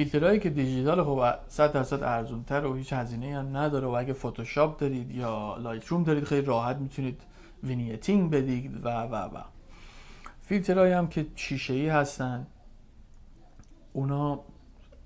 فیلترهایی 0.00 0.38
که 0.38 0.50
دیجیتال 0.50 1.04
خب 1.04 1.34
100 1.48 1.72
درصد 1.72 2.02
ارزون 2.02 2.44
تر 2.44 2.64
و 2.66 2.74
هیچ 2.74 2.92
هزینه 2.92 3.38
هم 3.38 3.56
نداره 3.56 3.86
و 3.86 3.90
اگه 3.90 4.12
فتوشاپ 4.12 4.80
دارید 4.80 5.10
یا 5.10 5.56
Lightroom 5.56 6.04
دارید 6.04 6.24
خیلی 6.24 6.46
راحت 6.46 6.76
می‌تونید 6.76 7.20
vignetting 7.62 8.30
بدید 8.30 8.86
و 8.86 8.88
و 8.88 9.14
و. 9.14 9.40
فیلترهایی 10.40 10.92
هم 10.92 11.06
که 11.08 11.26
شیشه 11.34 11.74
ای 11.74 11.88
هستن. 11.88 12.46
اونا 13.92 14.40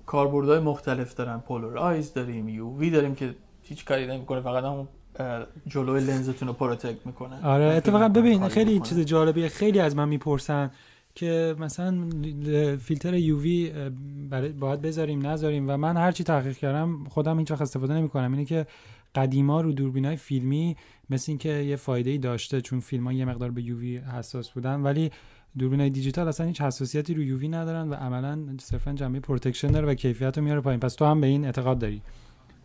کاربردهای 0.06 0.58
مختلف 0.58 1.14
دارن. 1.14 1.38
polarize 1.38 2.12
داریم 2.12 2.48
UV 2.48 2.90
داریم 2.90 3.14
که 3.14 3.34
هیچ 3.62 3.84
کاری 3.84 4.06
نمی‌کنه 4.06 4.40
فقط 4.40 4.64
همون 4.64 4.88
جلوی 5.66 6.00
لنزتون 6.00 6.48
رو 6.48 6.54
protect 6.54 7.06
می‌کنه. 7.06 7.46
آره 7.46 7.64
اتفاقا 7.64 8.08
ببین 8.08 8.48
خیلی 8.48 8.80
چیز 8.80 8.98
جالبیه. 8.98 9.48
خیلی 9.48 9.80
از 9.80 9.96
من 9.96 10.08
می‌پرسن 10.08 10.70
که 11.14 11.56
مثلا 11.58 12.08
فیلتر 12.76 13.14
UV 13.14 13.72
باید 14.60 14.82
بذاریم 14.82 15.26
نذاریم. 15.26 15.68
و 15.68 15.76
من 15.76 15.96
هرچی 15.96 16.24
تحقیق 16.24 16.56
کردم 16.56 17.04
خودم 17.04 17.38
هیچ 17.38 17.50
استفاده 17.50 17.94
نمی 17.94 18.08
کنم 18.08 18.32
اینه 18.32 18.44
که 18.44 18.66
قدیما 19.14 19.60
رو 19.60 19.72
دوربینای 19.72 20.16
فیلمی 20.16 20.76
مثل 21.10 21.32
اینکه 21.32 21.48
یه 21.48 21.76
فایده 21.76 22.10
ای 22.10 22.18
داشته 22.18 22.60
چون 22.60 22.80
فیلم 22.80 23.04
ها 23.04 23.12
یه 23.12 23.24
مقدار 23.24 23.50
به 23.50 23.62
UV 23.62 23.98
حساس 23.98 24.50
بودن 24.50 24.80
ولی 24.80 25.10
دوربینای 25.58 25.90
دیجیتال 25.90 26.28
اصلا 26.28 26.46
هیچ 26.46 26.60
حساسیتی 26.60 27.14
رو 27.14 27.22
UV 27.22 27.48
ندارن 27.48 27.88
و 27.88 27.94
عملا 27.94 28.38
صرفا 28.60 28.92
جنبه 28.92 29.20
protection 29.20 29.68
داره 29.68 29.86
و 29.86 29.94
کیفیت 29.94 30.38
رو 30.38 30.44
میاره 30.44 30.60
پایین. 30.60 30.80
پس 30.80 30.94
تو 30.94 31.04
هم 31.04 31.20
به 31.20 31.26
این 31.26 31.44
اعتقاد 31.44 31.78
داری؟ 31.78 32.02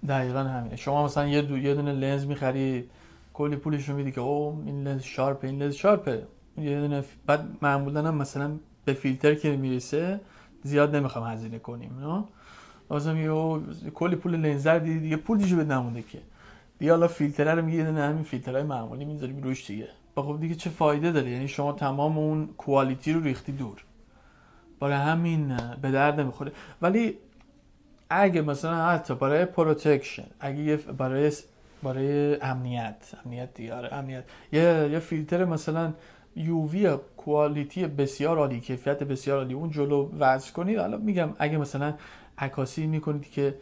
دقیقا 0.08 0.39
همینه. 0.39 0.76
شما 0.76 1.06
مثلا 1.06 1.28
یه 1.28 1.41
دو 1.41 1.58
یه 1.58 1.76
دونه 1.76 1.93
لنز 1.93 2.26
می‌خری 2.26 2.84
کلی 3.34 3.56
پولش 3.56 3.89
رو 3.89 3.95
میدی 3.95 4.12
که 4.12 4.22
او 4.22 4.64
این 4.66 4.84
لنز 4.84 5.04
sharp 5.03 5.45
این 5.45 5.62
lens 5.61 5.76
sharp 5.76 6.13
ه. 6.13 6.28
یه 6.62 6.82
دونه 6.82 7.03
بعد 7.26 7.45
معمولا 7.62 8.07
هم 8.07 8.16
مثلا 8.16 8.51
به 8.86 8.93
فیلتر 8.93 9.36
که 9.36 9.57
می‌رسه 9.57 10.20
زیاد 10.64 10.95
نمی‌خوام 10.95 11.28
هزینه 11.28 11.60
کنیم 11.60 11.99
نه؟ 11.99 12.24
لازم 12.91 13.18
یه 13.18 13.91
کلی 13.93 14.16
پول 14.16 14.36
لنزر 14.36 14.80
دیدی 14.80 14.99
دیگه 14.99 15.16
پول 15.16 15.38
دیگه 15.38 15.55
نمونده 15.55 16.01
که. 16.01 16.20
دیگه 16.80 16.91
حالا 16.91 17.07
فیلتر 17.07 17.55
رو 17.55 17.66
میگه 17.66 17.84
نه 17.84 18.01
همین 18.01 18.24
فیلترهای 18.24 18.64
معمولی 18.64 19.05
می‌ذاری 19.05 19.41
روش 19.41 19.68
دیگه. 19.68 19.88
خب 20.16 20.38
دیگه 20.41 20.55
چه 20.55 20.70
فایده 20.70 21.12
داره؟ 21.12 21.30
یعنی 21.30 21.47
شما 21.47 21.72
تمام 21.72 22.18
اون 22.18 22.49
quality 22.57 23.13
رو 23.14 23.24
ریختی 23.24 23.51
دور. 23.51 23.84
برای 24.80 24.95
همین 24.95 25.57
به 25.82 25.91
درد 25.91 26.20
نمی‌خوره. 26.20 26.51
ولی 26.82 27.18
اگه 28.10 28.41
مثلا 28.41 28.89
حتی 28.89 29.16
برای 29.16 29.45
protection 29.45 30.26
اگه 30.39 30.76
برای 30.78 31.32
برای 31.84 32.41
امنیت 32.41 33.12
امنیت 33.26 33.53
دیگه 33.53 33.74
آره 33.74 33.93
امنیت. 33.93 34.24
یه 34.51 34.89
یه 34.91 34.99
فیلتر 34.99 35.45
مثلا 35.45 35.93
UV 36.36 36.97
quality 37.17 37.88
بسیار 37.88 38.38
عالی 38.38 38.59
کیفیت 38.59 39.03
بسیار 39.03 39.38
عالی. 39.38 39.53
اون 39.53 39.69
جلو 39.71 40.09
وصل 40.20 40.51
کنید. 40.51 40.77
حالا 40.77 40.97
میگم 40.97 41.30
اگه 41.39 41.57
مثلا 41.57 41.93
عکاسی 42.38 42.88
می‌کنید 42.88 43.32
که 43.32 43.55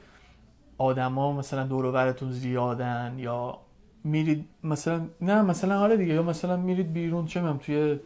آدما 0.78 1.34
مثلا 1.34 1.64
دور 1.64 1.86
و 1.86 1.92
براتون 1.92 2.32
زیادن 2.32 3.16
یا 3.18 3.58
میرید 4.04 4.46
مثلا 4.64 5.08
نه 5.22 5.42
مثلا 5.42 5.80
آره 5.80 5.98
دیگه. 5.98 6.14
یا 6.14 6.24
مثلا 6.24 6.58
میرید 6.58 6.94
بیرون 6.94 7.26
چه 7.26 7.42
میگم 7.42 7.58
توی 7.58 8.00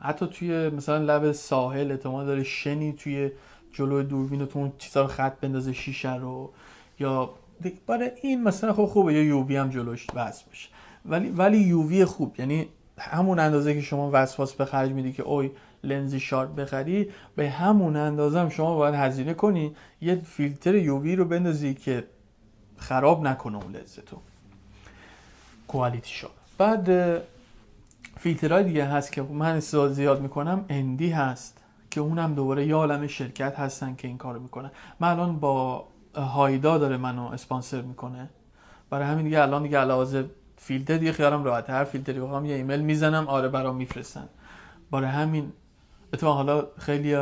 حتی 0.00 0.26
توی 0.26 0.68
مثلا 0.68 0.98
لب 0.98 1.32
ساحل 1.32 1.90
احتمال 1.90 2.26
داره 2.26 2.42
شنی 2.42 2.92
توی 2.92 3.30
جلوی 3.72 4.04
دوربینتون 4.04 4.72
چیزا 4.78 5.02
رو 5.02 5.06
خط 5.06 5.40
بندازه 5.40 5.72
شیشه 5.72 6.16
رو. 6.16 6.50
یا 7.00 7.30
برای 7.86 8.10
این 8.22 8.42
مثلا 8.42 8.72
خب 8.72 8.84
خوبه. 8.84 9.14
یا 9.14 9.22
یووی 9.22 9.56
هم 9.56 9.70
جلوش 9.70 10.06
وصل 10.14 10.44
بشه. 10.50 10.68
ولی 11.06 11.28
ولی 11.28 11.58
یووی 11.58 12.04
خوب. 12.04 12.34
یعنی 12.38 12.68
همون 12.98 13.38
اندازه 13.38 13.74
که 13.74 13.80
شما 13.80 14.10
وسواس 14.12 14.54
به 14.54 14.64
خرج 14.64 14.90
میدی 14.90 15.12
که 15.12 15.22
اوی 15.22 15.50
لنز 15.84 16.14
شارپ 16.14 16.54
بخری 16.54 17.10
به 17.36 17.50
همون 17.50 17.96
اندازه 17.96 18.38
هم 18.38 18.48
شما 18.48 18.76
باید 18.76 18.94
هزینه 18.94 19.34
کنی. 19.34 19.76
یه 20.00 20.14
فیلتر 20.14 20.74
یووی 20.74 21.16
رو 21.16 21.24
بندازی 21.24 21.74
که 21.74 22.04
خراب 22.76 23.26
نکنه 23.26 23.56
اون 23.56 23.72
لنزتو 23.72 24.16
quality 25.68 26.10
شو 26.10 26.28
بعد 26.58 27.22
فیلترهای 28.18 28.64
دیگه 28.64 28.84
هست 28.84 29.12
که 29.12 29.22
من 29.22 29.56
استفاده 29.56 29.94
زیاد 29.94 30.20
می‌کنم. 30.20 30.64
ND 30.68 31.10
هست 31.10 31.58
که 31.90 32.00
اونم 32.00 32.34
دوباره 32.34 32.66
یه 32.66 32.74
عالم 32.74 33.06
شرکت 33.06 33.58
هستن 33.58 33.94
که 33.94 34.08
این 34.08 34.18
کارو 34.18 34.40
می‌کنن. 34.40 34.70
من 35.00 35.08
الان 35.08 35.40
با 35.40 35.84
هایدا 36.14 36.78
داره 36.78 36.96
منو 36.96 37.22
اسپانسر 37.22 37.80
می‌کنه. 37.80 38.30
برای 38.90 39.06
همین 39.06 39.24
دیگه 39.24 39.42
الان 39.42 39.62
دیگه 39.62 39.78
علاوه 39.78 40.24
فیلتر 40.58 40.96
دیگه 40.96 41.12
خیالم 41.12 41.44
راحت 41.44 41.70
هر 41.70 41.84
فیلتری 41.84 42.20
بخوام 42.20 42.44
یه 42.44 42.56
ایمیل 42.56 42.80
می‌زنم 42.80 43.28
آره 43.28 43.48
برام 43.48 43.76
میفرستن. 43.76 44.28
برای 44.90 45.06
همین 45.06 45.52
اتفاقا 46.12 46.34
حالا 46.34 46.66
خیلی 46.78 47.16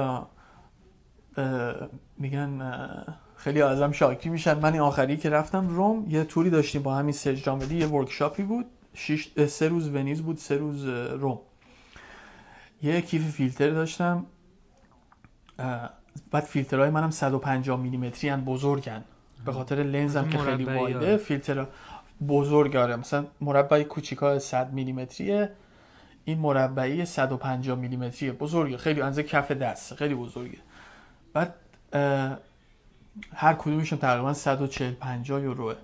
میگن 2.19 2.63
خیلی 3.37 3.63
ازم 3.63 3.93
شاکی 3.93 4.29
میشن. 4.29 4.59
من 4.59 4.73
این 4.73 4.83
آخری 4.83 5.17
که 5.17 5.31
رفتم 5.31 5.69
رم 5.69 6.07
یه 6.09 6.25
tour 6.25 6.46
ی 6.46 6.51
داشتیم 6.51 6.83
با 6.83 6.95
همین 6.95 7.13
سرج 7.13 7.43
جامدی 7.45 7.77
یه 7.77 7.87
workshop 7.87 8.37
ی 8.37 8.43
بود. 8.43 8.67
شش 8.95 9.47
سه 9.47 9.69
روز 9.69 9.89
ونیز 9.89 10.23
بود 10.23 10.37
سه 10.37 10.57
روز 10.57 10.85
روم. 10.89 11.41
یه 12.83 13.01
کیف 13.01 13.31
فیلتر 13.31 13.71
داشتم. 13.71 14.27
بعد 16.31 16.45
فیلترهای 16.45 16.91
منم 16.91 17.11
150 17.11 17.81
میلیمتری 17.81 18.31
ان 18.31 18.45
بزرگن. 18.45 19.05
به 19.45 19.53
خاطر 19.53 19.77
لنزم 19.77 20.29
که 20.29 20.39
خیلی 20.39 20.65
وایده 20.65 21.17
فیلتر 21.17 21.67
بزرگ 22.29 22.77
آره 22.77 22.97
مثلا 22.97 23.27
مربع 23.41 23.83
کوچیکا 23.83 24.39
100 24.39 24.73
میلیمتریه. 24.73 25.51
این 26.25 26.39
مربعی 26.39 27.05
150 27.05 27.79
میلیمتریه. 27.79 28.33
بزرگه. 28.33 28.77
خیلی 28.77 29.01
اندازه 29.01 29.23
کف 29.23 29.53
دست 29.53 29.95
خیلی 29.95 30.15
بزرگه. 30.15 30.59
بعد 31.33 31.55
هر 33.35 33.55
کدومشون 33.55 33.99
تقریبا 33.99 34.35
140 34.35 34.93
50 34.93 35.43
یوروه. 35.43 35.75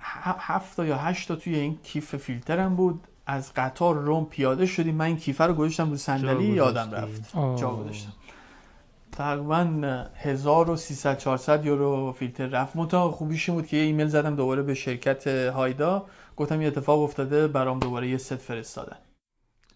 هفت 0.00 0.78
یا 0.78 0.96
هشت 0.96 1.28
تا 1.28 1.36
توی 1.36 1.54
این 1.54 1.78
کیف 1.82 2.16
فیلترم 2.16 2.76
بود. 2.76 3.00
از 3.26 3.52
قطار 3.54 3.94
رم 3.94 4.24
پیاده 4.24 4.66
شدیم. 4.66 4.94
من 4.94 5.04
این 5.04 5.16
کیفه 5.16 5.44
رو 5.44 5.54
گذاشتم 5.54 5.90
رو 5.90 5.96
صندلی 5.96 6.44
یادم 6.44 6.90
رفت. 6.90 7.32
جا 7.34 7.76
گذاشتم. 7.76 8.12
تقریبا 9.16 10.04
1300 10.14 11.18
400 11.18 11.66
یورو 11.66 12.12
فیلتر 12.12 12.46
رفت. 12.46 12.76
منتها 12.76 13.10
خوبیش 13.10 13.50
بود 13.50 13.66
که 13.66 13.76
یه 13.76 13.82
ایمیل 13.82 14.06
زدم 14.06 14.36
دوباره 14.36 14.62
به 14.62 14.74
شرکت 14.74 15.26
هایدا. 15.26 16.06
گفتم 16.36 16.60
یه 16.60 16.66
اتفاق 16.68 17.00
افتاده 17.00 17.48
برام 17.48 17.78
دوباره 17.78 18.08
یه 18.08 18.16
ست 18.16 18.36
فرستادن. 18.36 18.96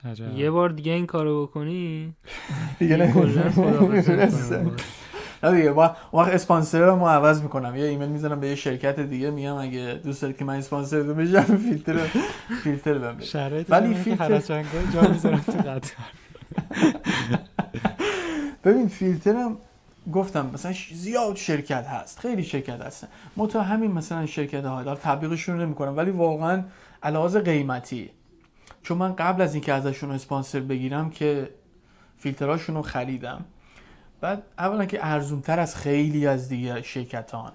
عجب. 0.04 0.38
یه 0.38 0.50
بار 0.50 0.68
دیگه 0.68 0.92
این 0.92 1.06
کارو 1.06 1.46
بکنی؟ 1.46 2.14
دیگه. 2.78 2.96
می‌کنم. 2.96 4.76
نه. 5.42 5.56
دیگه 5.56 5.72
با 5.72 5.96
اون 6.10 6.22
وقت 6.22 6.32
اسپانسر 6.34 6.80
رو 6.80 6.96
ما 6.96 7.10
عوض 7.10 7.42
می‌کنم. 7.42 7.76
یه 7.76 7.84
ایمیل 7.84 8.08
می‌زنم 8.08 8.40
به 8.40 8.48
یه 8.48 8.54
شرکت 8.54 9.00
دیگه 9.00 9.30
میگم 9.30 9.54
اگه 9.54 10.00
دوست 10.04 10.22
دارید 10.22 10.36
که 10.36 10.44
من 10.44 10.56
اسپانسر 10.56 10.98
رو 10.98 11.14
بشم 11.14 11.40
فیلتر 11.68 11.98
فیلتر 12.64 12.98
بهم 12.98 13.16
ولی 13.68 13.94
فیلتر 13.94 14.40
جا 14.92 15.00
می‌ذارم 15.10 15.40
تو 15.40 15.52
قطار. 15.52 16.06
ببین 18.68 18.88
فیلترم 18.88 19.56
گفتم 20.12 20.50
مثلا 20.54 20.74
زیاد 20.92 21.36
شرکت 21.36 21.86
هست 21.86 22.18
خیلی 22.18 22.42
شرکت 22.42 22.80
هستن 22.80 23.08
متا 23.36 23.62
همین 23.62 23.92
مثلا 23.92 24.26
شرکت 24.26 24.64
های 24.64 24.84
دار 24.84 24.96
تبلیغشون 24.96 25.60
نمی‌کنم 25.60 25.96
ولی 25.96 26.10
واقعا 26.10 26.64
علاوه 27.02 27.40
قیمتی 27.40 28.10
چون 28.82 28.98
من 28.98 29.14
قبل 29.14 29.42
از 29.42 29.54
اینکه 29.54 29.72
ازشون 29.72 30.10
اسپانسر 30.10 30.60
بگیرم 30.60 31.10
که 31.10 31.50
فیلتراشون 32.18 32.74
رو 32.74 32.82
خریدم. 32.82 33.44
بعد 34.20 34.42
اولا 34.58 34.84
که 34.86 35.06
ارزون 35.06 35.40
تر 35.40 35.60
از 35.60 35.76
خیلی 35.76 36.26
از 36.26 36.48
دیگه 36.48 36.82
شرکتان. 36.82 37.52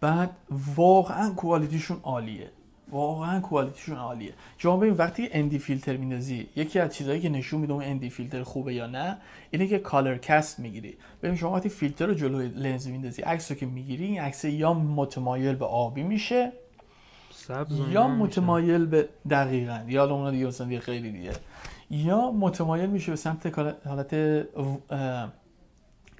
بعد 0.00 0.30
واقعا 0.76 1.30
quality 1.30 1.74
شون 1.74 2.00
عالیه. 2.02 2.50
واقعا 2.90 3.40
quality 3.40 3.76
شون 3.76 3.96
عالیه. 3.96 4.32
شما 4.58 4.76
ببین 4.76 4.94
وقتی 4.94 5.28
ND 5.32 5.58
filter 5.58 5.96
میندازی 5.96 6.48
یکی 6.56 6.78
از 6.78 6.94
چیزهایی 6.94 7.20
که 7.20 7.28
نشون 7.28 7.60
میده 7.60 7.72
اون 7.72 7.84
ND 7.84 8.10
filter 8.10 8.42
خوبه 8.42 8.74
یا 8.74 8.86
نه 8.86 9.18
اینه 9.50 9.66
که 9.66 9.78
color 9.78 10.18
cast 10.18 10.60
می‌گیری. 10.60 10.96
ببین 11.22 11.36
شما 11.36 11.52
وقتی 11.52 11.68
فیلتر 11.68 12.06
رو 12.06 12.14
جلوی 12.14 12.48
لنز 12.48 12.88
میندازی 12.88 13.22
عکس 13.22 13.50
رو 13.50 13.56
که 13.56 13.66
می‌گیری 13.66 14.04
این 14.04 14.20
عکس 14.20 14.44
یا 14.44 14.74
متمایل 14.74 15.54
به 15.54 15.64
آبی 15.64 16.02
میشه 16.02 16.52
سبز 17.32 17.78
یا 17.78 18.08
میشه. 18.08 18.22
متمایل 18.22 18.86
به 18.86 19.08
دقیقا 19.30 19.84
یا 19.88 20.04
اونا 20.04 20.30
دیگه 20.30 20.46
مثلا 20.46 20.66
دیگه 20.66 20.80
خیلی 20.80 21.12
دیگه. 21.12 21.32
یا 21.90 22.30
متمایل 22.30 22.90
میشه 22.90 23.12
به 23.12 23.16
سمت 23.16 23.58
حالت 23.86 24.14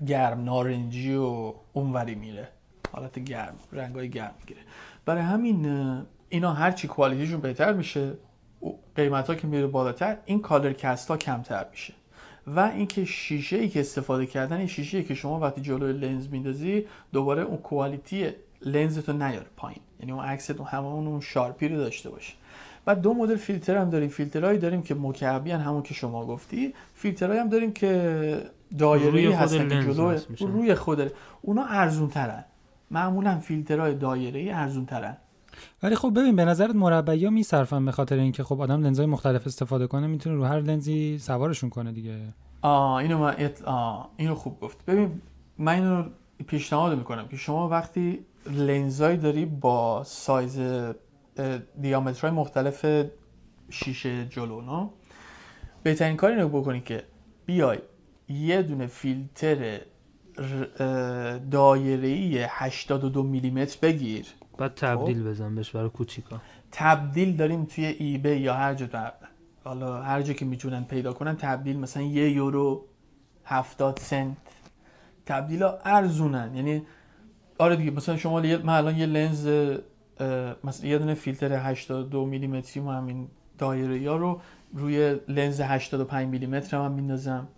گرم 0.06 0.44
نارنجی 0.44 1.14
و 1.14 1.54
اونوری 1.72 2.14
میره. 2.14 2.48
حالت 2.92 3.18
گرم 3.18 3.54
رنگای 3.72 4.10
گرم 4.10 4.34
می‌گیره. 4.40 4.60
برای 5.04 5.22
همین 5.22 5.66
اینا 6.30 6.52
هرچی 6.52 6.88
quality 6.88 7.21
شون 7.21 7.40
بهتر 7.40 7.72
میشه 7.72 8.12
قیمت 8.96 9.26
ها 9.26 9.34
که 9.34 9.46
میره 9.46 9.66
بالاتر 9.66 10.16
این 10.24 10.42
color 10.42 10.72
cast 10.72 11.08
ها 11.08 11.16
کمتر 11.16 11.66
میشه. 11.70 11.94
و 12.46 12.60
اینکه 12.60 13.04
شیشه 13.04 13.56
ای 13.56 13.68
که 13.68 13.80
استفاده 13.80 14.26
کردن 14.26 14.56
این 14.56 14.66
شیشه 14.66 14.98
ای 14.98 15.04
که 15.04 15.14
شما 15.14 15.40
وقتی 15.40 15.60
جلوی 15.60 15.92
لنز 15.92 16.28
میندازی 16.28 16.86
دوباره 17.12 17.42
اون 17.42 17.56
quality 17.56 18.30
lens 18.62 18.96
تو 18.96 19.12
نیاره 19.12 19.46
پایین. 19.56 19.80
یعنی 20.00 20.12
اون 20.12 20.38
اون 20.58 20.66
همون 20.66 21.06
اون 21.06 21.20
sharp 21.20 21.60
ی 21.60 21.68
رو 21.68 21.76
داشته 21.76 22.10
باشه. 22.10 22.34
بعد 22.84 23.00
دو 23.00 23.14
مدل 23.14 23.36
فیلتر 23.36 23.76
هم 23.76 23.90
داریم. 23.90 24.08
فیلترهایی 24.08 24.58
داریم 24.58 24.82
که 24.82 24.94
مکعبی 24.94 25.50
همون 25.50 25.82
که 25.82 25.94
شما 25.94 26.26
گفتی. 26.26 26.74
فیلترهایی 26.94 27.40
هم 27.40 27.48
داریم 27.48 27.72
که 27.72 28.50
خود 28.80 29.32
هستن 29.32 29.68
که 29.68 29.92
جلو. 29.92 30.16
روی 30.40 30.74
خود 30.74 31.12
اونا 31.42 31.64
ارزون 31.64 32.08
ترن 32.08 32.44
معمولا 32.90 33.38
فیلترهای 33.38 33.94
دایره‌ای 33.94 34.50
ارزون 34.50 34.86
ترن 34.86 35.16
ولی 35.82 35.94
خب 35.96 36.12
ببین 36.20 36.36
به 36.36 36.44
نظرت 36.44 36.74
مربعی 36.74 37.24
ها 37.24 37.30
میصرفن 37.30 37.84
به 37.84 37.92
خاطر 37.92 38.16
اینکه 38.18 38.44
خب 38.44 38.60
آدم 38.60 38.80
لنزهای 38.82 39.06
مختلف 39.06 39.46
استفاده 39.46 39.86
کنه 39.86 40.06
می‌تونه 40.06 40.36
رو 40.36 40.44
هر 40.44 40.60
لنزی 40.60 41.18
سوارشون 41.18 41.70
کنه 41.70 41.92
دیگه. 41.92 42.18
آه 42.62 42.94
اینو 42.94 43.18
من 43.18 43.34
ات- 43.38 43.62
آه 43.64 44.10
اینو 44.16 44.34
خوب 44.34 44.60
گفت. 44.60 44.84
ببین 44.86 45.20
من 45.58 45.74
اینو 45.74 46.04
پیشنهاد 46.46 46.98
می‌کنم 46.98 47.28
که 47.28 47.36
شما 47.36 47.68
وقتی 47.68 48.18
لنزایی 48.50 49.16
داری 49.16 49.44
با 49.46 50.02
سایز 50.04 50.60
دیامترهای 51.80 52.36
مختلف 52.36 52.86
شیشه 53.70 54.26
جلو 54.26 54.60
نه؟ 54.60 54.90
بهترین 55.82 56.16
کار 56.16 56.30
اینو 56.30 56.48
بکنی 56.48 56.80
که 56.80 57.02
بیای 57.46 57.78
یه 58.28 58.62
دونه 58.62 58.86
فیلتر 58.86 59.80
دایره‌ای 61.50 62.46
82 62.48 63.22
میلیمتر 63.22 63.78
بگیر. 63.82 64.26
بعد 64.60 64.74
تبدیل 64.74 65.24
بزن 65.24 65.54
بهش 65.54 65.70
برای 65.70 65.88
کوچیکا. 65.88 66.40
تبدیل 66.72 67.36
داریم 67.36 67.64
توی 67.64 67.84
ایبی 67.84 68.36
یا 68.36 68.54
هر 68.54 68.74
جا 68.74 69.12
حالا 69.64 70.02
هر 70.02 70.22
جا 70.22 70.32
که 70.32 70.44
می‌تونن 70.44 70.84
پیدا 70.84 71.12
کنن 71.12 71.36
تبدیل 71.36 71.78
مثلا 71.78 72.02
یه 72.02 72.30
یورو 72.30 72.84
هفتاد 73.44 73.98
سنت. 73.98 74.36
تبدیل 75.26 75.62
ها 75.62 75.78
ارزونن. 75.84 76.54
یعنی 76.54 76.82
آره 77.58 77.76
دیگه 77.76 77.90
مثلا 77.90 78.16
شما 78.16 78.40
من 78.40 78.68
الان 78.68 78.96
یه 78.96 79.06
لنز 79.06 79.48
مثلا 80.64 80.88
یه 80.88 80.98
دونه 80.98 81.14
فیلتر 81.14 81.52
82 81.52 82.26
میلیمتری 82.26 82.82
ما 82.82 82.92
همین 82.92 83.28
دایره 83.58 83.98
یا 83.98 84.16
رو 84.16 84.40
روی 84.74 85.16
لنز 85.28 85.60
85 85.60 86.28
میلیمتر 86.28 86.76
هم 86.76 86.92
میندازم. 86.92 87.48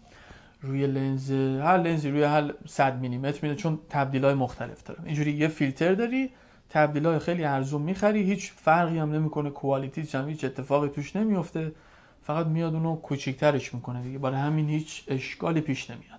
روی 0.61 0.87
لنز 0.87 1.31
هر 1.61 1.79
لنزی 1.79 2.11
روی 2.11 2.23
هر 2.23 2.55
100 2.67 3.01
میلیمتر 3.01 3.39
میده 3.43 3.55
چون 3.55 3.79
تبدیل 3.91 4.25
های 4.25 4.35
مختلف 4.35 4.83
دارم. 4.83 5.05
اینجوری 5.05 5.33
یه 5.33 5.49
فیلتر 5.49 5.95
داری 5.95 6.31
تبدیل 6.73 7.07
های 7.07 7.19
خیلی 7.19 7.45
ارزون 7.45 7.83
می‌خری. 7.83 8.23
هیچ 8.23 8.53
فرقی 8.53 8.99
هم 8.99 9.13
نمی‌کنه. 9.13 9.51
کوالیتی 9.51 10.19
هم 10.19 10.29
هیچ 10.29 10.45
اتفاقی 10.45 10.89
توش 10.89 11.17
نمیفته 11.17 11.73
فقط 12.23 12.47
میاد 12.47 12.75
اونو 12.75 12.97
کوچیکترش 12.97 13.75
می‌کنه 13.75 14.03
دیگه. 14.03 14.19
برای 14.19 14.37
همین 14.37 14.69
هیچ 14.69 15.05
اشکالی 15.09 15.61
پیش 15.61 15.91
نمیاد. 15.91 16.19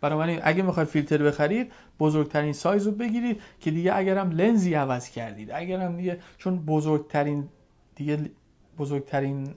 بنابراین 0.00 0.40
اگه 0.42 0.62
می‌خواید 0.62 0.88
فیلتر 0.88 1.22
بخرید 1.22 1.72
بزرگترین 2.00 2.52
سایز 2.52 2.86
رو 2.86 2.92
بگیرید 2.92 3.40
که 3.60 3.70
دیگه 3.70 3.96
اگرم 3.96 4.30
لنزی 4.30 4.74
عوض 4.74 5.10
کردید 5.10 5.50
اگرم 5.50 5.96
دیگه 5.96 6.18
چون 6.38 6.58
بزرگترین 6.58 7.48
دیگه 7.94 8.30
بزرگترین 8.78 9.54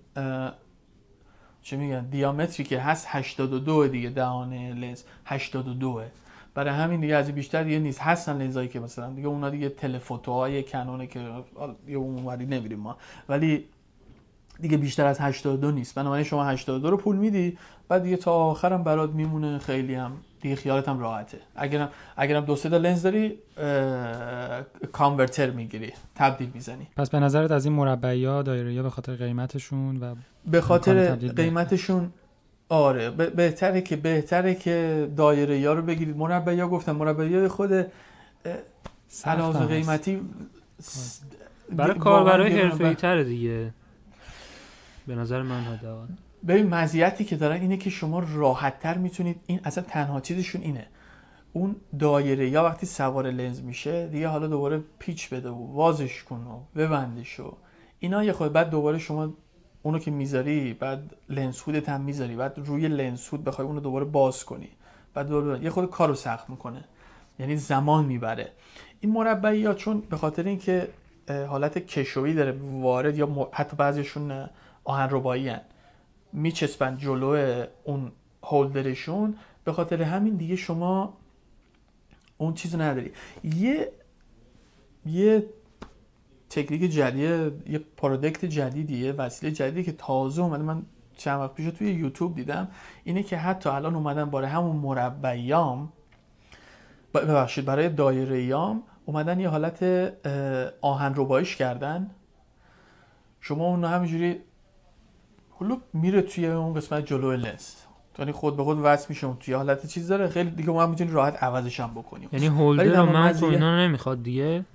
چه 1.61 1.77
میگن؟ 1.77 2.05
دیامتری 2.05 2.63
که 2.63 2.79
هست 2.79 3.05
82 3.09 3.87
دیگه 3.87 4.09
دهان 4.09 4.53
لنز 4.53 5.03
82 5.25 6.01
برای 6.57 6.73
همین 6.73 6.99
دیگه 6.99 7.15
از 7.15 7.31
بیشتر 7.31 7.63
دیگه 7.63 7.79
نیست. 7.79 8.01
هستن 8.01 8.37
لنزایی 8.37 8.67
که 8.67 8.79
مثلا 8.79 9.09
دیگه 9.09 9.27
اونا 9.27 9.49
دیگه 9.49 9.69
تلفوتوهای 9.69 10.63
کنونه 10.63 11.07
که 11.07 11.19
دیگه 11.85 11.97
اونوری 11.97 12.45
نمیریم 12.45 12.79
ما. 12.79 12.97
ولی 13.29 13.65
دیگه 14.61 14.77
بیشتر 14.77 15.05
از 15.05 15.21
82 15.21 15.71
نیست. 15.71 15.95
بنابراین 15.95 16.23
شما 16.23 16.45
82 16.45 16.89
رو 16.89 16.97
پول 16.97 17.15
میدی 17.15 17.57
بعد 17.89 18.03
دیگه 18.03 18.17
تا 18.17 18.31
آخرم 18.31 18.83
برات 18.83 19.09
میمونه. 19.09 19.57
خیلی 19.57 19.95
هم 19.95 20.11
دیگه 20.41 20.55
خیالت 20.55 20.89
هم 20.89 20.99
راحته. 20.99 21.37
اگرم 21.55 21.89
اگرم 22.17 22.45
دو 22.45 22.55
سه 22.55 22.69
تا 22.69 22.77
لنز 22.77 23.03
داری 23.03 23.39
کانورتر 24.91 25.49
می‌گیری. 25.49 25.93
تبدیل 26.15 26.51
می‌زنی. 26.53 26.87
پس 26.97 27.09
به 27.09 27.19
نظرت 27.19 27.51
از 27.51 27.65
این 27.65 27.75
مربعی 27.75 28.25
ها 28.25 28.41
دایره 28.41 28.77
ها 28.77 28.83
به 28.83 28.89
خاطر 28.89 29.15
قیمتشون 29.15 29.97
و 29.97 30.15
به 30.45 30.61
خاطر 30.61 31.15
قیمتشون 31.15 32.13
آره 32.69 33.09
ب- 33.09 33.35
بهتره 33.35 33.81
که 33.81 33.95
بهتره 33.95 34.55
که 34.55 35.07
دایره 35.17 35.59
یا 35.59 35.73
رو 35.73 35.81
بگیرید. 35.81 36.17
مربعی 36.17 36.59
ها 36.59 36.67
گفتم 36.67 36.95
مربعی 36.95 37.35
های 37.35 37.47
خود 37.47 37.71
علاوه 39.25 39.59
هست. 39.59 39.69
قیمتی 39.71 40.21
س- 40.81 41.21
برای 41.71 41.93
دی- 41.93 41.99
کاربرای. 41.99 42.61
حرفه‌ای 42.61 42.95
تره 42.95 43.23
دیگه. 43.23 43.73
به 45.07 45.15
نظر 45.15 45.41
من 45.41 45.61
حداقل. 45.63 46.07
ببین 46.47 46.67
مزیتی 46.67 47.23
که 47.25 47.35
دارن 47.35 47.61
اینه 47.61 47.77
که 47.77 47.89
شما 47.89 48.23
راحت 48.35 48.79
تر 48.79 48.97
می‌تونید 48.97 49.39
این 49.47 49.59
اصلا 49.63 49.83
تنها 49.87 50.21
چیزشون 50.21 50.61
اینه. 50.61 50.87
اون 51.53 51.75
دایره 51.99 52.49
یا 52.49 52.63
وقتی 52.63 52.85
سوار 52.85 53.31
لنز 53.31 53.61
میشه 53.61 54.07
دیگه 54.07 54.27
حالا 54.27 54.47
دوباره 54.47 54.81
پیچ 54.99 55.29
بده 55.29 55.49
و 55.49 55.73
وازش 55.73 56.23
کن 56.23 56.35
و 56.47 56.79
ببندش 56.79 57.39
و 57.39 57.53
اینا 57.99 58.23
یه 58.23 58.33
خود. 58.33 58.53
بعد 58.53 58.69
دوباره 58.69 58.97
شما 58.97 59.33
اونو 59.81 59.99
که 59.99 60.11
می‌ذاری 60.11 60.73
بعد 60.73 61.15
لنز 61.29 61.61
هودت 61.61 61.89
هم 61.89 62.01
می‌ذاری 62.01 62.35
بعد 62.35 62.53
روی 62.57 62.87
لنز 62.87 63.27
هود 63.27 63.43
بخوای 63.43 63.67
اونو 63.67 63.79
دوباره 63.79 64.05
باز 64.05 64.45
کنی. 64.45 64.69
بعد 65.13 65.27
دوباره 65.27 65.63
یه 65.63 65.69
خود 65.69 65.89
کارو 65.89 66.15
سخت 66.15 66.49
می‌کنه. 66.49 66.83
یعنی 67.39 67.57
زمان 67.57 68.05
می‌بره. 68.05 68.51
این 68.99 69.11
مربعی 69.11 69.65
ها 69.65 69.73
چون 69.73 69.99
به 69.99 70.17
خاطر 70.17 70.43
اینکه 70.43 70.89
حالت 71.29 71.77
کشویی 71.77 72.33
داره 72.33 72.59
وارد 72.61 73.17
یا 73.17 73.49
حتی 73.51 73.77
بعضیشون 73.77 74.49
آهن 74.83 75.07
ربایی. 75.11 75.55
میچسبن 76.33 76.97
جلو 76.97 77.65
اون 77.83 78.11
هولدرشون. 78.43 79.37
به 79.63 79.73
خاطر 79.73 80.01
همین 80.01 80.35
دیگه 80.35 80.55
شما 80.55 81.17
اون 82.37 82.53
چیز 82.53 82.75
نداری. 82.75 83.11
یه 83.43 83.91
یه 85.05 85.45
تکنیک 86.49 86.91
جدید 86.91 87.67
یه 87.69 87.79
پرودکت 87.97 88.45
جدیدیه 88.45 89.11
وسیله 89.11 89.51
جدیدی 89.51 89.83
که 89.83 89.91
تازه 89.91 90.41
اومده. 90.41 90.63
من 90.63 90.81
چند 91.17 91.39
وقت 91.39 91.53
پیش 91.53 91.65
توی 91.65 91.91
یوتیوب 91.91 92.35
دیدم 92.35 92.67
اینه 93.03 93.23
که 93.23 93.37
حتی 93.37 93.69
الان 93.69 93.95
اومدن 93.95 94.25
برای 94.25 94.47
همون 94.47 94.75
مربعیام 94.75 95.93
ببخشید 97.13 97.65
برای 97.65 97.89
دایره‌ایام 97.89 98.83
اومدن 99.05 99.39
یه 99.39 99.49
حالت 99.49 99.83
آهن 100.81 101.13
ربایش 101.15 101.55
کردن. 101.55 102.09
شما 103.41 103.65
اون 103.65 103.83
همینجوری 103.83 104.39
حالا 105.49 105.77
میره 105.93 106.21
توی 106.21 106.47
اون 106.47 106.73
قسمت 106.73 107.05
جلو 107.05 107.31
لنز 107.31 107.73
یعنی 108.19 108.31
خود 108.31 108.57
به 108.57 108.63
خود 108.63 108.77
وصل 108.83 109.05
میشه 109.09 109.27
اون 109.27 109.37
توی 109.39 109.53
حالت 109.53 109.87
چیز 109.87 110.07
داره. 110.07 110.27
خیلی 110.27 110.49
دیگه 110.49 110.69
ما 110.69 110.83
هم 110.83 110.89
می‌تونی 110.89 111.11
راحت 111.11 111.43
عوضش 111.43 111.79
هم 111.79 111.91
بکنیم. 111.91 112.29
یعنی 112.31 112.47
هولدر 112.47 113.01
من 113.01 113.29
مزیت- 113.29 113.43
اینا 113.43 113.85
نمی‌خواد 113.85 114.23
دیگه؟ 114.23 114.65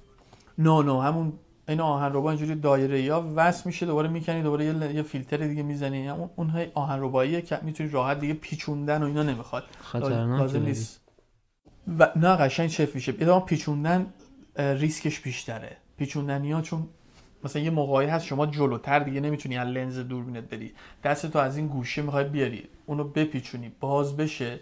نه 0.58 0.82
نه 0.82 1.02
همون 1.02 1.32
این 1.72 1.80
آهن 1.80 2.12
ربا 2.12 2.30
اینجوری 2.30 2.54
دایره 2.54 3.02
یا 3.02 3.32
وصل 3.36 3.62
میشه 3.66 3.86
دوباره 3.86 4.08
می‌کنی 4.08 4.42
دوباره 4.42 4.64
یه, 4.64 4.94
یه 4.94 5.02
فیلتر 5.02 5.36
دیگه 5.36 5.62
می‌زنی. 5.62 6.08
اون 6.08 6.30
اون 6.36 6.48
های 6.48 6.66
آهن 6.74 7.02
رباییه 7.02 7.42
که 7.42 7.58
می‌تونی 7.62 7.90
راحت 7.90 8.20
دیگه 8.20 8.34
پیچوندن 8.34 9.02
و 9.02 9.06
اینا 9.06 9.22
نمی‌خواد. 9.22 9.64
لازم. 9.94 10.62
نیست. 10.62 11.00
و 11.98 12.12
نه 12.16 12.36
قشنگ 12.36 12.68
شف 12.68 12.94
میشه 12.94 13.14
ادامه 13.20 13.44
پیچوندن 13.44 14.06
ریسکش 14.56 15.20
بیشتره. 15.20 15.76
پیچوندنی 15.96 16.52
ها 16.52 16.62
چون 16.62 16.88
مثلا 17.44 17.62
یه 17.62 17.70
موقعی 17.70 18.06
هست 18.06 18.26
شما 18.26 18.46
جلوتر 18.46 18.98
دیگه 18.98 19.20
نمی‌تونی 19.20 19.58
از 19.58 19.68
لنز 19.68 19.98
دوربینت 19.98 20.44
بری. 20.44 20.72
دست 21.04 21.26
تو 21.26 21.38
از 21.38 21.56
این 21.56 21.66
گوشه 21.66 22.02
می‌خوای 22.02 22.24
بیاری. 22.24 22.68
اونو 22.86 23.04
بپیچونی. 23.04 23.72
باز 23.80 24.16
بشه. 24.16 24.60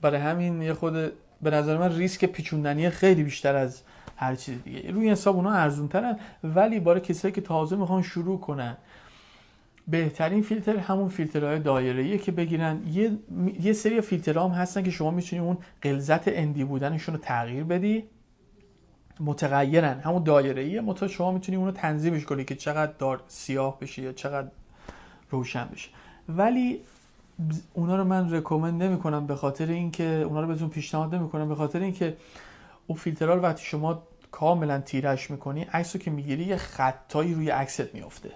برای 0.00 0.20
همین 0.20 0.62
یه 0.62 0.74
خود 0.74 1.12
به 1.42 1.50
نظر 1.50 1.78
من 1.78 1.96
ریسک 1.96 2.24
پیچوندنی 2.24 2.90
خیلی 2.90 3.22
بیشتر 3.22 3.56
از 3.56 3.82
هر 4.16 4.34
چیز 4.34 4.62
دیگه. 4.62 4.90
روی 4.90 5.10
حساب 5.10 5.36
اونا 5.36 5.52
ارزون 5.52 5.88
ترن 5.88 6.18
ولی 6.44 6.80
برای 6.80 7.00
کسایی 7.00 7.34
که 7.34 7.40
تازه 7.40 7.76
می‌خوان 7.76 8.02
شروع 8.02 8.40
کنن 8.40 8.76
بهترین 9.88 10.42
فیلتر 10.42 10.76
همون 10.76 11.08
فیلترهای 11.08 11.58
دایره‌ایه 11.58 12.18
که 12.18 12.32
بگیرن. 12.32 12.82
یه 12.92 13.18
یه 13.60 13.72
سری 13.72 14.00
فیلترها 14.00 14.48
هم 14.48 14.50
هستن 14.50 14.82
که 14.82 14.90
شما 14.90 15.10
می‌تونی 15.10 15.42
اون 15.42 15.58
غلظت 15.82 16.28
اندی 16.28 16.64
بودنشون 16.64 17.14
رو 17.14 17.20
تغییر 17.20 17.64
بدی. 17.64 18.04
متغیرن. 19.20 20.00
همون 20.00 20.22
دایره‌ایه. 20.22 20.80
متا 20.80 21.08
شما 21.08 21.30
می‌تونی 21.32 21.58
اونو 21.58 21.70
تنظیمش 21.70 22.24
کنی 22.24 22.44
که 22.44 22.54
چقدر 22.54 22.92
دار 22.98 23.22
سیاه 23.28 23.80
بشه 23.80 24.02
یا 24.02 24.12
چقدر 24.12 24.48
روشن 25.30 25.68
بشه. 25.72 25.88
ولی 26.28 26.80
اونا 27.74 27.96
رو 27.96 28.04
من 28.04 28.34
رکومند 28.34 28.82
نمی‌کنم 28.82 29.26
به 29.26 29.34
خاطر 29.34 29.66
اینکه 29.66 30.04
اونا 30.04 30.40
رو 30.40 30.46
بهتون 30.46 30.68
پیشنهاد 30.68 31.14
نمی‌کنم 31.14 31.48
به 31.48 31.54
خاطر 31.54 31.80
اینکه 31.80 32.16
اون 32.86 32.98
فیلترها 32.98 33.34
رو 33.34 33.40
وقتی 33.40 33.64
شما 33.64 34.02
کاملا 34.30 34.80
تیرش 34.80 35.30
می‌کنی 35.30 35.62
عکس 35.62 35.96
رو 35.96 36.02
که 36.02 36.10
می‌گیری 36.10 36.44
یه 36.44 36.56
خطایی 36.56 37.34
روی 37.34 37.50
عکست 37.50 37.94
میافته. 37.94 38.30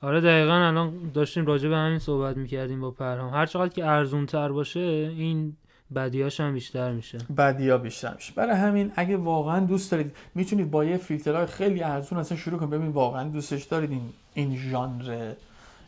آره 0.00 0.20
دقیقا 0.20 0.52
الان 0.52 1.10
داشتیم 1.14 1.46
راجع 1.46 1.68
به 1.68 1.76
همین 1.76 1.98
صحبت 1.98 2.36
می‌کردیم 2.36 2.80
با 2.80 2.90
پرهام. 2.90 3.34
هر 3.34 3.46
چقدر 3.46 3.68
که 3.68 3.86
ارزون 3.86 4.26
تر 4.26 4.52
باشه 4.52 4.80
این 4.80 5.56
بدیاش 5.94 6.40
هم 6.40 6.52
بیشتر 6.52 6.92
میشه. 6.92 7.18
بدیا 7.36 7.78
بیشتر 7.78 8.14
میشه. 8.14 8.32
برای 8.36 8.56
همین 8.56 8.92
اگه 8.96 9.16
واقعا 9.16 9.60
دوست 9.60 9.90
دارید 9.90 10.16
می‌تونید 10.34 10.70
با 10.70 10.84
یه 10.84 10.96
فیلترهای 10.96 11.46
خیلی 11.46 11.82
ارزون 11.82 12.18
اصلا 12.18 12.38
شروع 12.38 12.58
کنید. 12.58 12.70
ببینید 12.70 12.94
واقعا 12.94 13.28
دوستش 13.28 13.62
دارید 13.62 13.90
این 13.90 14.02
این 14.34 14.56
ژانر 14.56 15.32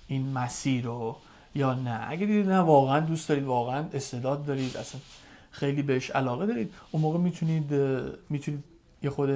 این 0.07 0.33
مسیر 0.33 0.85
رو 0.85 1.17
یا 1.55 1.75
نه. 1.75 2.07
اگه 2.09 2.27
دیدید 2.27 2.51
نه 2.51 2.59
واقعا 2.59 3.01
دوست 3.01 3.29
دارید 3.29 3.45
واقعا 3.45 3.85
استعداد 3.93 4.45
دارید 4.45 4.77
اصلا 4.77 5.01
خیلی 5.51 5.83
بهش 5.83 6.11
علاقه 6.11 6.47
دارید. 6.47 6.75
اون 6.91 7.03
موقع 7.03 7.19
می‌تونید 7.19 7.73
می‌تونید 8.31 8.65
یه 9.03 9.11
خود 9.11 9.31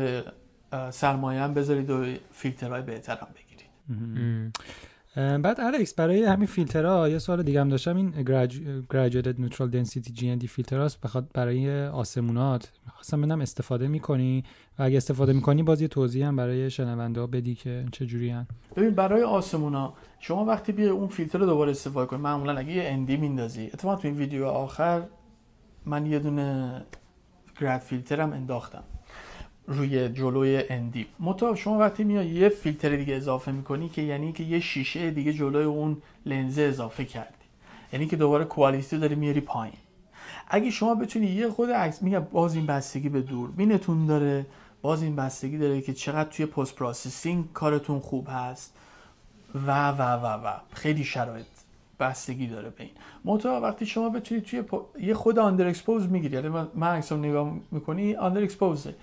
سرمایه 0.90 1.40
هم 1.40 1.54
بذارید 1.54 1.90
و 1.90 2.04
فیلترهای 2.32 2.82
بهتر 2.82 3.16
هم 3.16 3.28
بگیرید. 3.34 3.70
بعد 5.42 5.60
الکس 5.60 5.94
برای 5.94 6.24
همین 6.24 6.46
فیلترها 6.46 7.08
یه 7.08 7.18
سوال 7.18 7.42
دیگه 7.42 7.60
هم 7.60 7.68
داشتم. 7.68 7.96
این 7.96 8.12
graduated 8.92 9.36
neutral 9.36 9.74
density 9.74 10.10
GND 10.18 10.46
فیلتراست 10.46 11.00
بخواد 11.00 11.30
برای 11.34 11.86
آسمونات 11.86 12.72
می‌خواستم 12.86 13.20
ببینم 13.20 13.40
استفاده 13.40 13.88
می‌کنی؟ 13.88 14.44
و 14.78 14.82
اگه 14.82 14.96
استفاده 14.96 15.32
می‌کنی 15.32 15.62
باز 15.62 15.80
یه 15.82 15.88
توضیح 15.88 16.26
هم 16.26 16.36
برای 16.36 16.70
شنونده 16.70 17.20
ها 17.20 17.26
بدی 17.26 17.54
که 17.54 17.84
چه 17.92 18.06
جوری 18.06 18.30
هن. 18.30 18.46
ببین 18.76 18.90
برای 18.90 19.22
آسمونا 19.22 19.92
شما 20.18 20.44
وقتی 20.44 20.72
بیای 20.72 20.88
اون 20.88 21.08
فیلتر 21.08 21.38
رو 21.38 21.46
دوباره 21.46 21.70
استفاده 21.70 22.06
کنی 22.06 22.20
معمولا 22.20 22.58
اگه 22.58 22.72
یه 22.72 22.82
اندی 22.86 23.16
میندازی 23.16 23.66
اتفاقا 23.66 23.96
تو 23.96 24.08
این 24.08 24.16
ویدیو 24.16 24.46
آخر 24.46 25.02
من 25.86 26.06
یه 26.06 26.18
دونه 26.18 26.82
گراد 27.60 27.80
فیلترم 27.80 28.32
انداختم. 28.32 28.84
روی 29.70 30.08
جلوی 30.08 30.64
اندی 30.68 31.06
متا 31.20 31.54
شما 31.54 31.78
وقتی 31.78 32.04
میای 32.04 32.26
یه 32.26 32.48
فیلتر 32.48 32.96
دیگه 32.96 33.14
اضافه 33.14 33.52
می‌کنی 33.52 33.88
که 33.88 34.02
یعنی 34.02 34.32
که 34.32 34.42
یه 34.44 34.60
شیشه 34.60 35.10
دیگه 35.10 35.32
جلوی 35.32 35.64
اون 35.64 36.02
لنزه 36.26 36.62
اضافه 36.62 37.04
کردی. 37.04 37.34
یعنی 37.92 38.06
که 38.06 38.16
دوباره 38.16 38.44
quality 38.44 38.98
داری 38.98 39.14
میاری 39.14 39.40
پایین. 39.40 39.74
اگه 40.48 40.70
شما 40.70 40.94
بتونی 40.94 41.26
یه 41.26 41.48
خورده 41.48 41.70
عکس 41.70 42.02
میگم 42.02 42.20
باز 42.20 42.54
این 42.54 42.66
بستگی 42.66 43.08
به 43.08 43.20
دوربینتون 43.20 44.06
داره 44.06 44.46
باز 44.82 45.02
این 45.02 45.16
بستگی 45.16 45.58
داره 45.58 45.80
که 45.80 45.92
چقدر 45.92 46.30
توی 46.30 46.46
post 46.46 46.76
processing 46.76 47.52
کارتون 47.52 48.00
خوب 48.00 48.28
هست. 48.30 48.76
و 49.66 49.90
و 49.90 50.02
و 50.02 50.26
و. 50.26 50.52
خیلی 50.72 51.04
شرایط 51.04 51.46
بستگی 52.00 52.46
داره 52.46 52.70
به 52.70 52.82
این. 52.82 52.92
منتها 53.24 53.60
وقتی 53.60 53.86
شما 53.86 54.08
بتونید 54.08 54.44
توی 54.44 54.62
پا- 54.62 55.00
یه 55.00 55.14
خورده 55.14 55.38
underexpose 55.38 56.08
می‌گیری. 56.08 56.34
یعنی 56.34 56.48
من- 56.48 56.96
عکسم 56.96 57.18
نگاه 57.18 57.56
می‌کنی 57.70 58.14
underexpose 58.14 58.42
ه 58.42 58.94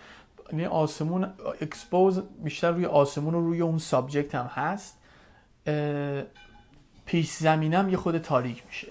یعنی 0.52 0.66
آسمون 0.66 1.24
expose 1.62 2.22
بیشتر 2.44 2.72
روی 2.72 2.86
آسمون 2.86 3.36
و 3.36 3.42
روی 3.42 3.62
اون 3.62 3.78
subject 3.78 4.36
هم 4.36 4.46
هست 4.46 4.98
پیش 7.06 7.32
زمینم 7.32 7.90
یه 7.90 7.98
خورده 7.98 8.18
تاریک 8.18 8.64
میشه. 8.66 8.88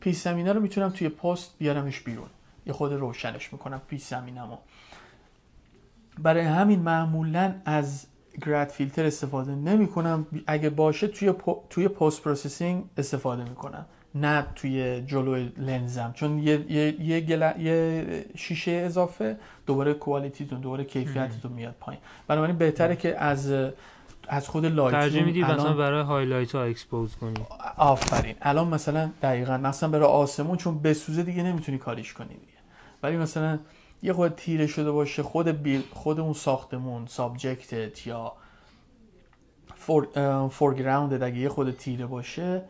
پیش 0.00 0.16
زمینه 0.16 0.52
رو 0.52 0.60
می‌تونم 0.60 0.90
توی 0.90 1.08
پست 1.08 1.58
بیارمش 1.58 2.00
بیرون. 2.00 2.28
یه 2.66 2.72
خورده 2.72 2.92
روشنش 2.92 3.52
می‌کنم 3.52 3.82
پیش 3.88 4.02
زمینمو 4.02 4.56
برای 6.18 6.44
همین 6.44 6.80
معمولا 6.80 7.54
از 7.64 8.06
grad 8.46 8.68
filter 8.68 9.06
استفاده 9.06 9.54
نمی 9.54 9.88
کنم 9.88 10.26
اگه 10.46 10.70
باشه 10.70 11.08
توی 11.08 11.32
po- 11.32 11.62
توی 11.70 11.88
post 11.88 12.22
processing 12.22 12.84
استفاده 12.96 13.44
می‌کنم. 13.44 13.86
نه 14.14 14.46
توی 14.54 15.02
جلوی 15.06 15.52
لنزم. 15.56 16.12
چون 16.14 16.38
یه 16.38 16.72
یه 16.72 17.02
یه, 17.02 17.20
gla- 17.20 17.58
یه 17.60 18.24
شیشه 18.36 18.70
اضافه 18.70 19.36
دوباره 19.66 19.94
quality 19.94 20.40
تون 20.40 20.60
دوباره 20.60 20.84
کیفیتتون 20.84 21.52
میاد 21.52 21.74
پایین. 21.80 22.00
بنابراین 22.28 22.56
بهتره 22.58 22.96
که 22.96 23.18
از 23.18 23.52
از 24.28 24.48
خود 24.48 24.62
ترجیح 24.62 24.76
Lightroom 24.76 25.24
میدی 25.24 25.42
مثلا 25.42 25.54
الان 25.62 25.76
برای 25.76 26.02
highlight 26.02 26.54
ها 26.54 26.62
expose 26.62 27.16
کنی 27.16 27.34
آفرین. 27.76 28.34
الان 28.42 28.68
مثلا 28.68 29.10
دقیقا 29.22 29.56
مثلا 29.56 29.88
برای 29.88 30.04
آسمون 30.04 30.56
چون 30.56 30.78
بسوزه 30.82 31.22
دیگه 31.22 31.42
نمی‌تونی 31.42 31.78
کاریش 31.78 32.12
کنی 32.12 32.28
دیگه. 32.28 32.58
ولی 33.02 33.16
مثلا 33.16 33.58
یه 34.02 34.12
خورده 34.12 34.34
تیره 34.34 34.66
شده 34.66 34.90
باشه 34.90 35.22
خود 35.22 35.48
buil- 35.48 35.82
خود 35.92 36.20
اون 36.20 36.32
ساختمون 36.32 37.06
subject 37.06 37.93
ت 37.93 38.06
یا 38.06 38.32
fore- 39.76 40.08
foreground 40.48 41.15
ت 41.15 41.22
اگه 41.22 41.38
یه 41.38 41.48
خورده 41.48 41.70
تیره 41.70 42.06
باشه 42.06 42.62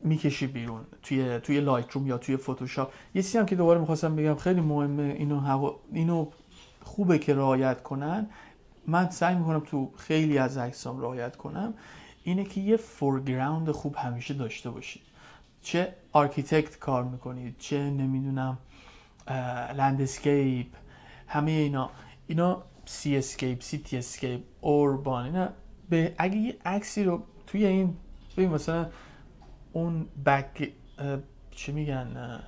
می‌کشی 0.00 0.46
بیرون 0.46 0.80
توی 1.02 1.38
توی 1.38 1.60
Lightroom 1.60 2.06
یا 2.06 2.18
توی 2.18 2.36
فتوشاپ 2.36 2.92
یه 3.14 3.22
چیزی 3.22 3.38
هم 3.38 3.46
که 3.46 3.56
دوباره 3.56 3.80
می‌خواستم 3.80 4.16
بگم 4.16 4.34
خیلی 4.34 4.60
مهمه 4.60 5.02
اینو 5.02 5.40
هوا 5.40 5.80
اینو 5.92 6.28
خوبه 6.82 7.18
که 7.18 7.34
رعایت 7.34 7.82
کنن. 7.82 8.26
من 8.86 9.10
سعی 9.10 9.34
می‌کنم 9.34 9.60
تو 9.60 9.92
خیلی 9.96 10.38
از 10.38 10.58
عکسام 10.58 11.00
رعایت 11.00 11.36
کنم 11.36 11.74
اینه 12.24 12.44
که 12.44 12.60
یه 12.60 12.76
foreground 12.76 13.70
خوب 13.70 13.96
همیشه 13.98 14.34
داشته 14.34 14.70
باشید. 14.70 15.02
چه 15.62 15.94
architect 16.12 16.78
کار 16.78 17.04
می‌کنید 17.04 17.54
چه 17.58 17.78
نمی‌دونم 17.78 18.58
landscape 19.76 20.66
همه 21.26 21.50
اینا. 21.50 21.90
اینا 22.26 22.62
seascape 22.84 23.62
cityscape 23.62 24.40
urban 24.60 25.24
اینا. 25.24 25.48
به 25.88 26.14
اگه 26.18 26.36
یه 26.36 26.56
عکسی 26.64 27.04
رو 27.04 27.22
توی 27.46 27.66
این 27.66 27.96
ببین 28.36 28.50
مثلا 28.50 28.86
اون 29.72 30.06
back 30.26 30.72
چی 31.50 31.72
میگن؟ 31.72 32.40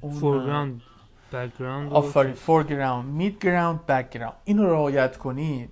اون 0.00 0.12
foreground 0.12 0.82
background 1.32 1.92
آفرین 1.92 2.32
foreground 2.32 3.04
midground 3.04 3.86
background 3.86 4.36
اینو 4.44 4.66
رعایت 4.66 5.16
کنید. 5.16 5.70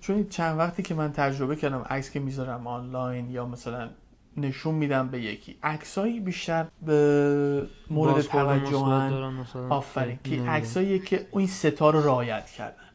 چون 0.00 0.28
چند 0.28 0.58
وقتی 0.58 0.82
که 0.82 0.94
من 0.94 1.12
تجربه 1.12 1.56
کردم 1.56 1.82
عکس 1.90 2.10
که 2.10 2.20
می‌ذارم 2.20 2.66
آنلاین 2.66 3.30
یا 3.30 3.46
مثلا 3.46 3.90
نشون 4.36 4.74
میدم 4.74 5.08
به 5.08 5.20
یکی. 5.20 5.56
عکسایی 5.62 6.20
بیشتر 6.20 6.66
به 6.82 7.66
مورد 7.90 8.20
توجهن. 8.20 9.46
آفرین. 9.70 10.18
که 10.24 10.42
عکسایی 10.42 10.98
که 10.98 11.26
این 11.32 11.46
ستا 11.46 11.90
رو 11.90 12.00
رعایت 12.04 12.46
کردن. 12.46 12.85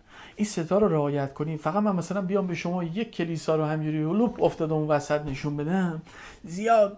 این 0.42 0.50
ستا 0.50 0.78
رو 0.78 0.88
رعایت 0.88 1.34
کنید 1.34 1.60
فقط 1.60 1.84
من 1.84 1.96
مثلا 1.96 2.22
بیام 2.22 2.48
به 2.48 2.56
شما 2.56 2.84
یک 2.84 3.12
کلیسا 3.12 3.56
رو 3.56 3.64
همینجوری 3.64 3.98
لوپ 3.98 4.44
افتاده 4.44 4.74
اون 4.74 4.88
وسط 4.88 5.26
نشون 5.26 5.58
بدم 5.58 6.02
زیاد 6.44 6.98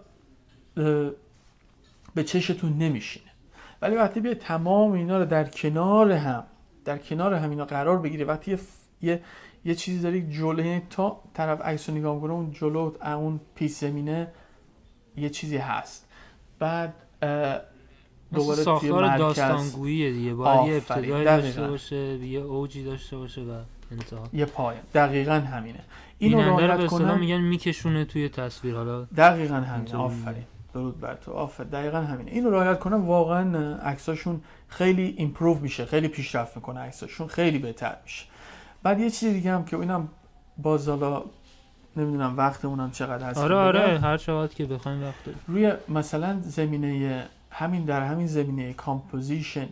به 2.14 2.24
چشتون 2.24 2.78
نمیشینه. 2.78 3.30
ولی 3.82 3.96
وقتی 3.96 4.20
بیاید 4.20 4.38
تمام 4.38 4.92
اینا 4.92 5.18
رو 5.18 5.24
در 5.24 5.44
کنار 5.44 6.12
هم 6.12 6.44
در 6.84 6.98
کنار 6.98 7.34
هم 7.34 7.50
اینا 7.50 7.64
قرار 7.64 7.98
بگیره 7.98 8.24
وقتی 8.24 8.50
یه, 8.50 8.58
یه 9.02 9.20
یه 9.64 9.74
چیزی 9.74 10.02
داری 10.02 10.30
جلو 10.30 10.64
یعنی 10.64 10.82
تا 10.90 11.20
طرف 11.34 11.60
عکس 11.60 11.88
رو 11.88 11.94
نگاه 11.94 12.20
کنه 12.20 12.32
اون 12.32 12.52
جلو 12.52 12.92
اون 13.02 13.40
پیش 13.54 13.70
زمینه 13.70 14.28
یه 15.16 15.30
چیزی 15.30 15.56
هست. 15.56 16.08
بعد 16.58 16.94
دوباره 18.34 18.62
ساختار 18.62 19.06
مرکز. 19.06 19.18
داستانگوییه 19.18 20.12
دیگه. 20.12 20.34
باید 20.34 20.68
یه 20.68 20.74
ابتدایی. 20.74 21.24
داشته 21.24 21.68
باشه 21.68 21.96
یه 21.96 22.40
اوجی 22.40 22.84
داشته 22.84 23.16
باشه 23.16 23.40
و 23.40 23.52
انتها. 23.92 24.28
یه 24.32 24.44
پایان. 24.44 24.82
دقیقا 24.94 25.32
همینه. 25.32 25.80
اینو 26.18 26.36
بیننده 26.36 26.66
رو 26.66 26.78
به 26.78 26.86
کنم. 26.86 27.18
میگن 27.18 27.40
میکشونه 27.40 28.04
توی 28.04 28.28
تصویر. 28.28 28.74
حالا 28.74 29.04
دقیقا 29.04 29.54
همینه. 29.54 29.96
آفرین. 29.96 30.44
درود 30.74 31.00
بر 31.00 31.14
تو. 31.14 31.32
آفر 31.32 31.64
دقیقا 31.64 32.00
همینه. 32.00 32.30
اینو 32.30 32.50
رعایت 32.50 32.78
کنم. 32.78 33.06
واقعا 33.06 33.74
عکساشون 33.76 34.40
خیلی 34.68 35.14
improve 35.18 35.58
میشه. 35.58 35.84
خیلی 35.84 36.08
پیشرفت 36.08 36.56
می‌کنه 36.56 36.80
عکساشون. 36.80 37.26
خیلی 37.26 37.58
بهتر 37.58 37.96
میشه. 38.04 38.24
بعد 38.82 39.00
یه 39.00 39.10
چیزی 39.10 39.32
دیگه 39.32 39.52
هم 39.52 39.64
که 39.64 39.78
اینم 39.78 40.08
باز 40.58 40.88
حالا 40.88 41.22
نمی‌دونم 41.96 42.36
وقتمونم 42.36 42.90
چقدر 42.90 43.26
هست 43.26 43.38
آره 43.38 43.54
آره. 43.54 43.98
هر 43.98 44.16
چقدر 44.16 44.54
که 44.54 44.64
بخوایم 44.64 45.02
وقت 45.02 45.24
داریم. 45.24 45.40
روی 45.48 45.72
مثلا 45.88 46.40
زمینه 46.40 47.26
همین 47.56 47.84
در 47.84 48.02
همین 48.02 48.26
زمینه 48.26 48.72
composition 48.72 49.68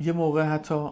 یه 0.00 0.12
موقع 0.12 0.42
حتی 0.42 0.88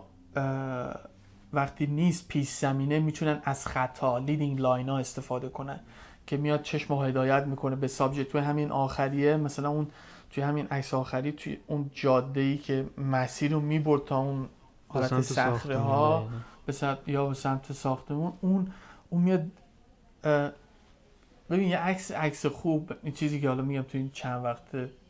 وقتی 1.52 1.86
نیست 1.86 2.28
پیش 2.28 2.48
زمینه 2.48 2.98
می‌تونن 2.98 3.40
از 3.44 3.66
خطا 3.66 4.18
leading 4.18 4.60
line 4.60 4.88
ها 4.88 4.98
استفاده 4.98 5.48
کنن 5.48 5.80
که 6.26 6.36
میاد 6.36 6.62
چشم 6.62 6.94
رو 6.94 7.02
هدایت 7.02 7.46
می‌کنه 7.46 7.76
به 7.76 7.88
subject 7.88 8.28
توی 8.28 8.40
همین 8.40 8.70
آخریه 8.70 9.36
مثلا 9.36 9.68
اون 9.70 9.86
توی 10.30 10.42
همین 10.42 10.66
عکس 10.66 10.94
آخری 10.94 11.32
توی 11.32 11.58
اون 11.66 11.90
جاده 11.94 12.40
ای 12.40 12.58
که 12.58 12.86
مسیر 12.98 13.52
رو 13.52 13.60
می‌برد 13.60 14.04
تا 14.04 14.18
اون 14.18 14.48
حالت 14.88 15.20
صخره 15.20 15.78
ها. 15.78 16.28
به 16.66 16.72
سمت 16.72 16.98
یا 17.06 17.26
به 17.26 17.34
سمت 17.34 17.72
ساختمون 17.72 18.32
اون 18.40 18.72
اون 19.10 19.22
میاد 19.22 19.46
ببین 21.50 21.68
یه 21.68 21.78
عکس 21.78 22.12
عکس 22.12 22.46
خوب 22.46 22.92
این 23.02 23.12
چیزی 23.12 23.40
که 23.40 23.48
حالا 23.48 23.62
میگم 23.62 23.82
تو 23.82 23.98
این 23.98 24.10
چند 24.12 24.44
وقت 24.44 24.62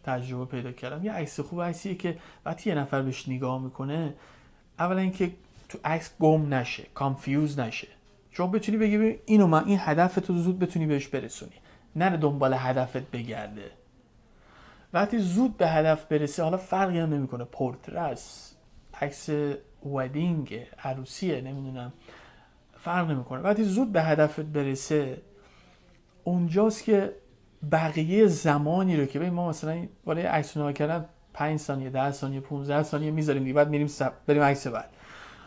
تجربه 0.05 0.45
پیدا 0.45 0.73
کردم. 0.73 1.05
یه 1.05 1.13
عکس 1.13 1.41
خوب 1.41 1.63
عکسیه 1.63 1.95
که 1.95 2.19
وقتی 2.45 2.71
یه 2.71 2.77
نفر 2.77 3.03
بهش 3.03 3.29
نگاه 3.29 3.63
می‌کنه 3.63 4.15
اولا 4.79 5.01
اینکه 5.01 5.33
تو 5.69 5.79
عکس 5.85 6.11
گم 6.21 6.55
نشه 6.55 6.87
confuse 6.95 7.59
نشه. 7.59 7.89
شما 8.31 8.47
بتونی 8.47 8.79
بگی 8.79 9.19
اینو 9.27 9.47
من 9.47 9.65
این 9.65 9.79
هدف 9.81 10.15
تو 10.15 10.35
زود 10.35 10.59
بتونی 10.59 10.87
بهش 10.87 11.09
برسونی. 11.09 11.53
نره 11.97 12.17
دنبال 12.17 12.55
هدفت 12.59 13.11
بگرده. 13.11 13.71
وقتی 14.93 15.19
زود 15.19 15.57
به 15.57 15.69
هدف 15.69 16.05
برسه 16.05 16.43
حالا 16.43 16.57
فرقی 16.57 16.99
هم 16.99 17.15
نمی‌کنه. 17.15 17.45
پورتره 17.45 18.01
است 18.01 18.57
عکس 19.01 19.29
wedding 19.87 20.67
عروسیه 20.85 21.41
نمی‌دونم. 21.41 21.93
فرق 22.79 23.11
نمی‌کنه. 23.11 23.41
وقتی 23.41 23.65
زود 23.65 23.93
به 23.93 24.03
هدفت 24.03 24.41
برسه 24.41 25.23
اونجاست 26.25 26.85
که 26.85 27.13
بقیه 27.73 28.27
زمانی 28.27 28.97
رو 28.97 29.07
که 29.07 29.19
ببین 29.19 29.33
ما 29.33 29.49
مثلا 29.49 29.87
بالای 30.05 30.27
عکس 30.27 30.57
نگاه 30.57 30.73
کردن 30.73 31.05
5 31.35 31.59
ثانیه 31.59 31.91
10 31.91 32.11
ثانیه 32.11 32.41
15 32.41 32.83
ثانیه 32.83 33.11
می‌ذاریم 33.11 33.43
دیگه 33.43 33.55
بعد 33.55 33.69
میریم 33.69 33.87
سب... 33.87 34.13
بریم 34.27 34.43
عکس 34.43 34.67
بعد. 34.67 34.91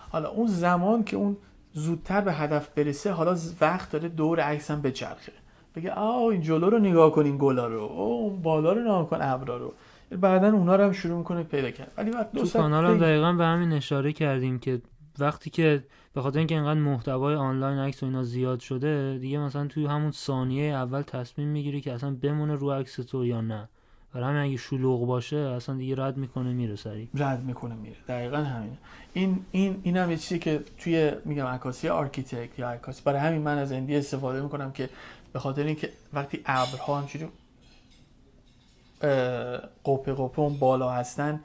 حالا 0.09 0.29
اون 0.29 0.47
زمان 0.47 1.03
که 1.03 1.17
اون 1.17 1.37
زودتر 1.73 2.21
به 2.21 2.33
هدف 2.33 2.69
برسه 2.69 3.11
حالا 3.11 3.37
وقت 3.61 3.91
داره 3.91 4.09
دور 4.09 4.39
عکس 4.39 4.71
هم 4.71 4.81
بچرخه. 4.81 5.31
بگه 5.75 5.91
آه 5.91 6.23
این 6.23 6.41
جلو 6.41 6.69
رو 6.69 6.79
نگاه 6.79 7.11
کن 7.11 7.25
این 7.25 7.37
گلا 7.37 7.67
رو. 7.67 7.81
اون 7.81 8.41
بالا 8.41 8.73
رو 8.73 8.81
نگاه 8.81 9.09
کن 9.09 9.17
ابرا 9.21 9.57
رو. 9.57 9.73
بعدا 10.17 10.51
اونا 10.51 10.75
رو 10.75 10.83
هم 10.83 10.91
شروع 10.91 11.17
می‌کنه 11.17 11.43
پیدا 11.43 11.71
کرد 11.71 11.91
ولی 11.97 12.11
وقت 12.11 12.31
دو 12.31 12.43
تو 12.45 12.59
کانال 12.59 12.85
هم 12.85 12.97
دقیقا 12.97 13.33
به 13.33 13.43
همین 13.43 13.73
اشاره 13.73 14.13
کردیم 14.13 14.59
که 14.59 14.81
وقتی 15.19 15.49
که 15.49 15.83
به 16.13 16.21
خاطر 16.21 16.37
اینکه 16.37 16.55
اینقدر 16.55 16.79
محتوای 16.79 17.35
آنلاین 17.35 17.79
عکس 17.79 18.03
و 18.03 18.05
اینا 18.05 18.23
زیاد 18.23 18.59
شده 18.59 19.17
دیگه 19.21 19.39
مثلا 19.39 19.67
توی 19.67 19.85
همون 19.85 20.11
ثانیه 20.11 20.73
اول 20.73 21.01
تصمیم 21.01 21.47
می‌گیری 21.47 21.81
که 21.81 21.93
اصلا 21.93 22.15
بمونه 22.21 22.55
رو 22.55 22.71
عکس 22.71 22.95
تو 22.95 23.25
یا 23.25 23.41
نه. 23.41 23.69
برای 24.13 24.29
همین 24.29 24.41
اگه 24.41 24.57
شلوغ 24.57 25.05
باشه 25.05 25.37
اصلا 25.37 25.75
دیگه 25.75 25.95
رد 26.03 26.17
می‌کنه 26.17 26.53
میره 26.53 26.75
سری 26.75 27.09
رد 27.15 27.43
می‌کنه 27.43 27.75
میره. 27.75 27.95
دقیقا 28.07 28.37
همینه. 28.37 28.77
این 29.13 29.45
این 29.51 29.79
این 29.83 29.97
هم 29.97 30.11
یه 30.11 30.17
چیزی 30.17 30.39
که 30.39 30.63
توی 30.77 31.11
میگم 31.25 31.45
عکاسی 31.45 31.89
architect 31.89 32.59
یا 32.59 32.69
عکاسی 32.69 33.01
برای 33.05 33.19
همین 33.19 33.41
من 33.41 33.57
از 33.57 33.71
ND 33.71 33.95
استفاده 33.95 34.41
می‌کنم 34.41 34.71
که 34.71 34.89
به 35.33 35.39
خاطر 35.39 35.63
اینکه 35.63 35.89
وقتی 36.13 36.41
ابرها 36.45 36.99
همچوری 36.99 37.25
اه، 39.01 39.57
قپه 39.85 40.13
قپه 40.13 40.39
اون 40.39 40.57
بالا 40.57 40.91
هستن 40.91 41.39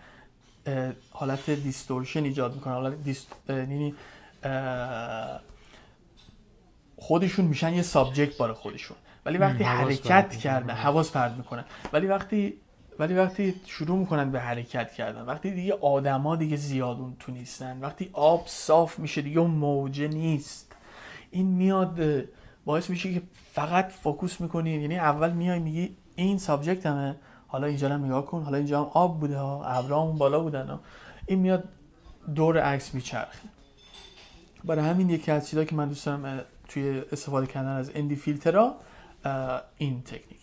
حالت 1.10 1.50
distortion 1.50 2.24
ایجاد 2.24 2.54
می‌کنن 2.54 2.74
حالت 2.74 3.02
dist... 3.02 3.32
یعنی 3.48 3.94
اه، 4.42 5.40
خودشون 6.96 7.44
میشن 7.44 7.74
یه 7.74 7.82
subject 7.82 8.38
برای 8.38 8.54
خودشون. 8.54 8.96
ولی 9.26 9.38
وقتی 9.38 9.64
حرکت 9.64 10.36
کردن. 10.36 10.74
حواس 10.74 11.12
پرت 11.12 11.32
می‌کنن. 11.32 11.64
ولی 11.92 12.06
وقتی 12.06 12.54
ولی 12.98 13.14
وقتی 13.14 13.54
شروع 13.66 13.98
می‌کنن 13.98 14.30
به 14.30 14.40
حرکت 14.40 14.92
کردن 14.92 15.22
وقتی 15.22 15.50
دیگه 15.50 15.74
آدما 15.80 16.36
دیگه 16.36 16.56
زیاد 16.56 16.98
اون 16.98 17.16
تو 17.20 17.32
نیستن 17.32 17.80
وقتی 17.80 18.10
آب 18.12 18.44
صاف 18.46 18.98
میشه 18.98 19.22
دیگه 19.22 19.38
اون 19.38 19.50
موجه 19.50 20.08
نیست. 20.08 20.72
این 21.30 21.46
میاد 21.46 22.24
باعث 22.64 22.90
میشه 22.90 23.14
که 23.14 23.22
فقط 23.52 23.88
focus 23.92 24.40
می‌کنی. 24.40 24.70
یعنی 24.70 24.98
اول 24.98 25.32
میای 25.32 25.58
میگی 25.58 25.96
این 26.16 26.38
subject 26.38 26.86
همه 26.86 27.16
حالا 27.48 27.66
اینجا 27.66 27.88
هم 27.88 28.04
نگاه 28.04 28.26
کن 28.26 28.42
حالا 28.42 28.56
اینجا 28.56 28.80
هم 28.80 28.90
آب 28.94 29.20
بوده 29.20 29.38
ها 29.38 29.64
ابرها 29.64 30.02
اون 30.02 30.18
بالا 30.18 30.40
بودن 30.40 30.66
ها. 30.66 30.80
این 31.26 31.38
میاد 31.38 31.64
دور 32.34 32.58
عکس 32.58 32.94
میچرخه. 32.94 33.48
برای 34.64 34.84
همین 34.84 35.10
یکی 35.10 35.30
از 35.30 35.48
چیزایی 35.48 35.66
که 35.66 35.74
من 35.74 35.88
دوست 35.88 36.06
دارم 36.06 36.24
اه، 36.24 36.40
توی 36.68 37.02
استفاده 37.12 37.46
کردن 37.46 37.76
از 37.76 37.90
ND 37.94 38.16
filter 38.16 38.66
ها 38.66 38.74
این 39.78 40.02
تکنیک. 40.02 40.38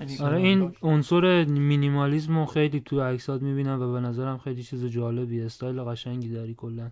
یعنی 0.00 0.18
آره 0.18 0.36
این 0.36 0.72
عنصر 0.82 1.44
مینیمالیسم 1.44 2.38
رو 2.38 2.46
خیلی 2.46 2.80
تو 2.80 3.00
عکسات 3.00 3.42
می‌بینم 3.42 3.82
و 3.82 3.92
به 3.92 4.00
نظرم 4.00 4.38
خیلی 4.38 4.62
چیز 4.62 4.84
جالبی 4.84 5.42
استایل 5.42 5.82
قشنگی 5.82 6.28
داری 6.28 6.54
کلا. 6.54 6.90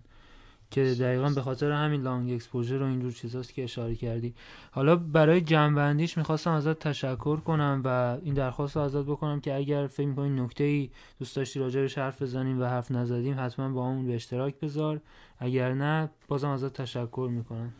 که 0.71 0.95
دقیقا 0.99 1.29
به 1.29 1.41
خاطر 1.41 1.71
همین 1.71 2.01
long 2.01 2.33
exposure 2.33 2.81
و 2.81 2.85
اینجور 2.85 3.11
چیزاست 3.11 3.53
که 3.53 3.63
اشاره 3.63 3.95
کردی. 3.95 4.33
حالا 4.71 4.95
برای 4.95 5.41
جمع‌بندیش 5.41 6.17
می‌خواستم 6.17 6.51
ازت 6.51 6.79
تشکر 6.79 7.37
کنم 7.37 7.81
و 7.85 8.17
این 8.23 8.33
درخواست 8.33 8.75
رو 8.75 8.81
ازت 8.81 9.03
بکنم 9.03 9.39
که 9.39 9.55
اگر 9.55 9.87
فکر 9.87 10.07
می‌کنی 10.07 10.29
نکته 10.29 10.63
ای 10.63 10.89
دوست 11.19 11.35
داشتی 11.35 11.59
راجبش 11.59 11.97
حرف 11.97 12.21
بزنیم 12.21 12.61
و 12.61 12.65
حرف 12.65 12.91
نزدیم 12.91 13.35
حتما 13.39 13.69
باهامون 13.69 14.07
به 14.07 14.15
اشتراک 14.15 14.59
بذار. 14.59 14.99
اگر 15.39 15.73
نه 15.73 16.09
بازم 16.27 16.49
ازت 16.49 16.73
تشکر 16.73 17.29
می‌کنم. 17.31 17.73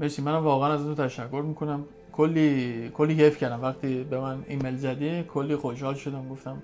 مرسی. 0.00 0.22
منم 0.22 0.44
واقعا 0.44 0.72
از 0.72 0.84
تو 0.84 0.94
تشکر 0.94 1.42
می‌کنم. 1.46 1.84
کلی 2.12 2.88
کلی 2.88 3.16
کیف 3.16 3.38
کردم. 3.38 3.62
وقتی 3.62 4.04
به 4.04 4.20
من 4.20 4.44
ایمیل 4.48 4.76
زدی 4.76 5.22
کلی 5.22 5.56
خوشحال 5.56 5.94
شدم. 5.94 6.28
گفتم. 6.28 6.62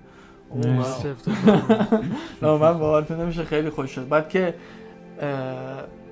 نه 2.41 2.57
من 2.57 2.79
باورتون 2.79 3.19
نمیشه. 3.19 3.43
خیلی 3.43 3.69
خوش 3.69 3.91
شد. 3.91 4.07
بعد 4.07 4.29
که 4.29 4.55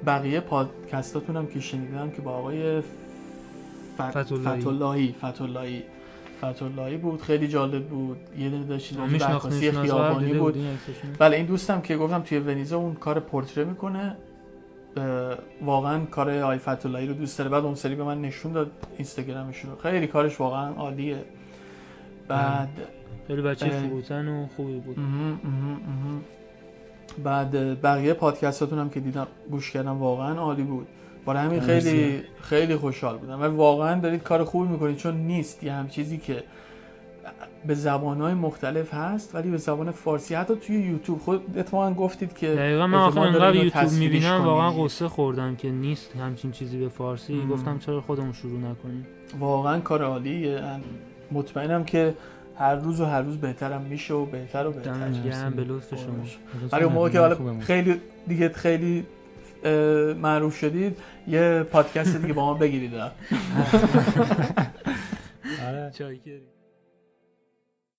بقیه 0.05 0.39
پادکستاتون 0.39 1.38
هم 1.38 1.47
که 1.47 1.60
شنیدم 1.60 2.12
که 2.12 2.22
با 2.22 2.32
آقای 2.32 2.82
فت... 3.97 4.24
فتولاهی. 4.24 4.62
فتولاهی 4.62 5.16
فتولاهی 5.22 5.84
فتولاهی 6.41 6.97
بود 6.97 7.22
خیلی 7.22 7.47
جالب 7.47 7.86
بود. 7.86 8.18
یه 8.38 8.49
دونه 8.49 8.64
داشتید 8.66 8.97
عکاسی 8.97 9.14
میشناختنش 9.14 9.70
خیابانی 9.70 10.34
بود؟ 10.34 10.58
بله 11.20 11.38
این 11.38 11.45
دوستم 11.45 11.82
که 11.82 11.97
گفتم 11.97 12.22
توی 12.22 12.39
ونیزه 12.39 12.76
اون 12.76 12.95
کار 12.95 13.20
پورتره 13.20 13.64
می‌کنه. 13.64 14.16
واقعا 15.62 16.05
کار 16.05 16.30
آی 16.30 16.58
فتولایی 16.58 17.08
رو 17.08 17.14
دوست 17.14 17.38
داره. 17.38 17.49
بعد 17.49 17.66
اون 17.66 17.76
سری 17.76 17.95
به 17.95 18.03
من 18.03 18.22
نشون 18.22 18.51
داد 18.51 18.72
اینستاگرامش 18.97 19.60
رو. 19.60 19.76
خیلی 19.76 20.08
کارش 20.08 20.39
واقعا 20.39 20.74
عالیه. 20.74 21.26
بعد 22.28 22.70
خیلی 23.28 23.41
بچه. 23.41 23.70
فروتن 23.70 24.28
و 24.28 24.47
خوبی 24.55 24.80
بود. 24.80 24.97
بعد 27.24 27.82
بقیه 27.82 28.13
پادکستاتون 28.13 28.80
هم 28.80 28.89
که 28.89 28.99
دیدم 28.99 29.28
گوش 29.51 29.72
کردم 29.72 29.97
واقعا 29.97 30.39
عالی 30.39 30.63
بود. 30.63 30.88
برای 31.26 31.45
همین 31.45 31.59
خیلی. 31.59 32.22
خیلی 32.41 32.76
خوشحال 32.76 33.18
بودم. 33.18 33.41
و 33.41 33.43
واقعا 33.43 33.99
دارید 33.99 34.24
کار 34.24 34.43
خوبی 34.43 34.68
می‌کنید 34.68 34.97
چون 34.97 35.15
نیست 35.18 35.63
یه 35.63 35.74
هم 35.74 35.88
چیزی 35.88 36.18
که 36.18 36.43
به 37.68 37.74
زبانهای 37.74 38.34
مختلف 38.34 38.93
هست 38.93 39.36
ولی 39.36 39.49
به 39.49 39.57
زبان 39.57 39.91
فارسی. 39.91 40.36
حتی 40.36 40.55
توی 40.55 40.76
یوتیوب. 40.76 41.20
خود 41.20 41.57
اتفاقا 41.57 41.93
گفتید 41.93 42.34
که 42.34 42.47
دقیقا 42.47 42.88
من 42.88 42.97
آخه 42.97 43.20
انقدر 43.20 43.55
یوتیوب 43.55 43.91
می‌بینم. 43.91 44.41
واقعا 44.45 44.72
قصه 44.72 45.07
خوردم 45.07 45.55
که 45.55 45.70
نیست 45.70 46.15
همچین 46.15 46.51
چیزی 46.51 46.78
به 46.80 46.89
فارسی. 46.89 47.34
مم. 47.34 47.49
گفتم 47.49 47.80
چرا 47.80 48.01
خودمون 48.01 48.34
شروع 48.34 48.59
نکنیم؟ 48.59 49.07
واقعا 49.39 49.80
کار 49.80 50.03
عالیه. 50.03 50.61
مطمئنم 51.32 51.84
که 51.84 52.13
هر 52.60 52.76
روز 52.76 53.01
و 53.01 53.05
هر 53.05 53.22
روز 53.22 53.38
بهترم 53.38 53.82
میشه 53.82 54.14
و 54.14 54.26
بهتر 54.26 54.68
و 54.68 54.72
بهتر. 54.72 54.91
گرم 54.91 55.10
مرسی. 55.10 55.55
به 55.55 55.64
لطف 55.64 55.95
شما. 55.95 56.24
ولی 56.72 56.84
اون 56.84 56.93
موقع 56.93 57.10
که 57.10 57.20
حالا. 57.20 57.60
خیلی 57.60 58.01
دیگه 58.28 58.49
خیلی 58.49 59.05
معروف 60.22 60.58
شدید 60.58 60.97
یه 61.28 61.64
پادکست 61.72 62.18
دیگه 62.18 62.34
با 62.34 62.45
ما 62.45 62.53
بگیرید. 62.53 62.93
آره. 65.68 65.91
چای 65.97 66.20